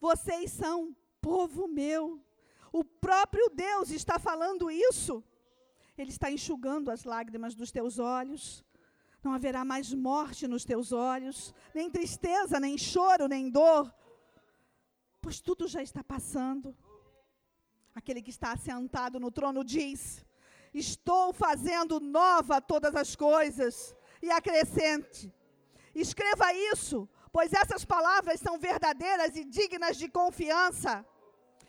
Vocês 0.00 0.50
são 0.50 0.96
povo 1.20 1.68
meu. 1.68 2.20
O 2.72 2.82
próprio 2.82 3.48
Deus 3.50 3.90
está 3.90 4.18
falando 4.18 4.70
isso. 4.70 5.22
Ele 6.02 6.10
está 6.10 6.28
enxugando 6.30 6.90
as 6.90 7.04
lágrimas 7.04 7.54
dos 7.54 7.70
teus 7.70 8.00
olhos. 8.00 8.64
Não 9.22 9.32
haverá 9.32 9.64
mais 9.64 9.94
morte 9.94 10.48
nos 10.48 10.64
teus 10.64 10.90
olhos, 10.90 11.54
nem 11.72 11.88
tristeza, 11.88 12.58
nem 12.58 12.76
choro, 12.76 13.28
nem 13.28 13.48
dor, 13.48 13.94
pois 15.20 15.40
tudo 15.40 15.68
já 15.68 15.80
está 15.80 16.02
passando. 16.02 16.76
Aquele 17.94 18.20
que 18.20 18.30
está 18.30 18.50
assentado 18.50 19.20
no 19.20 19.30
trono 19.30 19.62
diz: 19.62 20.26
Estou 20.74 21.32
fazendo 21.32 22.00
nova 22.00 22.60
todas 22.60 22.96
as 22.96 23.14
coisas. 23.14 23.94
E 24.20 24.28
acrescente: 24.28 25.32
Escreva 25.94 26.52
isso, 26.72 27.08
pois 27.30 27.52
essas 27.52 27.84
palavras 27.84 28.40
são 28.40 28.58
verdadeiras 28.58 29.36
e 29.36 29.44
dignas 29.44 29.96
de 29.96 30.08
confiança. 30.08 31.06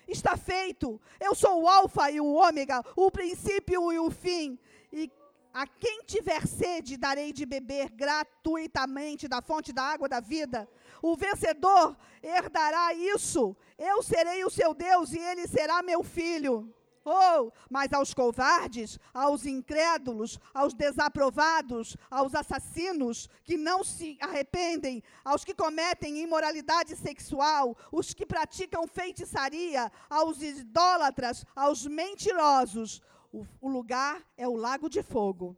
Está 0.08 0.36
feito. 0.36 0.99
Eu 1.20 1.34
sou 1.36 1.64
o 1.64 1.68
Alfa 1.68 2.12
e 2.12 2.20
o 2.20 2.34
Ômega, 2.34 2.84
o 2.95 3.10
princípio 3.10 3.91
e 3.91 3.99
o 3.99 4.10
fim. 4.10 4.60
E 4.91 5.12
a 5.54 5.68
quem 5.68 6.04
tiver 6.06 6.47
sede, 6.47 6.97
darei 6.97 7.32
de 7.32 7.45
beber 7.45 7.89
gratuitamente 7.91 9.28
da 9.28 9.41
fonte 9.41 9.72
da 9.72 9.84
água 9.84 10.10
da 10.10 10.20
vida. 10.20 10.68
O 11.01 11.16
vencedor 11.16 11.95
herdará 12.24 12.93
isso. 12.93 13.56
Eu 13.78 14.01
serei 14.01 14.43
o 14.43 14.49
seu 14.49 14.74
Deus 14.74 15.14
e 15.14 15.20
ele 15.20 15.47
será 15.47 15.84
meu 15.84 16.04
filho. 16.04 16.74
Oh, 17.06 17.51
mas 17.70 17.91
aos 17.91 18.14
covardes, 18.14 18.97
aos 19.14 19.45
incrédulos, 19.45 20.39
aos 20.54 20.74
desaprovados, 20.74 21.97
aos 22.10 22.34
assassinos 22.34 23.30
que 23.43 23.58
não 23.58 23.84
se 23.84 24.18
arrependem, 24.22 25.04
aos 25.24 25.43
que 25.43 25.54
cometem 25.54 26.22
imoralidade 26.22 26.95
sexual, 26.95 27.78
os 27.91 28.14
que 28.14 28.26
praticam 28.26 28.88
feitiçaria, 28.88 29.91
aos 30.10 30.41
idólatras, 30.41 31.45
aos 31.54 31.86
mentirosos, 31.86 33.01
o, 33.34 33.45
o 33.60 33.68
lugar 33.68 34.24
é 34.38 34.47
o 34.47 34.56
lago 34.56 34.88
de 34.88 35.04
fogo. 35.04 35.58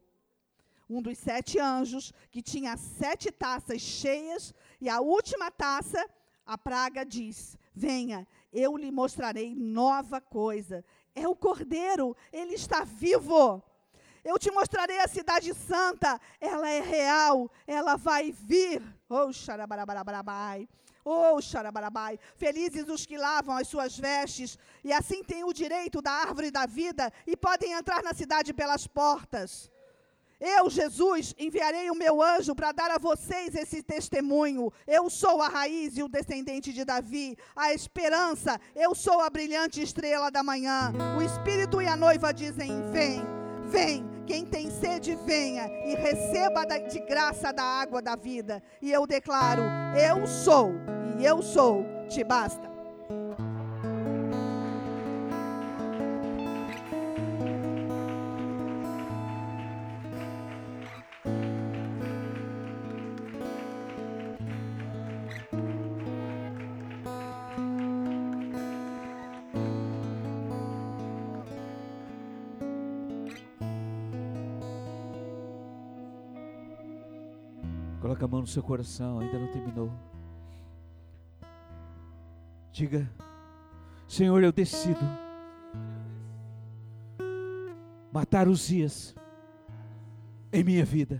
Um 0.90 1.02
dos 1.02 1.18
sete 1.18 1.60
anjos, 1.60 2.14
que 2.32 2.42
tinha 2.42 2.78
sete 2.78 3.32
taças 3.32 3.82
cheias, 3.82 4.54
e 4.80 4.90
a 4.90 5.00
última 5.00 5.52
taça, 5.52 6.10
a 6.46 6.58
praga 6.58 7.04
diz: 7.04 7.58
Venha, 7.74 8.28
eu 8.54 8.78
lhe 8.78 8.92
mostrarei 8.92 9.54
nova 9.54 10.22
coisa. 10.22 10.86
É 11.16 11.28
o 11.28 11.36
cordeiro, 11.36 12.16
ele 12.32 12.56
está 12.56 12.84
vivo. 12.84 13.64
Eu 14.24 14.38
te 14.38 14.52
mostrarei 14.52 15.00
a 15.00 15.08
cidade 15.08 15.54
santa, 15.54 16.20
ela 16.42 16.70
é 16.70 16.82
real, 16.82 17.50
ela 17.66 17.96
vai 17.96 18.32
vir. 18.32 18.82
Oh, 19.08 19.32
xarabarabarabai. 19.32 20.68
Oh, 21.06 21.40
xarabarabai. 21.40 22.20
Felizes 22.36 22.90
os 22.90 23.06
que 23.06 23.18
lavam 23.18 23.56
as 23.56 23.68
suas 23.68 23.98
vestes, 23.98 24.58
e 24.84 24.92
assim 24.92 25.24
têm 25.24 25.44
o 25.44 25.54
direito 25.54 26.02
da 26.02 26.12
árvore 26.12 26.50
da 26.50 26.66
vida 26.66 27.14
e 27.28 27.38
podem 27.38 27.74
entrar 27.74 28.02
na 28.02 28.14
cidade 28.14 28.54
pelas 28.54 28.88
portas. 28.88 29.70
Eu, 30.40 30.70
Jesus, 30.70 31.34
enviarei 31.38 31.90
o 31.90 31.96
meu 31.96 32.22
anjo 32.22 32.54
para 32.54 32.72
dar 32.72 32.92
a 32.92 32.98
vocês 32.98 33.56
esse 33.56 33.82
testemunho. 33.82 34.72
Eu 34.86 35.10
sou 35.10 35.42
a 35.42 35.48
raiz 35.48 35.98
e 35.98 36.04
o 36.04 36.10
descendente 36.10 36.74
de 36.74 36.84
Davi, 36.84 37.38
a 37.56 37.74
esperança. 37.74 38.60
Eu 38.76 38.94
sou 38.94 39.22
a 39.22 39.30
brilhante 39.30 39.82
estrela 39.82 40.30
da 40.30 40.44
manhã. 40.44 40.92
O 41.18 41.22
Espírito 41.22 41.82
e 41.82 41.88
a 41.88 41.96
noiva 41.96 42.34
dizem: 42.34 42.92
Vem, 42.92 43.22
vem. 43.66 44.16
Quem 44.26 44.44
tem 44.44 44.72
sede, 44.72 45.16
venha 45.24 45.68
e 45.86 45.94
receba 45.96 46.66
de 46.66 47.00
graça 47.02 47.54
da 47.54 47.64
água 47.64 48.02
da 48.02 48.16
vida. 48.16 48.62
E 48.82 48.92
eu 48.92 49.06
declaro: 49.06 49.62
Eu 49.96 50.26
sou, 50.26 50.72
e 51.20 51.26
eu 51.26 51.42
sou, 51.42 51.86
te 52.10 52.24
basta. 52.24 52.75
Coloca 78.06 78.24
a 78.24 78.28
mão 78.28 78.42
no 78.42 78.46
seu 78.46 78.62
coração, 78.62 79.18
ainda 79.18 79.40
não 79.40 79.48
terminou. 79.48 79.92
Diga, 82.72 83.12
Senhor, 84.08 84.44
eu 84.44 84.52
decido 84.52 85.00
matar 88.14 88.48
os 88.48 88.68
dias 88.68 89.16
em 90.54 90.64
minha 90.64 90.86
vida. 90.86 91.20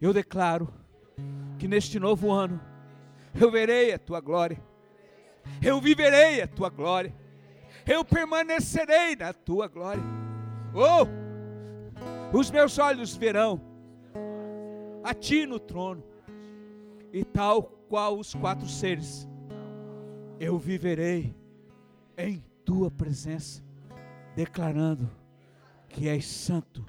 Eu 0.00 0.12
declaro 0.12 0.74
que 1.56 1.68
neste 1.68 2.00
novo 2.00 2.32
ano 2.32 2.60
eu 3.40 3.48
verei 3.48 3.94
a 3.94 3.98
tua 4.00 4.20
glória. 4.20 4.60
Eu 5.62 5.80
viverei 5.80 6.42
a 6.42 6.48
tua 6.48 6.68
glória. 6.68 7.14
Eu 7.86 8.04
permanecerei 8.04 9.14
na 9.14 9.32
tua 9.32 9.68
glória. 9.68 10.02
Oh! 10.74 12.36
Os 12.36 12.50
meus 12.50 12.76
olhos 12.76 13.14
verão 13.14 13.73
a 15.04 15.12
ti 15.12 15.44
no 15.44 15.60
trono. 15.60 16.02
E 17.12 17.22
tal 17.22 17.62
qual 17.88 18.18
os 18.18 18.34
quatro 18.34 18.66
seres, 18.66 19.28
eu 20.40 20.58
viverei 20.58 21.36
em 22.16 22.42
tua 22.64 22.90
presença, 22.90 23.62
declarando 24.34 25.08
que 25.88 26.08
és 26.08 26.26
santo, 26.26 26.84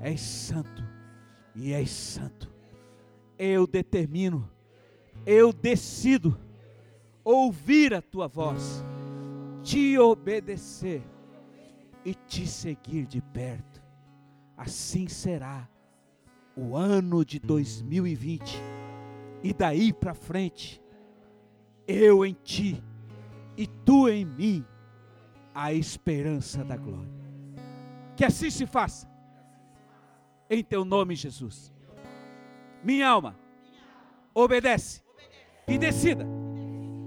és 0.00 0.20
santo 0.20 0.84
e 1.54 1.72
és 1.72 1.88
santo. 1.88 2.52
Eu 3.38 3.66
determino, 3.66 4.50
eu 5.24 5.52
decido 5.52 6.38
ouvir 7.24 7.94
a 7.94 8.02
tua 8.02 8.26
voz, 8.26 8.84
te 9.62 9.98
obedecer 9.98 11.02
e 12.04 12.14
te 12.14 12.46
seguir 12.46 13.06
de 13.06 13.22
perto. 13.22 13.82
Assim 14.56 15.08
será 15.08 15.68
o 16.56 16.74
ano 16.74 17.24
de 17.24 17.38
2020 17.38 18.60
e 19.42 19.52
daí 19.52 19.92
para 19.92 20.14
frente, 20.14 20.82
eu 21.86 22.24
em 22.24 22.34
ti 22.42 22.82
e 23.56 23.66
tu 23.66 24.08
em 24.08 24.24
mim, 24.24 24.64
a 25.54 25.72
esperança 25.72 26.64
da 26.64 26.76
glória. 26.76 27.14
Que 28.16 28.24
assim 28.24 28.50
se 28.50 28.66
faça, 28.66 29.08
em 30.50 30.62
teu 30.64 30.84
nome, 30.84 31.14
Jesus. 31.14 31.72
Minha 32.82 33.08
alma, 33.08 33.38
obedece 34.34 35.02
e 35.66 35.78
decida 35.78 36.26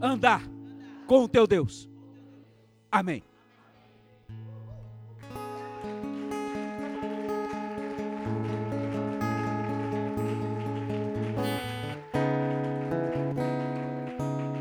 andar 0.02 0.44
com 1.08 1.24
o 1.24 1.28
teu 1.28 1.46
Deus. 1.46 1.90
Amém. 2.92 3.24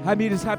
I 0.09 0.14
mean, 0.14 0.32
it's 0.32 0.42
happening. 0.42 0.56